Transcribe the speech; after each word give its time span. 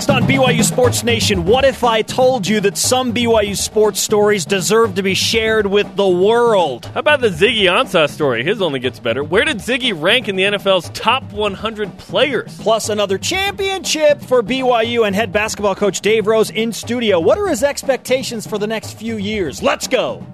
Next 0.00 0.08
on 0.08 0.22
BYU 0.22 0.64
Sports 0.64 1.04
Nation, 1.04 1.44
what 1.44 1.62
if 1.62 1.84
I 1.84 2.00
told 2.00 2.48
you 2.48 2.58
that 2.60 2.78
some 2.78 3.12
BYU 3.12 3.54
sports 3.54 4.00
stories 4.00 4.46
deserve 4.46 4.94
to 4.94 5.02
be 5.02 5.12
shared 5.12 5.66
with 5.66 5.94
the 5.94 6.08
world? 6.08 6.86
How 6.86 7.00
about 7.00 7.20
the 7.20 7.28
Ziggy 7.28 7.64
Ansah 7.64 8.08
story? 8.08 8.42
His 8.42 8.62
only 8.62 8.80
gets 8.80 8.98
better. 8.98 9.22
Where 9.22 9.44
did 9.44 9.58
Ziggy 9.58 9.92
rank 9.94 10.26
in 10.26 10.36
the 10.36 10.44
NFL's 10.44 10.88
top 10.94 11.30
100 11.34 11.98
players? 11.98 12.58
Plus, 12.62 12.88
another 12.88 13.18
championship 13.18 14.22
for 14.22 14.42
BYU 14.42 15.06
and 15.06 15.14
head 15.14 15.32
basketball 15.32 15.74
coach 15.74 16.00
Dave 16.00 16.26
Rose 16.26 16.48
in 16.48 16.72
studio. 16.72 17.20
What 17.20 17.36
are 17.36 17.48
his 17.48 17.62
expectations 17.62 18.46
for 18.46 18.56
the 18.56 18.66
next 18.66 18.94
few 18.94 19.18
years? 19.18 19.62
Let's 19.62 19.86
go. 19.86 20.24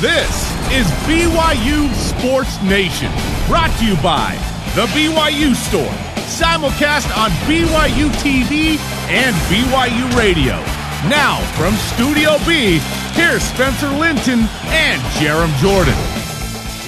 This 0.00 0.28
is 0.72 0.88
BYU 1.06 1.88
Sports 1.94 2.60
Nation, 2.64 3.12
brought 3.46 3.70
to 3.78 3.86
you 3.86 3.94
by 4.02 4.34
The 4.74 4.86
BYU 4.86 5.54
Store 5.54 6.13
simulcast 6.24 7.16
on 7.16 7.30
BYU 7.46 8.08
TV 8.20 8.78
and 9.08 9.34
BYU 9.50 10.16
Radio. 10.16 10.54
Now, 11.08 11.40
from 11.52 11.74
Studio 11.74 12.38
B, 12.46 12.78
here's 13.12 13.42
Spencer 13.42 13.88
Linton 13.90 14.40
and 14.68 15.02
Jarom 15.20 15.54
Jordan. 15.58 15.94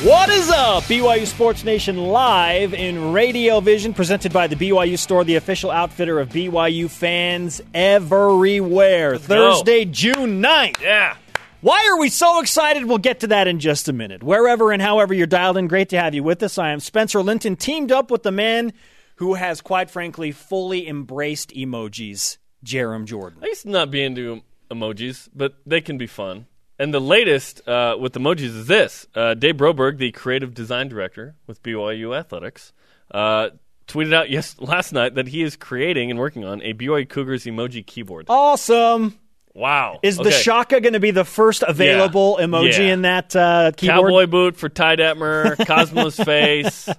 What 0.07 0.29
is 0.31 0.49
up? 0.51 0.85
BYU 0.85 1.27
Sports 1.27 1.65
Nation 1.65 1.97
live 1.97 2.75
in 2.75 3.13
Radio 3.13 3.61
Vision, 3.61 3.93
presented 3.93 4.33
by 4.33 4.47
the 4.47 4.57
BYU 4.57 4.99
Store, 4.99 5.25
the 5.25 5.37
official 5.37 5.71
outfitter 5.71 6.19
of 6.19 6.31
BYU 6.31 6.89
fans 6.89 7.61
everywhere. 7.75 9.13
Let's 9.13 9.27
Thursday, 9.27 9.85
go. 9.85 9.91
June 9.93 10.43
9th. 10.43 10.81
Yeah. 10.81 11.17
Why 11.61 11.89
are 11.91 11.99
we 11.99 12.09
so 12.11 12.41
excited? 12.41 12.85
We'll 12.85 12.99
get 12.99 13.21
to 13.21 13.27
that 13.29 13.49
in 13.49 13.59
just 13.59 13.89
a 13.89 13.93
minute. 13.93 14.23
Wherever 14.23 14.71
and 14.71 14.81
however 14.81 15.13
you're 15.15 15.27
dialed 15.27 15.57
in, 15.57 15.67
great 15.67 15.89
to 15.89 15.99
have 15.99 16.15
you 16.15 16.23
with 16.23 16.43
us. 16.43 16.59
I 16.59 16.71
am 16.71 16.81
Spencer 16.81 17.23
Linton, 17.23 17.57
teamed 17.57 17.91
up 17.91 18.11
with 18.11 18.23
the 18.23 18.31
man 18.33 18.73
who 19.17 19.35
has, 19.35 19.61
quite 19.61 19.91
frankly, 19.91 20.33
fully 20.33 20.89
embraced 20.89 21.51
emojis, 21.51 22.39
Jarom 22.65 23.05
Jordan. 23.05 23.41
I 23.43 23.47
used 23.47 23.63
to 23.63 23.71
not 23.71 23.91
be 23.91 24.03
into 24.03 24.43
emojis, 24.71 25.29
but 25.35 25.55
they 25.67 25.81
can 25.81 25.99
be 25.99 26.07
fun. 26.07 26.47
And 26.79 26.93
the 26.93 27.01
latest 27.01 27.67
uh, 27.67 27.97
with 27.99 28.13
emojis 28.15 28.41
is 28.55 28.67
this 28.67 29.07
uh, 29.15 29.35
Dave 29.35 29.57
Broberg, 29.57 29.99
the 29.99 30.13
creative 30.13 30.53
design 30.55 30.89
director 30.89 31.35
with 31.47 31.63
BYU 31.63 32.17
Athletics, 32.19 32.73
uh, 33.13 33.51
tweeted 33.89 34.13
out 34.15 34.29
yes 34.31 34.57
last 34.61 34.93
night 34.93 35.15
that 35.15 35.29
he 35.29 35.43
is 35.43 35.57
creating 35.57 36.11
and 36.11 36.19
working 36.19 36.45
on 36.45 36.61
a 36.63 36.75
BYU 36.75 37.09
Cougars 37.09 37.45
emoji 37.45 37.87
keyboard. 37.87 38.27
Awesome. 38.29 39.19
Wow. 39.55 40.01
Is 40.03 40.19
okay. 40.21 40.29
the 40.29 40.37
Shaka 40.37 40.83
going 40.83 40.93
to 40.93 41.01
be 41.01 41.13
the 41.13 41.25
first 41.25 41.63
available 41.63 42.37
Yeah. 42.39 42.45
emoji 42.45 42.79
Yeah. 42.79 42.93
in 42.93 43.03
that 43.03 43.35
uh, 43.35 43.73
keyboard? 43.75 44.11
Cowboy 44.11 44.27
boot 44.27 44.57
for 44.57 44.69
Ty 44.69 44.97
Detmer, 44.97 45.57
Cosmos 45.67 46.17
face, 46.17 46.91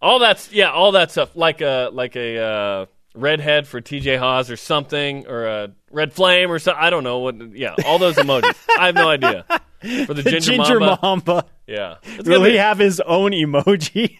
all 0.00 0.18
that's 0.18 0.52
yeah, 0.52 0.70
all 0.70 0.92
that 0.92 1.10
stuff 1.10 1.34
like 1.36 1.60
a 1.60 1.90
like 1.92 2.16
a 2.16 2.38
uh, 2.38 2.86
redhead 3.14 3.66
for 3.66 3.80
TJ 3.80 4.18
Haws 4.18 4.50
or 4.50 4.56
something, 4.56 5.26
or 5.26 5.46
a 5.46 5.70
red 5.90 6.12
flame 6.12 6.50
or 6.50 6.58
something. 6.58 6.82
I 6.82 6.90
don't 6.90 7.04
know 7.04 7.18
what. 7.18 7.56
Yeah, 7.56 7.74
all 7.86 7.98
those 7.98 8.16
emojis. 8.16 8.54
I 8.78 8.86
have 8.86 8.94
no 8.94 9.08
idea 9.08 9.44
for 10.06 10.14
the 10.14 10.22
ginger, 10.22 10.40
Ginger 10.52 10.80
mamba. 10.80 10.98
Mamba. 11.02 11.44
Yeah, 11.66 11.96
It's 12.02 12.26
he 12.26 12.42
be- 12.42 12.56
have 12.56 12.78
his 12.78 12.98
own 13.00 13.32
emoji? 13.32 14.18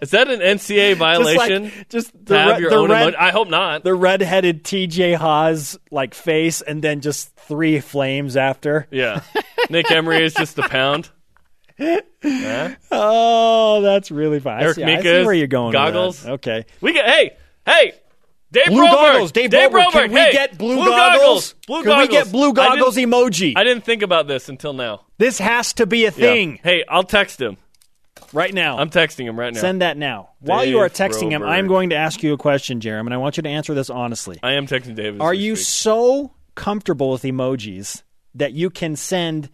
is 0.00 0.10
that 0.12 0.28
an 0.30 0.38
NCAA 0.38 0.94
violation? 0.96 1.64
Just 1.64 1.76
like 1.76 1.88
just 1.88 2.26
the, 2.26 2.38
have 2.38 2.56
re- 2.56 2.60
your 2.62 2.70
the 2.70 2.76
own 2.76 2.90
red, 2.90 3.14
emoji? 3.14 3.18
I 3.18 3.30
hope 3.30 3.48
not. 3.48 3.82
the 3.82 3.94
red-headed 3.94 4.62
TJ 4.62 5.16
Haws 5.16 5.76
like 5.90 6.14
face, 6.14 6.62
and 6.62 6.82
then 6.82 7.00
just 7.00 7.34
three 7.34 7.80
flames 7.80 8.36
after. 8.36 8.86
Yeah, 8.92 9.22
Nick 9.70 9.90
Emery 9.90 10.22
is 10.24 10.32
just 10.34 10.56
a 10.58 10.68
pound. 10.68 11.10
Yeah. 12.22 12.74
Oh, 12.90 13.80
that's 13.80 14.10
really 14.10 14.40
fun. 14.40 14.58
I 14.58 14.62
Eric 14.62 14.74
see, 14.76 14.82
I 14.84 14.86
see 14.86 14.96
Mika's 14.96 15.26
where 15.26 15.34
you're 15.34 15.46
going. 15.46 15.66
with 15.68 15.72
that. 15.74 15.92
goggles. 15.92 16.26
Okay. 16.26 16.66
We 16.80 16.92
get 16.92 17.06
hey 17.08 17.36
hey. 17.66 17.94
Dave 18.52 18.66
Blue 18.66 18.82
Broberg. 18.82 18.90
goggles. 18.90 19.32
Dave, 19.32 19.50
Broberg. 19.50 19.92
Can 19.92 20.12
we 20.12 20.18
hey, 20.20 20.32
get 20.32 20.58
blue, 20.58 20.74
blue 20.74 20.86
goggles? 20.90 21.54
Blue 21.68 21.82
Can 21.82 21.90
goggles. 21.92 22.08
we 22.08 22.12
get 22.14 22.32
blue 22.32 22.50
I 22.50 22.52
goggles 22.52 22.94
didn't- 22.96 23.12
emoji? 23.12 23.52
I 23.56 23.62
didn't 23.62 23.84
think 23.84 24.02
about 24.02 24.26
this 24.26 24.48
until 24.48 24.72
now. 24.72 25.02
this 25.18 25.38
has 25.38 25.72
to 25.74 25.86
be 25.86 26.00
a 26.04 26.06
Yeah. 26.06 26.10
thing 26.10 26.58
Hey, 26.62 26.82
I'll 26.88 27.04
text 27.04 27.40
him. 27.40 27.58
right 28.32 28.52
now. 28.52 28.76
I'm 28.78 28.90
texting 28.90 29.24
him 29.26 29.38
right 29.38 29.54
now. 29.54 29.60
Send 29.60 29.82
that 29.82 29.96
now. 29.96 30.30
While 30.40 30.64
you 30.64 30.80
are 30.80 30.88
Dave 30.88 30.96
texting 31.12 31.30
him, 31.30 31.42
Broberg. 31.42 31.48
I'm 31.48 31.68
going 31.68 31.90
to 31.90 31.96
ask 31.96 32.24
you 32.24 32.32
a 32.32 32.36
question, 32.36 32.80
Jarom, 32.80 33.02
and 33.06 33.14
I 33.14 33.18
want 33.18 33.36
you 33.36 33.44
to 33.44 33.48
answer 33.48 33.72
this 33.72 33.88
honestly. 33.88 34.38
I 34.42 34.54
am 34.54 34.66
texting 34.66 34.96
David. 34.96 35.20
Are 35.20 35.32
you 35.34 35.54
so 35.54 36.32
comfortable 36.56 37.10
with 37.12 37.22
emojis 37.22 38.02
that 38.34 38.52
you 38.52 38.68
can 38.68 38.96
send 38.96 39.48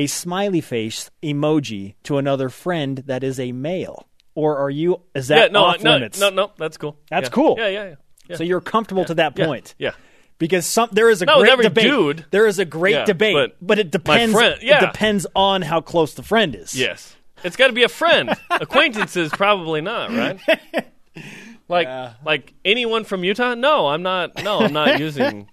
a 0.00 0.06
smiley 0.06 0.60
face 0.60 1.10
emoji 1.22 1.94
to 2.04 2.18
another 2.18 2.48
friend 2.48 2.98
that 3.06 3.22
is 3.22 3.38
a 3.38 3.52
male? 3.52 4.06
Or 4.34 4.58
are 4.58 4.70
you 4.70 5.00
is 5.14 5.28
that 5.28 5.36
Yeah, 5.38 5.48
no, 5.52 5.64
off 5.64 5.82
no, 5.82 5.92
limits? 5.94 6.18
no, 6.20 6.30
no. 6.30 6.52
That's 6.56 6.76
cool. 6.76 6.96
That's 7.10 7.26
Yeah. 7.28 7.30
cool. 7.38 7.56
Yeah, 7.58 7.68
yeah, 7.68 7.94
yeah. 8.28 8.36
So 8.36 8.44
you're 8.44 8.60
comfortable 8.60 9.04
to 9.06 9.14
that 9.14 9.36
point. 9.36 9.74
Yeah. 9.78 9.90
Because 10.38 10.64
some 10.64 10.88
there 10.92 11.10
is 11.10 11.20
a 11.20 11.26
Not 11.26 11.38
great 11.40 11.60
debate. 11.60 11.84
dude. 11.84 12.24
There 12.30 12.46
is 12.46 12.58
a 12.58 12.64
great 12.64 12.94
Yeah, 12.94 13.04
debate, 13.04 13.34
but 13.34 13.56
but, 13.60 13.78
it 13.78 13.90
depends. 13.90 14.32
friend- 14.32 14.58
yeah. 14.62 14.78
It 14.84 14.92
depends 14.92 15.26
on 15.36 15.60
how 15.62 15.80
close 15.82 16.14
the 16.14 16.22
friend 16.22 16.54
is. 16.54 16.74
Yes. 16.74 17.14
It's 17.44 17.56
got 17.56 17.66
to 17.66 17.72
be 17.74 17.82
a 17.82 17.88
friend. 17.88 18.30
Acquaintances, 18.50 19.30
probably 19.32 19.80
not, 19.82 20.10
right? 20.10 20.38
Like, 21.68 21.88
like 22.24 22.52
anyone 22.64 23.04
from 23.04 23.22
Utah? 23.22 23.54
No, 23.54 23.86
I'm 23.88 24.02
not. 24.02 24.42
No, 24.42 24.58
I'm 24.60 24.72
not 24.72 24.98
using 25.06 25.48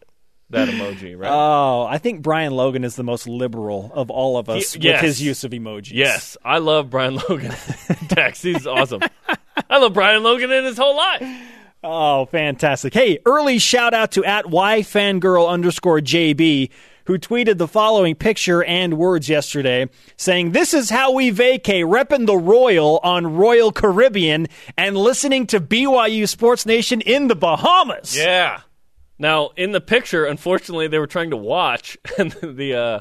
that 0.51 0.67
emoji, 0.69 1.17
right? 1.17 1.29
Oh, 1.31 1.85
I 1.89 1.97
think 1.97 2.21
Brian 2.21 2.53
Logan 2.53 2.83
is 2.83 2.95
the 2.95 3.03
most 3.03 3.27
liberal 3.27 3.91
of 3.93 4.09
all 4.09 4.37
of 4.37 4.49
us 4.49 4.73
He- 4.73 4.87
with 4.87 5.01
his 5.01 5.21
use 5.21 5.43
of 5.43 5.51
emojis. 5.51 5.91
yes, 5.93 6.37
I 6.43 6.59
love 6.59 6.89
Brian 6.89 7.15
Logan. 7.29 7.53
He's 8.41 8.65
awesome. 8.67 9.01
I 9.69 9.77
love 9.77 9.93
Brian 9.93 10.23
Logan 10.23 10.51
in 10.51 10.63
his 10.65 10.77
whole 10.77 10.95
life. 10.95 11.23
Oh, 11.83 12.25
fantastic. 12.25 12.93
Hey, 12.93 13.19
early 13.25 13.59
shout 13.59 13.93
out 13.93 14.11
to 14.13 14.25
at 14.25 14.45
yfangirl 14.45 15.47
underscore 15.47 15.99
JB, 15.99 16.69
who 17.05 17.17
tweeted 17.17 17.57
the 17.57 17.67
following 17.67 18.15
picture 18.15 18.63
and 18.63 18.97
words 18.97 19.29
yesterday, 19.29 19.87
saying, 20.17 20.51
This 20.51 20.73
is 20.73 20.89
how 20.89 21.11
we 21.13 21.31
vacay, 21.31 21.83
repping 21.83 22.25
the 22.25 22.35
Royal 22.37 22.99
on 23.03 23.35
Royal 23.37 23.71
Caribbean 23.71 24.47
and 24.77 24.97
listening 24.97 25.45
to 25.47 25.59
BYU 25.61 26.27
Sports 26.27 26.65
Nation 26.65 26.99
in 27.01 27.27
the 27.27 27.35
Bahamas. 27.35 28.17
Yeah. 28.17 28.61
Now, 29.19 29.49
in 29.55 29.71
the 29.71 29.81
picture, 29.81 30.25
unfortunately, 30.25 30.87
they 30.87 30.99
were 30.99 31.07
trying 31.07 31.31
to 31.31 31.37
watch, 31.37 31.97
and 32.17 32.31
the 32.31 32.75
uh, 32.75 32.99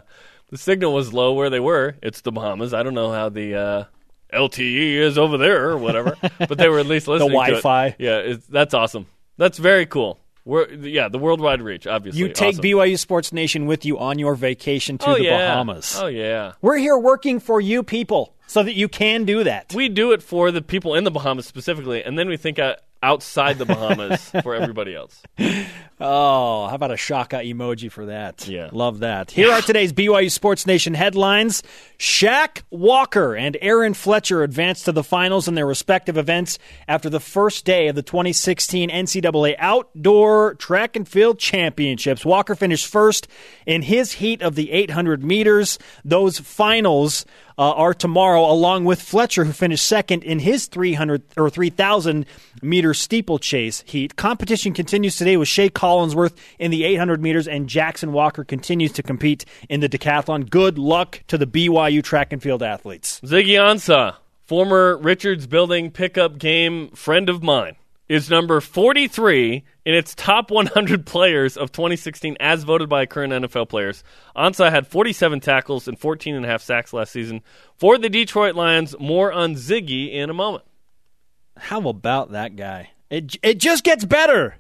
the 0.51 0.59
signal 0.59 0.95
was 0.95 1.13
low 1.13 1.33
where 1.33 1.51
they 1.51 1.61
were. 1.61 1.97
It's 2.03 2.23
the 2.23 2.33
Bahamas. 2.33 2.73
I 2.73 2.83
don't 2.83 2.95
know 2.95 3.13
how 3.13 3.29
the 3.29 3.55
uh, 3.55 3.85
LTE 4.33 4.95
is 4.95 5.19
over 5.19 5.37
there 5.37 5.71
or 5.71 5.79
whatever, 5.79 6.17
but 6.39 6.59
they 6.59 6.69
were 6.69 6.79
at 6.79 6.87
least 6.87 7.09
listening. 7.09 7.31
to 7.31 7.35
it. 7.35 7.63
Wi-Fi. 7.63 7.97
Yeah, 7.99 8.19
it's, 8.19 8.47
that's 8.47 8.75
awesome. 8.75 9.07
That's 9.37 9.59
very 9.59 9.87
cool. 9.87 10.19
We're, 10.45 10.73
yeah, 10.73 11.09
the 11.09 11.19
worldwide 11.19 11.61
reach, 11.61 11.89
obviously. 11.89 12.21
You 12.21 12.29
take 12.29 12.55
awesome. 12.55 12.65
BYU 12.65 12.99
Sports 12.99 13.33
Nation 13.33 13.67
with 13.67 13.85
you 13.85 13.99
on 13.99 14.21
your 14.21 14.37
vacation 14.37 14.97
to 14.99 15.11
oh, 15.11 15.15
the 15.17 15.25
yeah. 15.25 15.49
Bahamas. 15.49 15.99
Oh 16.01 16.07
yeah. 16.07 16.53
We're 16.63 16.79
here 16.79 16.97
working 16.97 17.41
for 17.41 17.61
you 17.61 17.83
people 17.83 18.33
so 18.47 18.63
that 18.63 18.75
you 18.75 18.89
can 18.89 19.25
do 19.25 19.43
that. 19.43 19.75
We 19.75 19.89
do 19.89 20.13
it 20.13 20.23
for 20.23 20.53
the 20.53 20.63
people 20.63 20.95
in 20.95 21.03
the 21.03 21.11
Bahamas 21.11 21.47
specifically, 21.47 22.05
and 22.05 22.17
then 22.17 22.29
we 22.29 22.37
think 22.37 22.61
outside 23.03 23.59
the 23.59 23.67
Bahamas 23.67 24.31
for 24.43 24.55
everybody 24.55 24.95
else. 24.95 25.21
Oh, 25.99 26.67
how 26.67 26.75
about 26.75 26.91
a 26.91 26.97
shaka 26.99 27.37
emoji 27.37 27.91
for 27.91 28.07
that? 28.07 28.47
Yeah. 28.47 28.69
Love 28.71 28.99
that. 28.99 29.31
Here 29.31 29.51
are 29.51 29.63
today's 29.63 29.95
BYU 29.95 30.31
Sports 30.31 30.67
Nation 30.67 30.93
headlines. 30.93 31.63
Shaq 31.99 32.63
Walker 32.71 33.35
and 33.35 33.57
Aaron 33.63 33.95
Fletcher 33.95 34.43
advanced 34.43 34.85
to 34.85 34.93
the 34.93 35.03
finals 35.03 35.49
in 35.49 35.55
their 35.55 35.65
respective 35.65 36.19
events 36.19 36.59
after 36.87 37.09
the 37.09 37.21
first 37.21 37.65
day 37.65 37.89
of 37.89 37.97
the 37.97 38.03
2016 38.03 38.91
NCAA 38.91 39.57
Outdoor 39.59 40.55
Track 40.57 40.97
and 40.97 41.09
Field 41.09 41.39
Championships. 41.39 42.27
Walker 42.27 42.55
finished 42.55 42.87
first 42.87 43.27
in 43.65 43.81
his 43.81 44.13
heat 44.13 44.43
of 44.43 44.55
the 44.55 44.73
800 44.73 45.25
meters. 45.25 45.79
Those 46.05 46.39
finals 46.39 47.25
uh, 47.59 47.73
are 47.73 47.95
tomorrow, 47.95 48.51
along 48.51 48.85
with 48.85 49.01
Fletcher, 49.01 49.45
who 49.45 49.53
finished 49.53 49.87
second 49.87 50.23
in 50.25 50.41
his 50.41 50.67
300 50.67 51.23
or 51.39 51.49
3,000 51.49 52.27
meter 52.63 52.93
steeplechase 52.93 53.83
heat. 53.87 54.17
Competition 54.17 54.73
continues 54.75 55.17
today 55.17 55.37
with 55.37 55.49
Shea 55.49 55.71
Collinsworth 55.87 56.37
in 56.59 56.73
the 56.73 56.83
800 56.85 57.23
meters, 57.23 57.47
and 57.47 57.69
Jackson 57.69 58.13
Walker 58.13 58.43
continues 58.43 58.93
to 58.93 59.05
compete 59.05 59.45
in 59.69 59.79
the 59.79 59.89
decathlon. 59.89 60.51
Good 60.51 60.79
luck 60.79 61.23
to 61.29 61.39
the 61.39 61.47
BYU 61.47 62.03
track 62.03 62.33
and 62.33 62.43
field 62.43 62.63
athletes. 62.63 63.21
Ziggy 63.21 63.55
Ansah, 63.55 64.17
former 64.45 64.97
Richards 64.97 65.47
Building 65.47 65.93
pickup 65.93 66.39
game 66.39 66.91
friend 66.91 67.29
of 67.29 67.41
mine, 67.41 67.77
is 68.09 68.29
number 68.29 68.61
43 68.61 69.65
in 69.85 69.95
its 69.95 70.13
top 70.17 70.51
100 70.51 71.07
players 71.07 71.57
of 71.57 71.71
2016 71.71 72.37
as 72.41 72.65
voted 72.65 72.89
by 72.89 73.07
current 73.07 73.33
NFL 73.33 73.69
players. 73.69 74.03
Ansah 74.35 74.71
had 74.71 74.89
47 74.89 75.39
tackles 75.39 75.87
and 75.87 75.97
14 75.97 76.35
and 76.35 76.45
a 76.45 76.49
half 76.49 76.63
sacks 76.63 76.93
last 76.93 77.13
season 77.13 77.43
for 77.77 77.97
the 77.97 78.09
Detroit 78.09 78.57
Lions. 78.57 78.97
More 78.99 79.33
on 79.33 79.55
Ziggy 79.55 80.13
in 80.13 80.31
a 80.31 80.35
moment. 80.35 80.65
How 81.57 81.89
about 81.89 82.33
that 82.33 82.57
guy? 82.57 82.91
It 83.09 83.37
it 83.43 83.59
just 83.59 83.85
gets 83.85 84.05
better. 84.05 84.57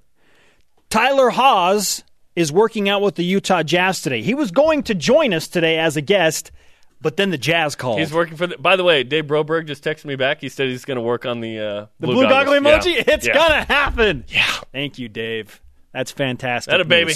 Tyler 0.91 1.31
Haws 1.31 2.03
is 2.35 2.53
working 2.53 2.88
out 2.88 3.03
with 3.03 3.15
the 3.15 3.25
Utah 3.25 3.62
Jazz 3.62 4.03
today. 4.03 4.23
He 4.23 4.35
was 4.35 4.50
going 4.50 4.83
to 4.85 4.94
join 4.94 5.33
us 5.35 5.49
today 5.49 5.79
as 5.79 5.97
a 5.97 6.00
guest, 6.00 6.53
but 7.00 7.17
then 7.17 7.31
the 7.31 7.38
Jazz 7.38 7.75
called. 7.75 7.99
He's 7.99 8.12
working 8.12 8.37
for 8.37 8.47
the. 8.47 8.56
By 8.59 8.77
the 8.77 8.85
way, 8.85 9.03
Dave 9.05 9.25
Broberg 9.27 9.67
just 9.67 9.83
texted 9.83 10.05
me 10.06 10.17
back. 10.17 10.41
He 10.41 10.49
said 10.49 10.69
he's 10.69 10.85
going 10.85 10.97
to 10.97 11.03
work 11.03 11.27
on 11.27 11.41
the 11.41 11.59
uh, 11.59 11.87
the 12.00 12.06
blue, 12.06 12.23
goggle 12.29 12.55
emoji. 12.55 12.97
Yeah. 12.97 13.03
It's 13.09 13.27
Yeah. 13.27 13.35
gonna 13.35 13.65
happen. 13.65 14.25
Yeah. 14.29 14.47
Thank 14.73 14.99
you, 14.99 15.09
Dave. 15.09 15.61
That's 15.93 16.11
fantastic. 16.12 16.71
That 16.71 16.81
a 16.81 16.85
baby. 16.85 17.15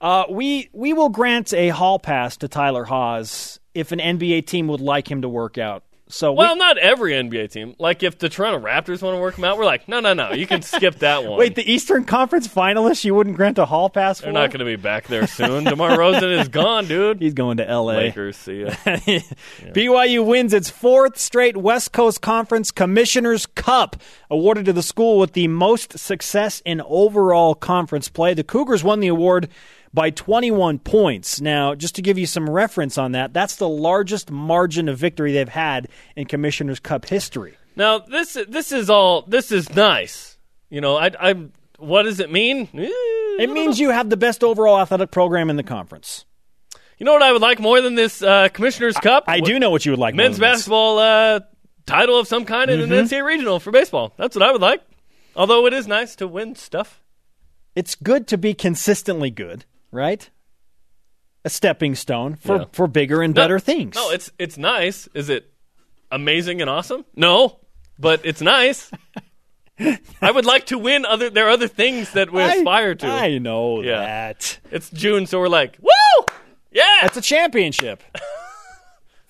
Uh, 0.00 0.24
we 0.30 0.68
we 0.72 0.92
will 0.92 1.08
grant 1.10 1.52
a 1.52 1.68
hall 1.70 1.98
pass 1.98 2.36
to 2.38 2.48
Tyler 2.48 2.84
Haws 2.84 3.58
if 3.74 3.92
an 3.92 3.98
NBA 3.98 4.46
team 4.46 4.68
would 4.68 4.80
like 4.80 5.10
him 5.10 5.22
to 5.22 5.28
work 5.28 5.58
out. 5.58 5.82
So 6.10 6.32
we- 6.32 6.38
Well, 6.38 6.56
not 6.56 6.76
every 6.78 7.12
NBA 7.14 7.50
team. 7.50 7.74
Like 7.78 8.02
if 8.02 8.18
the 8.18 8.28
Toronto 8.28 8.58
Raptors 8.66 9.02
want 9.02 9.16
to 9.16 9.20
work 9.20 9.36
him 9.38 9.44
out, 9.44 9.56
we're 9.58 9.64
like, 9.64 9.88
no, 9.88 10.00
no, 10.00 10.12
no. 10.12 10.32
You 10.32 10.46
can 10.46 10.62
skip 10.62 10.96
that 11.00 11.24
one. 11.28 11.38
wait, 11.38 11.54
the 11.54 11.70
Eastern 11.72 12.04
Conference 12.04 12.46
finalists, 12.48 13.04
you 13.04 13.14
wouldn't 13.14 13.36
grant 13.36 13.58
a 13.58 13.64
hall 13.64 13.88
pass 13.90 14.18
for? 14.20 14.24
They're 14.24 14.32
not 14.32 14.50
going 14.50 14.58
to 14.60 14.64
be 14.64 14.76
back 14.76 15.06
there 15.06 15.26
soon. 15.26 15.64
DeMar 15.64 15.90
DeRozan 15.90 16.40
is 16.40 16.48
gone, 16.48 16.86
dude. 16.86 17.20
He's 17.22 17.34
going 17.34 17.56
to 17.58 17.68
L.A. 17.68 17.94
Lakers, 17.94 18.36
see 18.36 18.62
ya. 18.62 18.70
BYU 19.72 20.24
wins 20.26 20.52
its 20.52 20.70
fourth 20.70 21.18
straight 21.18 21.56
West 21.56 21.92
Coast 21.92 22.20
Conference 22.20 22.70
Commissioner's 22.70 23.46
Cup, 23.46 23.96
awarded 24.30 24.64
to 24.66 24.72
the 24.72 24.82
school 24.82 25.18
with 25.18 25.32
the 25.32 25.48
most 25.48 25.98
success 25.98 26.62
in 26.64 26.80
overall 26.82 27.54
conference 27.54 28.08
play. 28.08 28.34
The 28.34 28.44
Cougars 28.44 28.82
won 28.84 29.00
the 29.00 29.08
award 29.08 29.48
by 29.92 30.10
21 30.10 30.78
points. 30.78 31.40
Now, 31.40 31.74
just 31.74 31.94
to 31.96 32.02
give 32.02 32.18
you 32.18 32.26
some 32.26 32.48
reference 32.48 32.96
on 32.98 33.12
that, 33.12 33.32
that's 33.32 33.56
the 33.56 33.68
largest 33.68 34.30
margin 34.30 34.88
of 34.88 34.98
victory 34.98 35.32
they've 35.32 35.48
had 35.48 35.88
in 36.16 36.26
Commissioner's 36.26 36.80
Cup 36.80 37.06
history. 37.06 37.56
Now 37.76 37.98
this 37.98 38.36
this 38.48 38.72
is 38.72 38.90
all 38.90 39.22
this 39.22 39.52
is 39.52 39.74
nice. 39.74 40.36
You 40.68 40.80
know, 40.80 40.96
I, 40.96 41.10
I'm. 41.18 41.52
What 41.78 42.02
does 42.02 42.20
it 42.20 42.30
mean? 42.30 42.68
It 42.74 43.48
means 43.50 43.80
you 43.80 43.88
have 43.90 44.10
the 44.10 44.16
best 44.18 44.44
overall 44.44 44.78
athletic 44.80 45.10
program 45.10 45.48
in 45.48 45.56
the 45.56 45.62
conference. 45.62 46.26
You 46.98 47.06
know 47.06 47.14
what 47.14 47.22
I 47.22 47.32
would 47.32 47.40
like 47.40 47.58
more 47.58 47.80
than 47.80 47.94
this 47.94 48.20
uh, 48.22 48.48
Commissioner's 48.50 48.96
Cup? 48.98 49.24
I 49.26 49.40
do 49.40 49.58
know 49.58 49.70
what 49.70 49.86
you 49.86 49.92
would 49.92 49.98
like. 49.98 50.14
more 50.14 50.24
men's 50.24 50.38
basketball 50.38 50.98
uh, 50.98 51.40
title 51.86 52.18
of 52.18 52.28
some 52.28 52.44
kind 52.44 52.70
in 52.70 52.80
Mm-hmm. 52.80 52.92
an 52.92 53.06
NCAA 53.06 53.24
regional 53.24 53.60
for 53.60 53.70
baseball. 53.70 54.12
That's 54.18 54.36
what 54.36 54.42
I 54.42 54.52
would 54.52 54.60
like. 54.60 54.82
Although 55.34 55.64
it 55.66 55.72
is 55.72 55.86
nice 55.86 56.14
to 56.16 56.28
win 56.28 56.54
stuff. 56.56 57.00
It's 57.74 57.94
good 57.94 58.26
to 58.28 58.36
be 58.36 58.52
consistently 58.52 59.30
good, 59.30 59.64
right? 59.90 60.28
A 61.44 61.50
stepping 61.50 61.94
stone 61.94 62.36
for, 62.36 62.56
Yeah. 62.58 62.64
for 62.72 62.86
bigger 62.86 63.22
and 63.22 63.34
No- 63.34 63.42
better 63.42 63.58
things. 63.58 63.94
No, 63.94 64.10
it's 64.10 64.30
it's 64.38 64.58
nice. 64.58 65.08
Is 65.14 65.28
it 65.30 65.50
amazing 66.10 66.60
and 66.60 66.68
awesome? 66.68 67.04
No, 67.16 67.60
but 67.98 68.20
it's 68.24 68.40
nice. 68.42 68.90
I 70.20 70.30
would 70.30 70.44
like 70.44 70.66
to 70.66 70.78
win. 70.78 71.06
Other 71.06 71.30
there 71.30 71.46
are 71.46 71.50
other 71.50 71.68
things 71.68 72.12
that 72.12 72.30
we 72.30 72.42
I- 72.42 72.56
aspire 72.56 72.94
to. 72.96 73.06
I 73.06 73.38
know 73.38 73.80
Yeah. 73.82 74.00
that. 74.00 74.58
It's 74.70 74.90
June, 74.90 75.26
so 75.26 75.40
we're 75.40 75.48
like, 75.48 75.78
woo, 75.80 76.24
yeah. 76.70 76.98
That's 77.02 77.16
a 77.16 77.22
championship. 77.22 78.02
I 78.14 78.20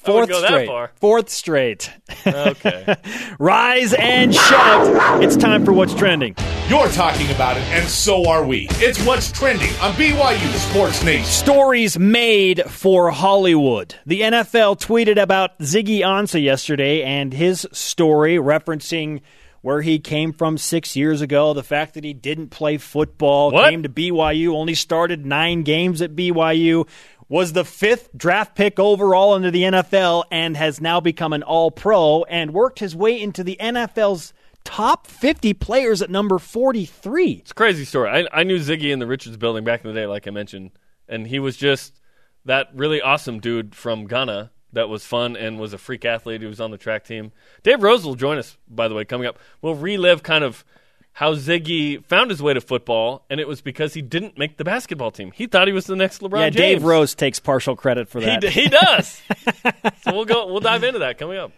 Fourth 0.06 0.34
straight. 0.34 0.70
Fourth 0.96 1.28
straight. 1.28 1.92
okay. 2.26 2.96
Rise 3.38 3.92
and 3.92 4.34
shout. 4.34 5.22
It's 5.22 5.36
time 5.36 5.64
for 5.64 5.74
what's 5.74 5.92
trending. 5.94 6.34
You're 6.70 6.86
talking 6.90 7.28
about 7.32 7.56
it, 7.56 7.64
and 7.64 7.88
so 7.88 8.28
are 8.28 8.44
we. 8.44 8.68
It's 8.74 9.04
what's 9.04 9.32
trending 9.32 9.70
on 9.80 9.92
BYU 9.94 10.52
Sports 10.70 11.02
Nation. 11.02 11.24
Stories 11.24 11.98
made 11.98 12.62
for 12.70 13.10
Hollywood. 13.10 13.96
The 14.06 14.20
NFL 14.20 14.80
tweeted 14.80 15.20
about 15.20 15.58
Ziggy 15.58 16.02
Ansah 16.02 16.40
yesterday 16.40 17.02
and 17.02 17.32
his 17.34 17.66
story 17.72 18.36
referencing 18.36 19.22
where 19.62 19.82
he 19.82 19.98
came 19.98 20.32
from 20.32 20.56
six 20.58 20.94
years 20.94 21.22
ago, 21.22 21.54
the 21.54 21.64
fact 21.64 21.94
that 21.94 22.04
he 22.04 22.14
didn't 22.14 22.50
play 22.50 22.78
football, 22.78 23.50
What? 23.50 23.68
came 23.68 23.82
to 23.82 23.88
BYU, 23.88 24.54
only 24.54 24.76
started 24.76 25.26
nine 25.26 25.64
games 25.64 26.00
at 26.00 26.14
BYU, 26.14 26.86
was 27.28 27.52
the 27.52 27.64
fifth 27.64 28.10
draft 28.16 28.54
pick 28.54 28.78
overall 28.78 29.34
into 29.34 29.50
the 29.50 29.64
NFL, 29.64 30.22
and 30.30 30.56
has 30.56 30.80
now 30.80 31.00
become 31.00 31.32
an 31.32 31.42
all 31.42 31.72
pro 31.72 32.22
and 32.22 32.54
worked 32.54 32.78
his 32.78 32.94
way 32.94 33.20
into 33.20 33.42
the 33.42 33.56
NFL's 33.60 34.32
top 34.64 35.06
50 35.06 35.54
players 35.54 36.02
at 36.02 36.10
number 36.10 36.38
43. 36.38 37.32
It's 37.32 37.50
a 37.50 37.54
crazy 37.54 37.84
story. 37.84 38.10
I, 38.10 38.40
I 38.40 38.42
knew 38.44 38.58
Ziggy 38.58 38.92
in 38.92 38.98
the 38.98 39.06
Richards 39.06 39.36
building 39.36 39.64
back 39.64 39.84
in 39.84 39.92
the 39.92 39.98
day, 39.98 40.06
like 40.06 40.26
I 40.26 40.30
mentioned, 40.30 40.70
and 41.08 41.26
he 41.26 41.38
was 41.38 41.56
just 41.56 42.00
that 42.44 42.68
really 42.74 43.00
awesome 43.00 43.40
dude 43.40 43.74
from 43.74 44.06
Ghana 44.06 44.50
that 44.72 44.88
was 44.88 45.04
fun 45.04 45.36
and 45.36 45.58
was 45.58 45.72
a 45.72 45.78
freak 45.78 46.04
athlete. 46.04 46.40
He 46.40 46.46
was 46.46 46.60
on 46.60 46.70
the 46.70 46.78
track 46.78 47.04
team. 47.04 47.32
Dave 47.62 47.82
Rose 47.82 48.04
will 48.04 48.14
join 48.14 48.38
us, 48.38 48.56
by 48.68 48.88
the 48.88 48.94
way, 48.94 49.04
coming 49.04 49.26
up. 49.26 49.38
We'll 49.62 49.74
relive 49.74 50.22
kind 50.22 50.44
of 50.44 50.64
how 51.12 51.34
Ziggy 51.34 52.04
found 52.06 52.30
his 52.30 52.40
way 52.40 52.54
to 52.54 52.60
football, 52.60 53.26
and 53.28 53.40
it 53.40 53.48
was 53.48 53.60
because 53.60 53.94
he 53.94 54.00
didn't 54.00 54.38
make 54.38 54.56
the 54.58 54.64
basketball 54.64 55.10
team. 55.10 55.32
He 55.32 55.46
thought 55.48 55.66
he 55.66 55.72
was 55.72 55.86
the 55.86 55.96
next 55.96 56.20
LeBron 56.22 56.38
yeah, 56.38 56.50
James. 56.50 56.56
Dave 56.56 56.84
Rose 56.84 57.14
takes 57.16 57.40
partial 57.40 57.74
credit 57.74 58.08
for 58.08 58.20
He, 58.20 58.26
that. 58.26 58.40
d- 58.40 58.48
he 58.48 58.68
does. 58.68 59.20
so 60.02 60.12
we'll 60.14 60.24
go. 60.24 60.46
We'll 60.46 60.60
dive 60.60 60.84
into 60.84 61.00
that 61.00 61.18
coming 61.18 61.36
up. 61.38 61.50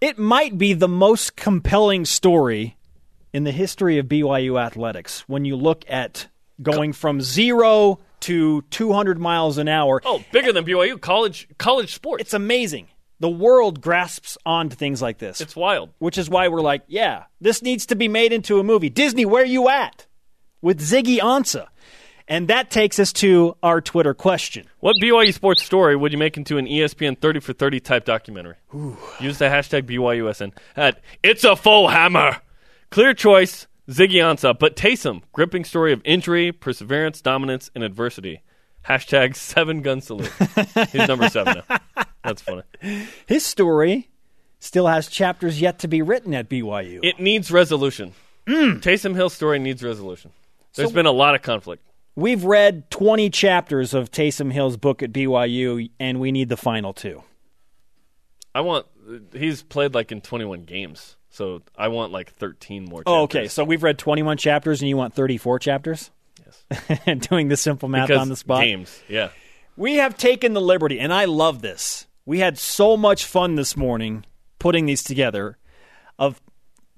It 0.00 0.18
might 0.18 0.56
be 0.56 0.72
the 0.72 0.88
most 0.88 1.36
compelling 1.36 2.04
story 2.04 2.76
in 3.32 3.44
the 3.44 3.52
history 3.52 3.98
of 3.98 4.06
BYU 4.06 4.60
athletics 4.60 5.24
when 5.28 5.44
you 5.44 5.56
look 5.56 5.84
at 5.88 6.26
going 6.62 6.92
from 6.92 7.20
zero 7.20 7.98
to 8.20 8.62
200 8.62 9.18
miles 9.18 9.58
an 9.58 9.68
hour. 9.68 10.00
Oh, 10.04 10.22
bigger 10.32 10.52
than 10.52 10.64
BYU 10.64 11.00
college 11.00 11.48
college 11.58 11.94
sports. 11.94 12.22
It's 12.22 12.34
amazing. 12.34 12.88
The 13.18 13.28
world 13.28 13.82
grasps 13.82 14.38
on 14.46 14.70
to 14.70 14.76
things 14.76 15.02
like 15.02 15.18
this, 15.18 15.42
it's 15.42 15.54
wild. 15.54 15.90
which 15.98 16.16
is 16.16 16.30
why 16.30 16.48
we're 16.48 16.62
like, 16.62 16.82
yeah, 16.86 17.24
this 17.42 17.60
needs 17.60 17.84
to 17.86 17.94
be 17.94 18.08
made 18.08 18.32
into 18.32 18.58
a 18.58 18.64
movie. 18.64 18.88
Disney, 18.88 19.26
where 19.26 19.42
are 19.42 19.46
you 19.46 19.68
at? 19.68 20.06
With 20.62 20.80
Ziggy 20.80 21.18
Ansah. 21.18 21.66
And 22.30 22.46
that 22.46 22.70
takes 22.70 23.00
us 23.00 23.12
to 23.14 23.56
our 23.60 23.80
Twitter 23.80 24.14
question. 24.14 24.66
What 24.78 24.94
BYU 25.02 25.34
sports 25.34 25.64
story 25.64 25.96
would 25.96 26.12
you 26.12 26.18
make 26.18 26.36
into 26.36 26.58
an 26.58 26.66
ESPN 26.66 27.18
30 27.18 27.40
for 27.40 27.52
30 27.52 27.80
type 27.80 28.04
documentary? 28.04 28.54
Use 28.72 29.38
the 29.38 29.46
hashtag 29.46 29.82
BYUSN 29.82 30.52
at 30.76 31.00
It's 31.24 31.42
a 31.42 31.56
Full 31.56 31.88
Hammer. 31.88 32.36
Clear 32.90 33.14
choice, 33.14 33.66
Ziggy 33.88 34.18
Ansah, 34.22 34.56
but 34.56 34.76
Taysom, 34.76 35.22
gripping 35.32 35.64
story 35.64 35.92
of 35.92 36.00
injury, 36.04 36.52
perseverance, 36.52 37.20
dominance, 37.20 37.68
and 37.74 37.82
adversity. 37.82 38.42
Hashtag 38.88 39.34
seven 39.34 39.82
gun 39.82 40.00
salute. 40.00 40.32
He's 40.92 41.08
number 41.08 41.28
seven 41.28 41.64
now. 41.68 41.78
That's 42.22 42.42
funny. 42.42 42.62
His 43.26 43.44
story 43.44 44.08
still 44.60 44.86
has 44.86 45.08
chapters 45.08 45.60
yet 45.60 45.80
to 45.80 45.88
be 45.88 46.00
written 46.00 46.32
at 46.34 46.48
BYU. 46.48 47.00
It 47.02 47.18
needs 47.18 47.50
resolution. 47.50 48.14
Mm. 48.46 48.80
Taysom 48.80 49.16
Hill's 49.16 49.34
story 49.34 49.58
needs 49.58 49.82
resolution. 49.82 50.30
There's 50.76 50.92
been 50.92 51.06
a 51.06 51.12
lot 51.12 51.34
of 51.34 51.42
conflict. 51.42 51.82
We've 52.16 52.44
read 52.44 52.90
20 52.90 53.30
chapters 53.30 53.94
of 53.94 54.10
Taysom 54.10 54.52
Hill's 54.52 54.76
book 54.76 55.02
at 55.02 55.12
BYU, 55.12 55.90
and 55.98 56.20
we 56.20 56.32
need 56.32 56.48
the 56.48 56.56
final 56.56 56.92
two. 56.92 57.22
I 58.54 58.60
want, 58.62 58.86
he's 59.32 59.62
played 59.62 59.94
like 59.94 60.10
in 60.10 60.20
21 60.20 60.64
games, 60.64 61.16
so 61.30 61.62
I 61.76 61.88
want 61.88 62.12
like 62.12 62.34
13 62.34 62.84
more 62.84 63.02
Oh, 63.06 63.22
okay. 63.22 63.46
So 63.48 63.64
we've 63.64 63.82
read 63.82 63.98
21 63.98 64.36
chapters, 64.38 64.82
and 64.82 64.88
you 64.88 64.96
want 64.96 65.14
34 65.14 65.60
chapters? 65.60 66.10
Yes. 66.44 67.00
and 67.06 67.20
doing 67.20 67.48
the 67.48 67.56
simple 67.56 67.88
math 67.88 68.08
Because 68.08 68.20
on 68.20 68.28
the 68.28 68.36
spot. 68.36 68.62
games, 68.62 69.00
yeah. 69.08 69.30
We 69.76 69.94
have 69.94 70.16
taken 70.16 70.52
the 70.52 70.60
liberty, 70.60 70.98
and 70.98 71.12
I 71.12 71.26
love 71.26 71.62
this. 71.62 72.06
We 72.26 72.40
had 72.40 72.58
so 72.58 72.96
much 72.96 73.24
fun 73.24 73.54
this 73.54 73.76
morning 73.76 74.26
putting 74.58 74.86
these 74.86 75.02
together, 75.02 75.56
of 76.18 76.40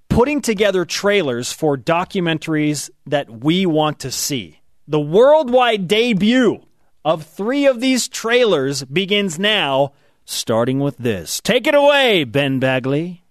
putting 0.08 0.40
together 0.40 0.84
trailers 0.84 1.52
for 1.52 1.76
documentaries 1.76 2.90
that 3.06 3.30
we 3.44 3.66
want 3.66 4.00
to 4.00 4.10
see. 4.10 4.61
The 4.88 4.98
worldwide 4.98 5.86
debut 5.86 6.60
of 7.04 7.24
three 7.24 7.66
of 7.66 7.80
these 7.80 8.08
trailers 8.08 8.82
begins 8.82 9.38
now, 9.38 9.92
starting 10.24 10.80
with 10.80 10.98
this. 10.98 11.40
Take 11.40 11.68
it 11.68 11.74
away, 11.76 12.24
Ben 12.24 12.58
Bagley. 12.58 13.22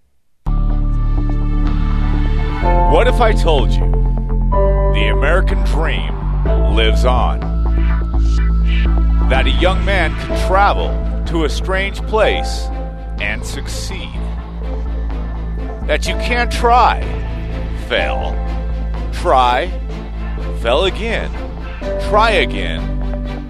What 2.94 3.08
if 3.08 3.20
I 3.20 3.34
told 3.34 3.72
you 3.72 3.82
the 3.82 5.12
American 5.14 5.62
dream 5.66 6.16
lives 6.74 7.04
on? 7.04 7.42
That 9.30 9.46
a 9.46 9.52
young 9.52 9.84
man 9.84 10.12
can 10.22 10.48
travel 10.48 10.88
to 11.26 11.44
a 11.44 11.50
strange 11.50 12.02
place 12.04 12.68
and 13.20 13.46
succeed? 13.46 14.14
That 15.88 16.08
you 16.08 16.14
can 16.16 16.50
try, 16.50 17.02
fail, 17.90 18.32
try, 19.12 19.70
fail 20.62 20.86
again, 20.86 21.32
try 22.10 22.32
again, 22.32 22.82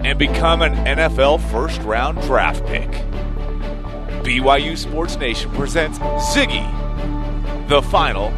and 0.04 0.18
become 0.18 0.62
an 0.62 0.74
NFL 0.86 1.40
first 1.50 1.80
round 1.82 2.20
draft 2.22 2.64
pick? 2.66 2.88
BYU 4.24 4.78
Sports 4.78 5.16
Nation 5.16 5.50
presents 5.50 5.98
Ziggy, 5.98 6.66
the 7.68 7.82
final 7.82 8.28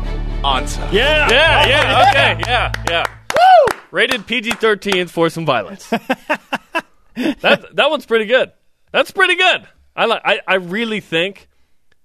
answer. 0.45 0.81
Yeah. 0.91 1.29
Yeah, 1.31 1.67
yeah, 1.69 2.09
okay, 2.11 2.43
yeah, 2.47 2.73
yeah. 2.89 3.05
Woo! 3.33 3.79
Rated 3.93 4.27
PG 4.27 4.53
13 4.53 5.07
for 5.07 5.31
some 5.31 5.47
violence. 5.47 5.89
that, 5.91 7.69
that 7.75 7.91
one's 7.91 8.07
pretty 8.07 8.27
good. 8.27 8.51
That's 8.91 9.11
pretty 9.13 9.37
good. 9.37 9.69
I, 9.95 10.07
like. 10.07 10.23
I, 10.25 10.41
I 10.49 10.55
really 10.57 11.01
think 11.01 11.49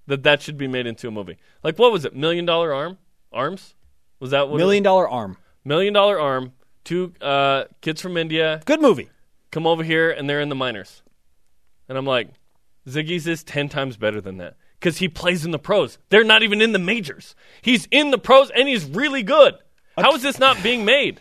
that 0.06 0.22
that 0.22 0.40
should 0.42 0.56
be 0.56 0.68
made 0.68 0.86
into 0.86 1.08
a 1.08 1.10
movie. 1.10 1.38
Like, 1.64 1.78
what 1.78 1.90
was 1.90 2.04
it? 2.04 2.14
Million 2.14 2.44
Dollar 2.44 2.72
Arm? 2.72 2.98
Arms? 3.32 3.74
Was 4.20 4.30
that 4.30 4.48
what? 4.48 4.56
it- 4.56 4.58
Million 4.58 4.82
Dollar 4.84 5.08
Arm. 5.08 5.36
Million 5.64 5.92
Dollar 5.94 6.18
Arm. 6.20 6.52
Two 6.84 7.12
uh, 7.20 7.64
kids 7.80 8.00
from 8.00 8.16
India 8.16 8.60
Good 8.64 8.80
movie. 8.80 9.10
come 9.50 9.66
over 9.66 9.82
here 9.82 10.10
and 10.10 10.28
they're 10.28 10.40
in 10.40 10.48
the 10.48 10.54
minors. 10.54 11.02
And 11.88 11.98
I'm 11.98 12.06
like, 12.06 12.28
Ziggy's 12.88 13.26
is 13.26 13.42
10 13.44 13.68
times 13.68 13.96
better 13.96 14.20
than 14.20 14.38
that 14.38 14.56
because 14.78 14.98
he 14.98 15.08
plays 15.08 15.44
in 15.44 15.50
the 15.50 15.58
pros. 15.58 15.98
They're 16.08 16.24
not 16.24 16.42
even 16.42 16.62
in 16.62 16.72
the 16.72 16.78
majors. 16.78 17.34
He's 17.62 17.86
in 17.90 18.10
the 18.10 18.18
pros 18.18 18.50
and 18.50 18.68
he's 18.68 18.84
really 18.84 19.22
good. 19.22 19.54
How 19.96 20.14
is 20.14 20.22
this 20.22 20.38
not 20.38 20.62
being 20.62 20.84
made? 20.84 21.20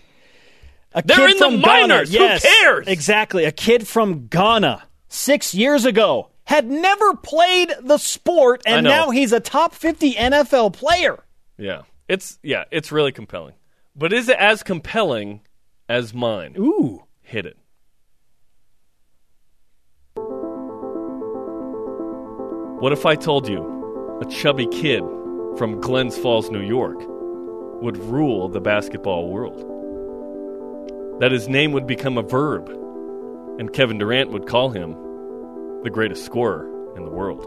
A 0.93 1.03
They're 1.03 1.17
kid 1.17 1.31
in 1.31 1.37
the 1.37 1.45
from 1.45 1.61
Ghana, 1.61 1.87
minors. 1.87 2.11
Who 2.11 2.19
yes, 2.19 2.45
cares? 2.61 2.87
Exactly. 2.87 3.45
A 3.45 3.51
kid 3.51 3.87
from 3.87 4.27
Ghana 4.27 4.83
six 5.07 5.53
years 5.53 5.85
ago 5.85 6.29
had 6.45 6.67
never 6.67 7.15
played 7.15 7.71
the 7.81 7.99
sport, 7.99 8.63
and 8.65 8.83
know. 8.83 8.89
now 8.89 9.09
he's 9.11 9.31
a 9.33 9.39
top 9.39 9.75
50 9.75 10.15
NFL 10.15 10.73
player. 10.73 11.23
Yeah, 11.57 11.83
it's 12.07 12.39
yeah, 12.41 12.63
it's 12.71 12.91
really 12.91 13.11
compelling. 13.11 13.53
But 13.95 14.13
is 14.13 14.29
it 14.29 14.37
as 14.37 14.63
compelling 14.63 15.41
as 15.89 16.13
mine? 16.13 16.55
Ooh. 16.58 17.03
Hit 17.22 17.46
it. 17.46 17.58
What 22.79 22.93
if 22.93 23.05
I 23.05 23.15
told 23.15 23.50
you 23.50 24.19
a 24.22 24.25
chubby 24.25 24.67
kid 24.67 25.03
from 25.58 25.81
Glens 25.81 26.17
Falls, 26.17 26.50
New 26.50 26.62
York, 26.62 26.98
would 27.81 27.98
rule 27.98 28.48
the 28.48 28.62
basketball 28.62 29.29
world? 29.29 29.65
That 31.19 31.34
his 31.34 31.50
name 31.50 31.74
would 31.74 31.88
become 31.88 32.17
a 32.17 32.22
verb, 32.22 32.69
and 33.60 33.74
Kevin 33.74 33.98
Durant 33.98 34.31
would 34.31 34.48
call 34.48 34.69
him 34.69 34.93
the 35.84 35.89
greatest 35.89 36.24
scorer 36.24 36.65
in 36.96 37.03
the 37.03 37.12
world. 37.12 37.46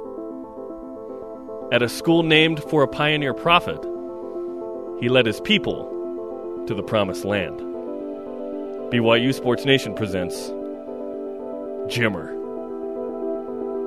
At 1.72 1.82
a 1.82 1.88
school 1.88 2.22
named 2.22 2.62
for 2.64 2.82
a 2.82 2.88
pioneer 2.88 3.32
prophet, 3.32 3.82
he 5.00 5.08
led 5.08 5.24
his 5.24 5.40
people 5.40 6.64
to 6.66 6.74
the 6.74 6.82
promised 6.82 7.24
land. 7.24 7.71
BYU 8.92 9.32
Sports 9.32 9.64
Nation 9.64 9.94
presents 9.94 10.50
Jimmer. 11.90 12.30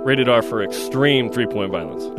Rated 0.04 0.28
R 0.28 0.42
for 0.42 0.64
extreme 0.64 1.32
three 1.32 1.46
point 1.46 1.72
violence. 1.72 2.06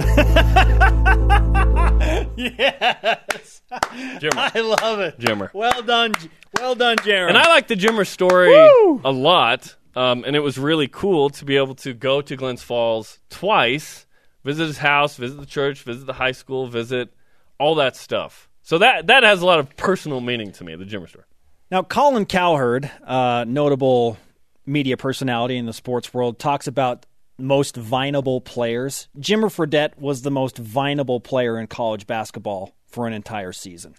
Yes. 2.36 3.62
Jimmer. 3.72 4.50
I 4.54 4.60
love 4.60 5.00
it. 5.00 5.18
Jimmer. 5.18 5.52
Well 5.52 5.82
done. 5.82 6.12
Well 6.60 6.74
done, 6.74 6.96
Jarom. 6.98 7.30
And 7.30 7.38
I 7.38 7.48
like 7.48 7.66
the 7.66 7.74
Jimmer 7.74 8.06
story 8.06 8.50
Woo! 8.50 9.00
a 9.04 9.10
lot. 9.10 9.74
Um, 9.96 10.22
and 10.24 10.36
it 10.36 10.40
was 10.40 10.58
really 10.58 10.86
cool 10.86 11.30
to 11.30 11.44
be 11.44 11.56
able 11.56 11.74
to 11.76 11.92
go 11.94 12.20
to 12.20 12.36
Glens 12.36 12.62
Falls 12.62 13.18
twice, 13.30 14.06
visit 14.44 14.66
his 14.66 14.78
house, 14.78 15.16
visit 15.16 15.40
the 15.40 15.46
church, 15.46 15.82
visit 15.82 16.06
the 16.06 16.12
high 16.12 16.32
school, 16.32 16.66
visit 16.66 17.12
all 17.58 17.74
that 17.76 17.96
stuff. 17.96 18.48
So 18.62 18.78
that 18.78 19.06
that 19.08 19.22
has 19.22 19.40
a 19.42 19.46
lot 19.46 19.58
of 19.58 19.74
personal 19.76 20.20
meaning 20.20 20.52
to 20.52 20.64
me, 20.64 20.76
the 20.76 20.84
Jimmer 20.84 21.08
story. 21.08 21.24
Now, 21.70 21.82
Colin 21.82 22.26
Cowherd, 22.26 22.90
uh, 23.04 23.44
notable 23.46 24.18
media 24.64 24.96
personality 24.96 25.56
in 25.56 25.66
the 25.66 25.72
sports 25.72 26.14
world, 26.14 26.38
talks 26.38 26.66
about 26.66 27.06
most 27.38 27.74
vinable 27.76 28.42
players. 28.44 29.08
Jimmer 29.18 29.50
Fredette 29.54 29.98
was 29.98 30.22
the 30.22 30.30
most 30.30 30.62
vinable 30.62 31.22
player 31.22 31.58
in 31.58 31.66
college 31.66 32.06
basketball 32.06 32.74
for 32.86 33.06
an 33.06 33.12
entire 33.12 33.52
season. 33.52 33.94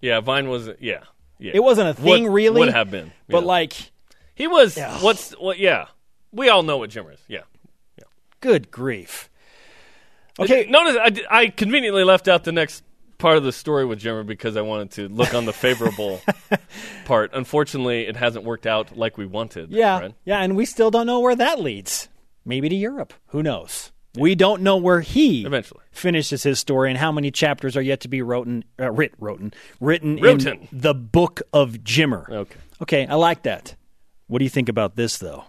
Yeah, 0.00 0.20
Vine 0.20 0.48
was 0.48 0.68
yeah. 0.80 1.04
Yeah. 1.38 1.52
It 1.54 1.60
wasn't 1.62 1.90
a 1.90 1.94
thing, 1.94 2.24
Would- 2.24 2.32
really. 2.32 2.60
Would 2.60 2.72
have 2.74 2.90
been. 2.90 3.12
But, 3.28 3.44
like, 3.44 3.74
he 4.34 4.46
was 4.46 4.76
Yeah. 4.76 4.98
what's 5.00 5.32
what 5.32 5.58
yeah. 5.58 5.86
We 6.32 6.48
all 6.48 6.62
know 6.62 6.78
what 6.78 6.90
Jimmer 6.90 7.12
is. 7.12 7.20
Yeah. 7.28 7.42
yeah. 7.98 8.04
good 8.40 8.70
grief. 8.70 9.28
Okay, 10.38 10.66
Notice 10.68 10.96
I, 11.30 11.40
I 11.42 11.46
conveniently 11.48 12.04
left 12.04 12.26
out 12.26 12.44
the 12.44 12.52
next 12.52 12.82
part 13.22 13.36
of 13.38 13.44
the 13.44 13.52
story 13.52 13.84
with 13.86 14.00
Jimmer 14.02 14.26
because 14.26 14.56
I 14.56 14.60
wanted 14.62 14.90
to 14.92 15.08
look 15.08 15.32
on 15.32 15.46
the 15.46 15.52
favorable 15.52 16.20
part. 17.06 17.30
Unfortunately, 17.32 18.02
it 18.06 18.16
hasn't 18.16 18.44
worked 18.44 18.66
out 18.66 18.96
like 18.96 19.16
we 19.16 19.24
wanted. 19.24 19.70
yeah, 19.70 19.98
right? 20.00 20.14
yeah, 20.24 20.40
and 20.40 20.56
we 20.56 20.66
still 20.66 20.90
don't 20.90 21.06
know 21.06 21.20
where 21.20 21.36
that 21.36 21.60
leads. 21.60 22.08
Maybe 22.44 22.68
to 22.68 22.74
Europe. 22.74 23.14
Who 23.28 23.42
knows? 23.42 23.92
We 24.18 24.34
don't 24.34 24.60
know 24.62 24.76
where 24.76 25.00
he 25.00 25.46
Eventually. 25.46 25.80
finishes 25.92 26.42
his 26.42 26.58
story 26.58 26.90
and 26.90 26.98
how 26.98 27.12
many 27.12 27.30
chapters 27.30 27.76
are 27.78 27.82
yet 27.82 28.00
to 28.00 28.08
be 28.08 28.20
written, 28.20 28.64
uh, 28.78 28.90
writ, 28.90 29.14
written, 29.18 29.54
written 29.80 30.16
Written. 30.16 30.52
in 30.62 30.68
the 30.70 30.92
book 30.92 31.40
of 31.52 31.78
Jimmer. 31.84 32.28
Okay. 32.28 32.56
Okay, 32.82 33.06
I 33.06 33.14
like 33.14 33.44
that. 33.44 33.74
What 34.26 34.40
do 34.40 34.44
you 34.44 34.50
think 34.50 34.68
about 34.68 34.96
this, 34.96 35.16
though? 35.18 35.44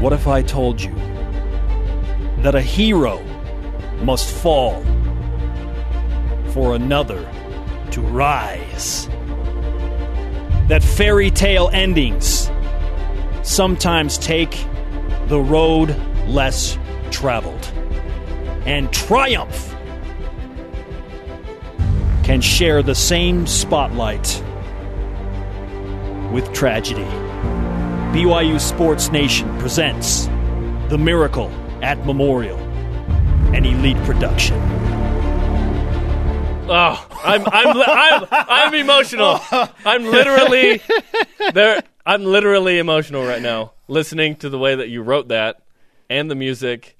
What 0.00 0.12
if 0.12 0.26
I 0.28 0.42
told 0.42 0.80
you 0.82 0.92
that 2.42 2.54
a 2.54 2.60
hero 2.60 3.22
must 4.02 4.28
fall 4.28 4.82
for 6.52 6.74
another 6.74 7.22
to 7.90 8.00
rise? 8.00 9.08
That 10.68 10.82
fairy 10.82 11.30
tale 11.30 11.70
endings 11.72 12.50
sometimes 13.42 14.18
take 14.18 14.66
the 15.28 15.40
road 15.40 15.96
less 16.26 16.78
traveled, 17.10 17.64
and 18.66 18.92
triumph 18.92 19.74
can 22.22 22.40
share 22.40 22.82
the 22.82 22.94
same 22.94 23.46
spotlight 23.46 24.42
with 26.32 26.52
tragedy. 26.52 27.04
BYU 28.12 28.60
Sports 28.60 29.10
Nation 29.10 29.58
presents 29.58 30.26
The 30.88 30.98
Miracle 30.98 31.50
at 31.82 32.04
Memorial, 32.06 32.58
an 33.54 33.64
elite 33.64 33.96
production. 34.04 34.58
Oh, 36.74 37.06
I'm 37.24 37.44
I'm 37.46 37.76
li- 37.76 37.84
I'm, 37.86 38.26
I'm 38.30 38.74
emotional. 38.74 39.40
I'm 39.84 40.04
literally 40.04 40.80
there. 41.52 41.82
I'm 42.06 42.24
literally 42.24 42.78
emotional 42.78 43.24
right 43.26 43.42
now, 43.42 43.72
listening 43.88 44.36
to 44.36 44.48
the 44.48 44.58
way 44.58 44.76
that 44.76 44.88
you 44.88 45.02
wrote 45.02 45.28
that, 45.28 45.62
and 46.08 46.30
the 46.30 46.34
music, 46.34 46.96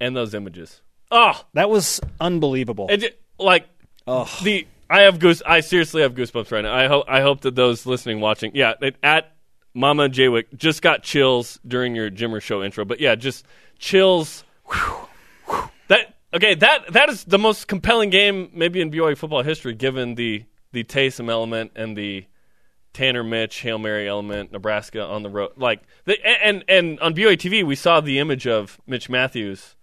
and 0.00 0.16
those 0.16 0.34
images. 0.34 0.80
Oh, 1.10 1.40
That 1.52 1.68
was 1.70 2.00
unbelievable. 2.20 2.86
it, 2.90 2.96
ju- 2.98 3.08
like 3.38 3.68
the 4.06 4.66
I 4.90 5.02
have 5.02 5.18
goose. 5.18 5.42
I 5.46 5.60
seriously 5.60 6.02
have 6.02 6.14
goosebumps 6.14 6.50
right 6.50 6.62
now. 6.62 6.74
I 6.74 6.88
hope 6.88 7.04
I 7.08 7.20
hope 7.20 7.42
that 7.42 7.54
those 7.54 7.86
listening, 7.86 8.20
watching, 8.20 8.52
yeah, 8.54 8.72
it, 8.80 8.96
at 9.02 9.32
Mama 9.74 10.08
Jaywick 10.08 10.56
just 10.56 10.82
got 10.82 11.02
chills 11.02 11.60
during 11.66 11.94
your 11.94 12.10
Jimmer 12.10 12.40
show 12.42 12.62
intro. 12.64 12.84
But 12.84 13.00
yeah, 13.00 13.14
just 13.14 13.46
chills. 13.82 14.44
That 15.88 16.14
okay? 16.32 16.54
That 16.54 16.92
that 16.92 17.08
is 17.10 17.24
the 17.24 17.38
most 17.38 17.68
compelling 17.68 18.08
game 18.10 18.50
maybe 18.54 18.80
in 18.80 18.90
BYU 18.90 19.16
football 19.16 19.42
history, 19.42 19.74
given 19.74 20.14
the 20.14 20.44
the 20.72 20.84
Taysom 20.84 21.28
element 21.30 21.72
and 21.76 21.96
the 21.96 22.24
Tanner 22.94 23.22
Mitch 23.24 23.58
Hail 23.60 23.78
Mary 23.78 24.08
element, 24.08 24.52
Nebraska 24.52 25.02
on 25.04 25.22
the 25.22 25.28
road. 25.28 25.52
Like 25.56 25.82
the, 26.04 26.16
and 26.24 26.64
and 26.68 26.98
on 27.00 27.14
BYU 27.14 27.36
TV 27.36 27.64
we 27.66 27.74
saw 27.74 28.00
the 28.00 28.18
image 28.18 28.46
of 28.46 28.80
Mitch 28.86 29.10
Mathews 29.10 29.76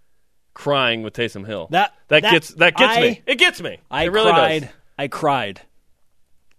crying 0.54 1.02
with 1.02 1.12
Taysom 1.14 1.46
Hill. 1.46 1.68
That- 1.70 1.94
that, 2.08 2.22
that- 2.22 2.32
gets 2.32 2.48
that 2.54 2.76
gets 2.76 2.96
I- 2.96 3.00
me. 3.02 3.22
It 3.26 3.36
gets 3.36 3.60
me. 3.62 3.78
I 3.90 4.04
it 4.04 4.08
really 4.12 4.32
cried. 4.32 4.62
Does. 4.62 4.70
I 4.98 5.08
cried 5.08 5.60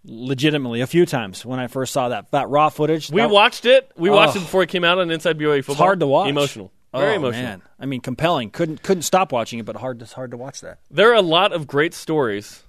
legitimately 0.04 0.80
a 0.80 0.86
few 0.86 1.06
times 1.06 1.44
when 1.46 1.60
I 1.60 1.68
first 1.68 1.92
saw 1.92 2.08
that 2.08 2.30
that 2.32 2.48
raw 2.48 2.70
footage. 2.70 3.10
We 3.10 3.20
that, 3.20 3.30
watched 3.30 3.66
it. 3.66 3.90
We 3.96 4.10
watched 4.10 4.36
Oh. 4.36 4.40
it 4.40 4.42
before 4.44 4.62
it 4.62 4.68
came 4.68 4.82
out 4.84 4.98
on 4.98 5.10
Inside 5.10 5.38
BYU 5.38 5.58
football. 5.58 5.74
It's 5.74 5.78
hard 5.78 6.00
to 6.00 6.06
watch. 6.06 6.28
Emotional. 6.28 6.72
Very 6.92 7.12
oh, 7.12 7.16
emotional. 7.16 7.44
Man. 7.44 7.62
I 7.78 7.86
mean, 7.86 8.00
compelling. 8.00 8.50
Couldn't 8.50 8.82
couldn't 8.82 9.02
stop 9.02 9.32
watching 9.32 9.58
it, 9.58 9.64
but 9.64 9.76
hard. 9.76 10.02
It's 10.02 10.12
hard 10.12 10.30
to 10.32 10.36
watch 10.36 10.60
that. 10.60 10.78
There 10.90 11.10
are 11.10 11.14
a 11.14 11.22
lot 11.22 11.52
of 11.52 11.66
great 11.66 11.94
stories 11.94 12.62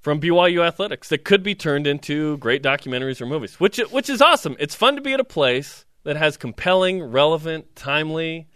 from 0.00 0.20
BYU 0.20 0.64
athletics 0.64 1.08
that 1.08 1.24
could 1.24 1.42
be 1.42 1.54
turned 1.54 1.86
into 1.86 2.36
great 2.36 2.62
documentaries 2.62 3.20
or 3.20 3.26
movies, 3.26 3.58
which 3.58 3.78
which 3.90 4.10
is 4.10 4.20
awesome. 4.20 4.56
It's 4.58 4.74
fun 4.74 4.94
to 4.96 5.02
be 5.02 5.14
at 5.14 5.20
a 5.20 5.24
place 5.24 5.84
that 6.04 6.16
has 6.16 6.36
compelling, 6.36 7.02
relevant, 7.02 7.74
timely 7.74 8.46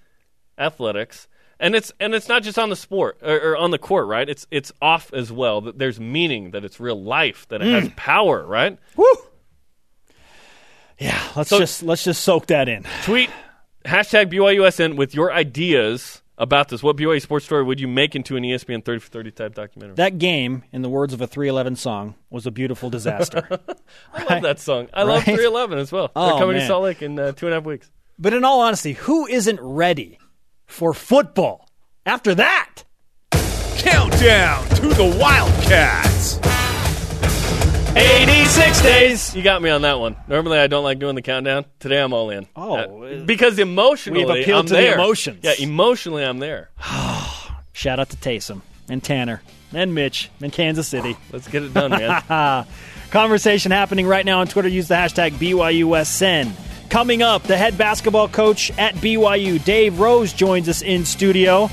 athletics. 0.59 1.27
And 1.59 1.75
it's 1.75 1.93
and 1.99 2.15
it's 2.15 2.29
not 2.29 2.43
just 2.43 2.59
on 2.59 2.71
the 2.71 2.77
sport 2.77 3.19
or, 3.23 3.37
or 3.53 3.57
on 3.57 3.71
the 3.71 3.79
court, 3.79 4.07
right? 4.07 4.29
It's 4.29 4.47
it's 4.51 4.71
off 4.81 5.13
as 5.13 5.33
well. 5.33 5.63
That 5.63 5.79
there's 5.79 5.99
meaning, 5.99 6.53
that 6.53 6.65
it's 6.65 6.79
real 6.79 7.03
life, 7.03 7.49
that 7.49 7.63
it 7.63 7.69
has 7.69 7.89
mm. 7.89 7.97
power, 7.97 8.47
right? 8.47 8.79
Woo. 8.97 9.07
Yeah. 10.99 11.21
Let's 11.35 11.51
So- 11.51 11.59
just 11.59 11.83
let's 11.83 12.05
just 12.05 12.23
soak 12.23 12.47
that 12.47 12.69
in. 12.69 12.85
Tweet 13.05 13.31
hashtag 13.85 14.33
BYUSN 14.33 14.97
with 14.97 15.15
your 15.15 15.33
ideas 15.33 16.23
about 16.39 16.69
this. 16.69 16.83
What 16.83 16.97
BYU 16.97 17.21
sports 17.21 17.45
story 17.45 17.63
would 17.65 17.81
you 17.81 17.89
make 17.89 18.15
into 18.17 18.37
an 18.37 18.43
ESPN 18.45 18.85
30 18.85 18.99
for 19.01 19.09
30 19.11 19.31
type 19.33 19.55
documentary? 19.55 19.95
That 19.97 20.19
game, 20.19 20.65
in 20.73 20.83
the 20.83 20.89
words 20.89 21.13
of 21.13 21.21
a 21.21 21.27
311 21.27 21.77
song, 21.77 22.15
was 22.31 22.47
a 22.47 22.51
beautiful 22.51 22.89
disaster. 22.91 23.47
I 24.15 24.25
love 24.25 24.43
that 24.43 24.59
song. 24.59 24.89
I 24.95 25.03
love 25.03 25.25
311 25.25 25.79
as 25.79 25.93
well. 25.93 26.11
Oh, 26.17 26.31
They're 26.31 26.39
coming 26.39 26.57
to. 26.57 26.67
Salt 26.67 26.85
Lake 26.85 27.03
in 27.03 27.19
uh, 27.19 27.33
two 27.33 27.47
and 27.47 27.53
a 27.55 27.57
half 27.59 27.65
weeks. 27.65 27.91
but 28.19 28.33
in 28.33 28.45
all 28.45 28.61
honesty, 28.61 28.93
who 28.95 29.27
isn't 29.27 29.61
ready 29.61 30.19
for 30.67 30.95
football 30.95 31.69
after 32.07 32.35
that? 32.37 32.85
Countdown 33.79 34.69
to 34.71 34.89
the 34.89 35.17
Wildcats. 35.21 36.39
86 37.97 38.83
days. 38.83 39.35
You 39.35 39.43
got 39.43 39.61
me 39.63 39.71
on 39.71 39.83
that 39.83 39.99
one. 39.99 40.17
Normally, 40.29 40.59
I 40.59 40.67
don't 40.69 40.85
like 40.85 40.99
doing 40.99 41.15
the 41.17 41.23
countdown. 41.23 41.65
Today, 41.81 42.01
I'm 42.01 42.13
all 42.13 42.31
in. 42.31 42.47
Oh, 42.55 42.75
Uh, 43.03 43.25
because 43.25 43.59
emotionally, 43.59 44.25
We've 44.25 44.43
appealed 44.43 44.61
I'm 44.61 44.67
to 44.67 44.75
the 44.75 44.81
there. 44.81 44.95
emotions. 44.95 45.41
Yeah, 45.43 45.55
emotionally, 45.59 46.25
I'm 46.25 46.39
there. 46.39 46.71
Shout 47.73 47.99
out 47.99 48.11
to 48.11 48.17
Taysom 48.17 48.63
and 48.89 49.03
Tanner 49.03 49.43
and 49.73 49.95
Mitch 49.95 50.31
and 50.41 50.53
Kansas 50.53 50.87
City. 50.89 51.17
Let's 51.33 51.49
get 51.49 51.63
it 51.65 51.75
done, 51.75 51.91
man. 51.91 52.67
Conversation 53.11 53.73
happening 53.73 54.07
right 54.07 54.25
now 54.25 54.41
on 54.41 54.47
Twitter. 54.47 54.69
Use 54.69 54.87
the 54.89 54.95
hashtag 54.95 55.33
BYUSN. 55.33 56.53
Coming 56.91 57.23
up, 57.23 57.43
the 57.45 57.57
head 57.57 57.77
basketball 57.77 58.29
coach 58.29 58.71
at 58.79 58.95
BYU, 58.97 59.63
Dave 59.65 59.99
Rose, 59.99 60.33
joins 60.33 60.69
us 60.69 60.83
in 60.83 61.05
studio. 61.05 61.69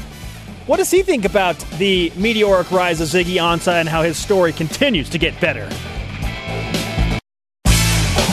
What 0.65 0.77
does 0.77 0.89
he 0.91 1.01
think 1.03 1.25
about 1.25 1.57
the 1.77 2.11
meteoric 2.15 2.71
rise 2.71 3.01
of 3.01 3.07
Ziggy 3.07 3.35
Ansah 3.35 3.79
and 3.79 3.87
how 3.87 4.01
his 4.03 4.17
story 4.17 4.51
continues 4.51 5.09
to 5.09 5.17
get 5.17 5.39
better? 5.39 5.67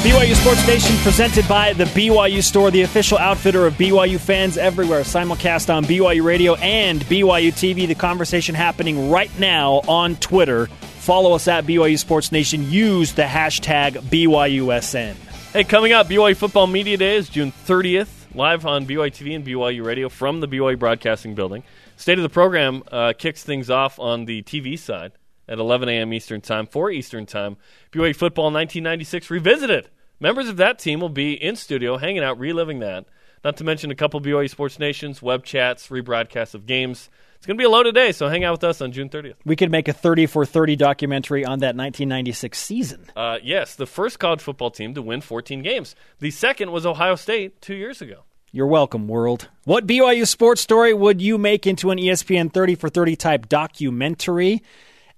BYU 0.05 0.35
Sports 0.35 0.67
Nation 0.67 0.97
presented 0.99 1.49
by 1.49 1.73
the 1.73 1.85
BYU 1.85 2.43
Store, 2.43 2.71
the 2.71 2.83
official 2.83 3.17
outfitter 3.17 3.67
of 3.67 3.75
BYU 3.75 4.21
fans 4.21 4.59
everywhere. 4.59 5.01
Simulcast 5.01 5.75
on 5.75 5.85
BYU 5.85 6.23
Radio 6.23 6.55
and 6.57 7.01
BYU 7.07 7.51
TV. 7.51 7.89
The 7.89 7.95
conversation 7.95 8.55
happening 8.55 9.11
right 9.11 9.31
now 9.39 9.81
on 9.89 10.17
Twitter. 10.17 10.67
Follow 10.67 11.33
us 11.33 11.49
at 11.49 11.65
BYU 11.65 11.99
Sports 11.99 12.33
Nation. 12.33 12.71
Use 12.71 13.13
the 13.13 13.23
hashtag 13.23 13.93
BYUSN. 13.93 15.15
Hey, 15.53 15.65
coming 15.65 15.93
up, 15.93 16.09
BYU 16.09 16.37
Football 16.37 16.67
Media 16.67 16.97
Day 16.97 17.17
is 17.17 17.29
June 17.29 17.53
30th, 17.67 18.35
live 18.35 18.67
on 18.67 18.87
BYU 18.87 19.11
TV 19.11 19.35
and 19.35 19.47
BYU 19.47 19.85
Radio 19.85 20.09
from 20.09 20.41
the 20.41 20.49
BYU 20.49 20.79
Broadcasting 20.79 21.35
Building. 21.35 21.63
State 21.97 22.19
of 22.19 22.23
the 22.23 22.29
program 22.29 22.83
uh, 22.93 23.13
kicks 23.17 23.43
things 23.43 23.71
off 23.71 23.99
on 23.99 24.27
the 24.27 24.43
TV 24.43 24.79
side 24.79 25.13
at 25.49 25.59
11 25.59 25.89
a.m. 25.89 26.13
Eastern 26.13 26.41
Time, 26.41 26.67
4 26.67 26.91
Eastern 26.91 27.27
Time. 27.27 27.57
BYU 27.93 28.15
Football 28.15 28.47
1996 28.47 29.31
Revisited. 29.31 29.89
Members 30.21 30.49
of 30.49 30.57
that 30.59 30.79
team 30.79 31.01
will 31.01 31.09
be 31.09 31.35
in 31.35 31.57
studio, 31.57 31.97
hanging 31.97 32.23
out, 32.23 32.39
reliving 32.39 32.79
that. 32.81 33.07
Not 33.45 33.59
to 33.59 33.65
mention 33.65 33.91
a 33.91 33.95
couple 33.95 34.21
BYU 34.21 34.49
Sports 34.49 34.79
Nations, 34.79 35.21
web 35.21 35.45
chats, 35.45 35.89
rebroadcasts 35.89 36.55
of 36.55 36.65
games. 36.65 37.11
It's 37.37 37.47
going 37.47 37.59
to 37.59 37.61
be 37.61 37.67
a 37.67 37.71
loaded 37.71 37.95
day, 37.95 38.13
so 38.13 38.29
hang 38.29 38.43
out 38.43 38.53
with 38.53 38.65
us 38.65 38.81
on 38.81 38.91
June 38.91 39.11
30th. 39.11 39.35
We 39.45 39.55
could 39.55 39.71
make 39.71 39.87
a 39.87 39.93
30 39.93 40.25
for 40.25 40.47
30 40.47 40.77
documentary 40.77 41.45
on 41.45 41.59
that 41.59 41.77
1996 41.77 42.59
season. 42.59 43.05
Uh, 43.15 43.37
yes, 43.43 43.75
the 43.75 43.85
first 43.85 44.19
college 44.19 44.41
football 44.41 44.71
team 44.71 44.95
to 44.95 45.03
win 45.03 45.21
14 45.21 45.61
games. 45.61 45.95
The 46.21 46.31
second 46.31 46.73
was 46.73 46.87
Ohio 46.87 47.17
State 47.17 47.61
two 47.61 47.75
years 47.75 48.01
ago. 48.01 48.23
You're 48.51 48.67
welcome, 48.67 49.09
world. 49.09 49.49
What 49.65 49.87
BYU 49.87 50.27
sports 50.27 50.63
story 50.63 50.95
would 50.95 51.21
you 51.21 51.37
make 51.37 51.67
into 51.67 51.91
an 51.91 51.99
ESPN 51.99 52.51
30 52.51 52.77
for 52.77 52.89
30 52.89 53.17
type 53.17 53.49
documentary? 53.49 54.63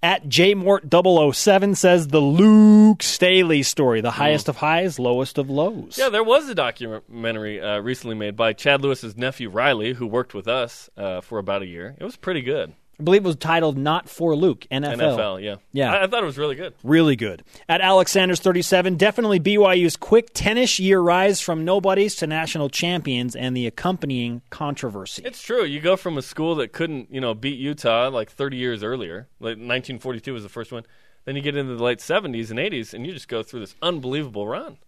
At 0.03 0.25
JMort007 0.29 1.77
says 1.77 2.09
the 2.09 2.21
Luke 2.21 3.03
Staley 3.03 3.63
story, 3.63 4.01
the 4.03 4.11
highest 4.11 4.49
of 4.49 4.57
highs, 4.57 4.99
lowest 4.99 5.39
of 5.39 5.49
lows. 5.49 5.97
Yeah, 5.99 6.11
there 6.11 6.23
was 6.23 6.49
a 6.49 6.55
documentary 6.55 7.61
uh, 7.61 7.79
recently 7.81 8.15
made 8.15 8.37
by 8.37 8.53
Chad 8.53 8.83
Lewis's 8.83 9.17
nephew 9.17 9.49
Riley, 9.49 9.95
who 9.95 10.07
worked 10.07 10.35
with 10.35 10.47
us 10.47 10.91
uh, 10.97 11.23
for 11.23 11.39
about 11.39 11.63
a 11.63 11.67
year. 11.67 11.97
It 11.99 12.05
was 12.05 12.17
pretty 12.17 12.43
good. 12.43 12.75
I 12.99 13.03
believe 13.03 13.25
it 13.25 13.27
was 13.27 13.37
titled 13.37 13.77
Not 13.77 14.09
for 14.09 14.35
Luke, 14.35 14.67
NFL. 14.71 14.97
NFL, 14.97 15.43
yeah. 15.43 15.57
Yeah. 15.73 15.93
I, 15.93 16.05
I 16.05 16.07
thought 16.07 16.23
it 16.23 16.27
was 16.27 16.39
really 16.39 16.55
good. 16.55 16.75
Really 16.83 17.15
good. 17.15 17.43
At 17.69 17.83
Alexander's 17.83 18.41
37, 18.41 18.97
definitely 18.97 19.39
BYU's 19.39 19.97
quick 19.97 20.33
10ish 20.33 20.79
year 20.79 21.01
rise 21.01 21.41
from 21.41 21.65
nobodies 21.65 22.15
to 22.17 22.27
national 22.27 22.71
champions 22.71 23.37
and 23.37 23.55
the 23.55 23.67
accompanying 23.67 24.41
controversy. 24.49 25.23
It's 25.25 25.43
true. 25.43 25.65
You 25.65 25.81
go 25.81 25.97
from 25.97 26.17
a 26.17 26.23
school 26.23 26.55
that 26.57 26.73
couldn't, 26.73 27.13
you 27.13 27.21
know, 27.21 27.35
beat 27.35 27.59
Utah 27.59 28.09
like 28.09 28.31
30 28.31 28.57
years 28.57 28.83
earlier, 28.83 29.29
like 29.41 29.59
1942 29.59 30.33
was 30.33 30.43
the 30.43 30.49
first 30.49 30.73
one. 30.73 30.85
Then 31.27 31.37
you 31.37 31.43
get 31.43 31.57
into 31.57 31.75
the 31.75 31.83
late 31.83 31.99
70s 31.99 32.51
and 32.51 32.59
80s, 32.59 32.95
and 32.95 33.05
you 33.05 33.13
just 33.13 33.29
go 33.29 33.43
through 33.43 33.61
this 33.61 33.75
unbelievable 33.83 34.47
run. 34.47 34.79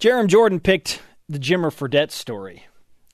Jarom 0.00 0.26
Jordan 0.26 0.58
picked 0.60 1.00
the 1.28 1.38
Jimmer 1.38 1.70
Fredette 1.70 2.10
story, 2.10 2.64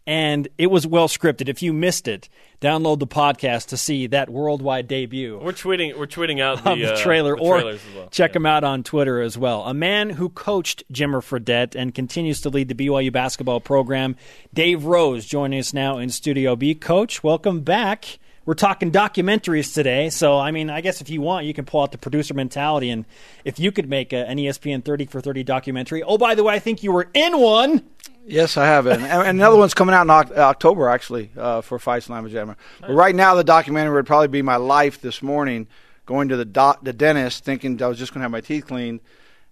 and 0.08 0.48
it 0.56 0.68
was 0.68 0.86
well 0.86 1.06
scripted. 1.06 1.48
If 1.50 1.62
you 1.62 1.74
missed 1.74 2.08
it, 2.08 2.30
download 2.62 2.98
the 2.98 3.06
podcast 3.06 3.66
to 3.66 3.76
see 3.76 4.06
that 4.06 4.30
worldwide 4.30 4.88
debut. 4.88 5.38
We're 5.38 5.52
tweeting. 5.52 5.96
We're 5.98 6.06
tweeting 6.06 6.40
out 6.40 6.64
the, 6.64 6.74
the 6.74 6.94
uh, 6.94 6.96
trailer, 6.96 7.36
the 7.36 7.42
or 7.42 7.58
as 7.68 7.80
well. 7.94 8.08
check 8.10 8.30
Yeah. 8.32 8.36
him 8.38 8.46
out 8.46 8.64
on 8.64 8.82
Twitter 8.82 9.20
as 9.20 9.36
well. 9.36 9.64
A 9.64 9.74
man 9.74 10.08
who 10.10 10.30
coached 10.30 10.82
Jimmer 10.90 11.20
Fredette 11.22 11.74
and 11.76 11.94
continues 11.94 12.40
to 12.40 12.48
lead 12.48 12.68
the 12.68 12.74
BYU 12.74 13.12
basketball 13.12 13.60
program, 13.60 14.16
Dave 14.54 14.84
Rose, 14.86 15.26
joining 15.26 15.60
us 15.60 15.74
now 15.74 15.98
in 15.98 16.08
Studio 16.08 16.56
B. 16.56 16.74
Coach, 16.74 17.22
welcome 17.22 17.60
back. 17.60 18.18
We're 18.46 18.54
talking 18.54 18.90
documentaries 18.90 19.74
today, 19.74 20.08
so 20.08 20.38
I 20.38 20.52
mean, 20.52 20.70
I 20.70 20.80
guess 20.80 21.02
if 21.02 21.10
you 21.10 21.20
want, 21.20 21.44
you 21.44 21.52
can 21.52 21.66
pull 21.66 21.82
out 21.82 21.92
the 21.92 21.98
producer 21.98 22.32
mentality, 22.32 22.88
and 22.88 23.04
if 23.44 23.58
you 23.58 23.70
could 23.70 23.90
make 23.90 24.14
a, 24.14 24.26
an 24.26 24.38
ESPN 24.38 24.82
30 24.82 25.04
for 25.04 25.20
30 25.20 25.44
documentary. 25.44 26.02
Oh, 26.02 26.16
by 26.16 26.34
the 26.34 26.42
way, 26.42 26.54
I 26.54 26.58
think 26.58 26.82
you 26.82 26.90
were 26.92 27.10
in 27.12 27.38
one. 27.38 27.84
Yes, 28.28 28.56
I 28.58 28.66
have 28.66 28.86
it. 28.86 28.94
And, 29.00 29.04
and 29.04 29.28
another 29.28 29.56
one's 29.56 29.72
coming 29.74 29.94
out 29.94 30.02
in 30.02 30.10
October, 30.38 30.88
actually, 30.88 31.30
uh, 31.36 31.62
for 31.62 31.78
Phi 31.78 31.98
Slama 32.00 32.30
Jama. 32.30 32.56
But 32.80 32.90
right 32.90 33.14
now, 33.14 33.34
the 33.34 33.42
documentary 33.44 33.94
would 33.94 34.06
probably 34.06 34.28
be 34.28 34.42
my 34.42 34.56
life 34.56 35.00
this 35.00 35.22
morning, 35.22 35.66
going 36.04 36.28
to 36.28 36.36
the, 36.36 36.44
doc- 36.44 36.84
the 36.84 36.92
dentist, 36.92 37.44
thinking 37.44 37.82
I 37.82 37.86
was 37.86 37.98
just 37.98 38.12
going 38.12 38.20
to 38.20 38.24
have 38.24 38.30
my 38.30 38.42
teeth 38.42 38.66
cleaned, 38.66 39.00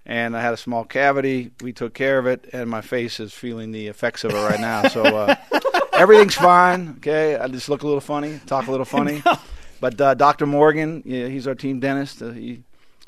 and 0.05 0.37
I 0.37 0.43
had 0.43 0.53
a 0.53 0.59
small 0.59 0.85
cavity. 0.85 1.53
We 1.63 1.73
took 1.73 1.95
care 1.95 2.19
of 2.19 2.27
it, 2.27 2.51
and 2.53 2.69
my 2.69 2.83
face 2.83 3.19
is 3.19 3.33
feeling 3.33 3.73
the 3.73 3.87
effects 3.89 4.25
of 4.25 4.33
it 4.33 4.37
right 4.37 4.61
now. 4.61 4.89
So 4.89 5.03
uh, 5.05 5.37
everything's 5.95 6.35
fine. 6.35 6.97
Okay, 6.99 7.37
I 7.37 7.49
just 7.49 7.71
look 7.71 7.83
a 7.83 7.87
little 7.87 8.01
funny, 8.03 8.41
talk 8.47 8.67
a 8.67 8.71
little 8.71 8.85
funny. 8.99 9.23
But 9.81 10.01
uh, 10.01 10.15
Dr. 10.15 10.47
Morgan, 10.47 11.03
yeah, 11.07 11.29
he's 11.29 11.47
our 11.47 11.55
team 11.55 11.81
dentist. 11.81 12.21
Uh, 12.23 12.31
he 12.31 12.63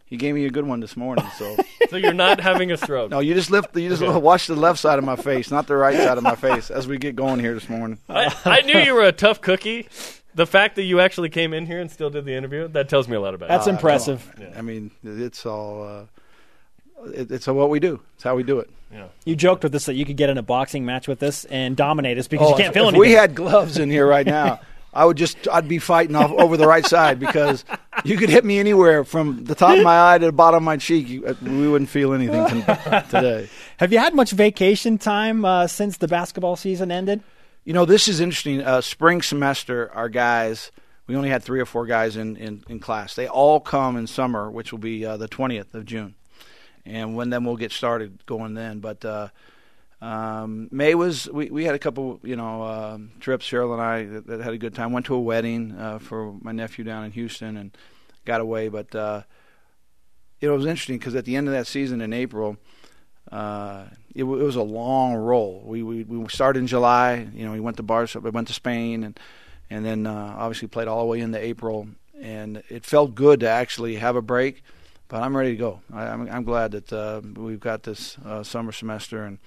he 0.08 0.16
gave 0.16 0.34
me 0.34 0.44
a 0.46 0.50
good 0.50 0.66
one 0.66 0.80
this 0.80 0.96
morning. 0.96 1.26
So. 1.36 1.56
So 1.88 1.96
you're 1.96 2.12
not 2.12 2.38
having 2.38 2.70
a 2.70 2.76
stroke. 2.76 3.10
No, 3.10 3.20
you 3.20 3.32
just 3.32 3.50
lift. 3.50 3.74
You 3.74 3.88
just 3.88 4.02
watch 4.02 4.46
the 4.46 4.54
left 4.54 4.78
side 4.78 4.98
of 4.98 5.06
my 5.06 5.16
face, 5.16 5.50
not 5.50 5.66
the 5.66 5.74
right 5.74 5.96
side 5.96 6.18
of 6.18 6.22
my 6.22 6.34
face, 6.34 6.70
as 6.70 6.86
we 6.86 6.98
get 6.98 7.16
going 7.16 7.40
here 7.40 7.54
this 7.54 7.66
morning. 7.70 7.96
I, 8.10 8.30
I 8.44 8.60
knew 8.60 8.78
you 8.78 8.92
were 8.92 9.04
a 9.04 9.12
tough 9.12 9.40
cookie. 9.40 9.88
The 10.34 10.44
fact 10.46 10.76
that 10.76 10.82
you 10.82 11.00
actually 11.00 11.30
came 11.30 11.54
in 11.54 11.64
here 11.64 11.80
and 11.80 11.90
still 11.90 12.10
did 12.10 12.26
the 12.26 12.34
interview, 12.34 12.68
that 12.68 12.90
tells 12.90 13.08
me 13.08 13.16
a 13.16 13.20
lot 13.22 13.32
about 13.32 13.46
it. 13.46 13.48
That's 13.48 13.64
you. 13.68 13.72
impressive. 13.72 14.52
I 14.54 14.60
mean, 14.60 14.90
it's 15.02 15.46
all. 15.46 15.82
Uh, 17.02 17.08
it, 17.10 17.30
it's 17.30 17.46
what 17.46 17.70
we 17.70 17.80
do. 17.80 18.00
It's 18.16 18.24
how 18.24 18.34
we 18.36 18.42
do 18.42 18.58
it. 18.58 18.68
Yeah. 18.92 19.06
You 19.24 19.34
joked 19.34 19.62
with 19.62 19.74
us 19.74 19.86
that 19.86 19.94
you 19.94 20.04
could 20.04 20.18
get 20.18 20.28
in 20.28 20.36
a 20.36 20.42
boxing 20.42 20.84
match 20.84 21.08
with 21.08 21.22
us 21.22 21.46
and 21.46 21.74
dominate 21.74 22.18
us 22.18 22.28
because 22.28 22.50
you 22.50 22.56
can't 22.56 22.66
Oh, 22.66 22.68
if, 22.68 22.74
feel 22.74 22.82
if 22.88 22.94
anything. 22.94 23.00
we 23.00 23.12
had 23.12 23.34
gloves 23.34 23.78
in 23.78 23.88
here 23.90 24.06
right 24.06 24.26
now, 24.26 24.60
I 24.98 25.04
would 25.04 25.16
just. 25.16 25.46
I'd 25.46 25.68
be 25.68 25.78
fighting 25.78 26.16
off 26.16 26.32
over 26.32 26.56
the 26.56 26.66
right 26.66 26.84
side 26.84 27.20
because 27.20 27.64
you 28.04 28.16
could 28.16 28.30
hit 28.30 28.44
me 28.44 28.58
anywhere 28.58 29.04
from 29.04 29.44
the 29.44 29.54
top 29.54 29.78
of 29.78 29.84
my 29.84 30.14
eye 30.14 30.18
to 30.18 30.26
the 30.26 30.32
bottom 30.32 30.56
of 30.56 30.62
my 30.64 30.76
cheek. 30.76 31.08
You, 31.08 31.24
uh, 31.24 31.34
we 31.40 31.68
wouldn't 31.68 31.88
feel 31.88 32.12
anything 32.12 32.62
today. 33.08 33.48
Have 33.76 33.92
you 33.92 34.00
had 34.00 34.12
much 34.12 34.32
vacation 34.32 34.98
time 34.98 35.44
uh, 35.44 35.68
since 35.68 35.98
the 35.98 36.08
basketball 36.08 36.56
season 36.56 36.90
ended? 36.90 37.22
You 37.64 37.74
know, 37.74 37.84
this 37.84 38.08
is 38.08 38.18
interesting. 38.18 38.60
Uh, 38.60 38.80
spring 38.80 39.22
semester, 39.22 39.88
our 39.94 40.08
guys, 40.08 40.72
we 41.06 41.14
only 41.14 41.28
had 41.28 41.44
three 41.44 41.60
or 41.60 41.66
four 41.66 41.86
guys 41.86 42.16
in, 42.16 42.36
in, 42.36 42.64
in 42.68 42.80
class. 42.80 43.14
They 43.14 43.28
all 43.28 43.60
come 43.60 43.96
in 43.96 44.08
summer, 44.08 44.50
which 44.50 44.72
will 44.72 44.80
be 44.80 45.06
uh, 45.06 45.16
the 45.16 45.28
20th 45.28 45.74
of 45.74 45.84
June. 45.84 46.16
And 46.84 47.14
when 47.14 47.30
then 47.30 47.44
we'll 47.44 47.56
get 47.56 47.70
started 47.70 48.26
going 48.26 48.54
then. 48.54 48.80
But 48.80 49.04
uh, 49.04 49.28
um, 50.00 50.68
May 50.70 50.94
was, 50.94 51.28
we, 51.30 51.50
we 51.50 51.64
had 51.64 51.74
a 51.74 51.78
couple, 51.78 52.20
you 52.22 52.36
know, 52.36 52.62
um 52.62 53.10
trips, 53.20 53.48
Cheryl 53.48 53.72
and 53.72 53.82
I, 53.82 54.04
that, 54.04 54.26
that 54.26 54.40
had 54.40 54.52
a 54.52 54.58
good 54.58 54.74
time. 54.74 54.92
Went 54.92 55.06
to 55.06 55.14
a 55.14 55.20
wedding 55.20 55.72
uh, 55.72 55.98
for 55.98 56.34
my 56.40 56.52
nephew 56.52 56.84
down 56.84 57.04
in 57.04 57.12
Houston 57.12 57.56
and 57.56 57.76
got 58.24 58.40
away. 58.40 58.68
But 58.68 58.94
uh, 58.94 59.22
it 60.40 60.48
was 60.48 60.66
interesting 60.66 60.98
because 60.98 61.16
at 61.16 61.24
the 61.24 61.34
end 61.34 61.48
of 61.48 61.54
that 61.54 61.66
season 61.66 62.00
in 62.00 62.12
April, 62.12 62.56
uh, 63.32 63.84
it, 64.14 64.22
it 64.22 64.24
was 64.24 64.56
a 64.56 64.62
long 64.62 65.14
roll. 65.14 65.62
We, 65.66 65.82
we 65.82 66.04
we 66.04 66.28
started 66.28 66.60
in 66.60 66.66
July. 66.66 67.26
You 67.34 67.44
know, 67.44 67.52
we 67.52 67.60
went 67.60 67.76
to 67.78 67.82
Barcelona, 67.82 68.24
we 68.24 68.30
went 68.30 68.48
to 68.48 68.54
Spain, 68.54 69.04
and 69.04 69.20
and 69.68 69.84
then 69.84 70.06
uh, 70.06 70.34
obviously 70.38 70.68
played 70.68 70.88
all 70.88 71.00
the 71.00 71.06
way 71.06 71.20
into 71.20 71.42
April. 71.42 71.88
And 72.20 72.62
it 72.68 72.84
felt 72.84 73.14
good 73.14 73.40
to 73.40 73.48
actually 73.48 73.96
have 73.96 74.16
a 74.16 74.22
break. 74.22 74.62
But 75.08 75.22
I'm 75.22 75.36
ready 75.36 75.50
to 75.50 75.56
go. 75.56 75.80
I, 75.92 76.06
I'm 76.06 76.28
I'm 76.30 76.44
glad 76.44 76.72
that 76.72 76.92
uh, 76.92 77.20
we've 77.34 77.60
got 77.60 77.82
this 77.82 78.16
uh, 78.24 78.42
summer 78.42 78.72
semester, 78.72 79.24
and 79.24 79.38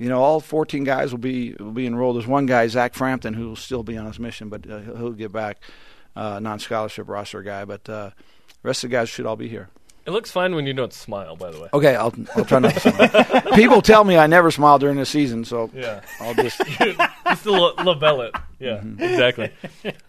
you 0.00 0.08
know 0.08 0.20
all 0.22 0.40
14 0.40 0.82
guys 0.84 1.12
will 1.12 1.18
be 1.18 1.54
will 1.60 1.70
be 1.72 1.86
enrolled. 1.86 2.16
There's 2.16 2.26
one 2.26 2.46
guy, 2.46 2.66
Zach 2.66 2.94
Frampton, 2.94 3.34
who 3.34 3.48
will 3.48 3.56
still 3.56 3.82
be 3.84 3.96
on 3.96 4.06
his 4.06 4.18
mission, 4.18 4.48
but 4.48 4.68
uh, 4.68 4.78
he'll, 4.80 4.96
he'll 4.96 5.12
get 5.12 5.30
back, 5.32 5.58
uh, 6.16 6.40
non-scholarship 6.40 7.08
roster 7.08 7.42
guy. 7.42 7.64
But 7.64 7.88
uh, 7.88 8.10
the 8.48 8.68
rest 8.68 8.82
of 8.82 8.90
the 8.90 8.96
guys 8.96 9.08
should 9.08 9.26
all 9.26 9.36
be 9.36 9.48
here. 9.48 9.68
It 10.06 10.12
looks 10.12 10.30
fine 10.30 10.54
when 10.54 10.66
you 10.66 10.72
don't 10.72 10.94
smile, 10.94 11.36
by 11.36 11.50
the 11.50 11.60
way. 11.60 11.68
Okay, 11.74 11.94
I'll 11.94 12.12
I'll 12.34 12.44
try 12.46 12.58
not 12.58 12.74
to 12.74 12.80
smile. 12.80 13.42
People 13.54 13.82
tell 13.82 14.02
me 14.02 14.16
I 14.16 14.26
never 14.26 14.50
smile 14.50 14.78
during 14.78 14.96
the 14.96 15.04
season, 15.06 15.44
so 15.44 15.70
Yeah. 15.74 16.00
I'll 16.20 16.34
just 16.34 16.58
Just 16.66 17.46
la- 17.46 17.74
label 17.82 18.22
it. 18.22 18.34
Yeah, 18.58 18.78
Mm-hmm. 18.78 19.02
exactly. 19.02 19.52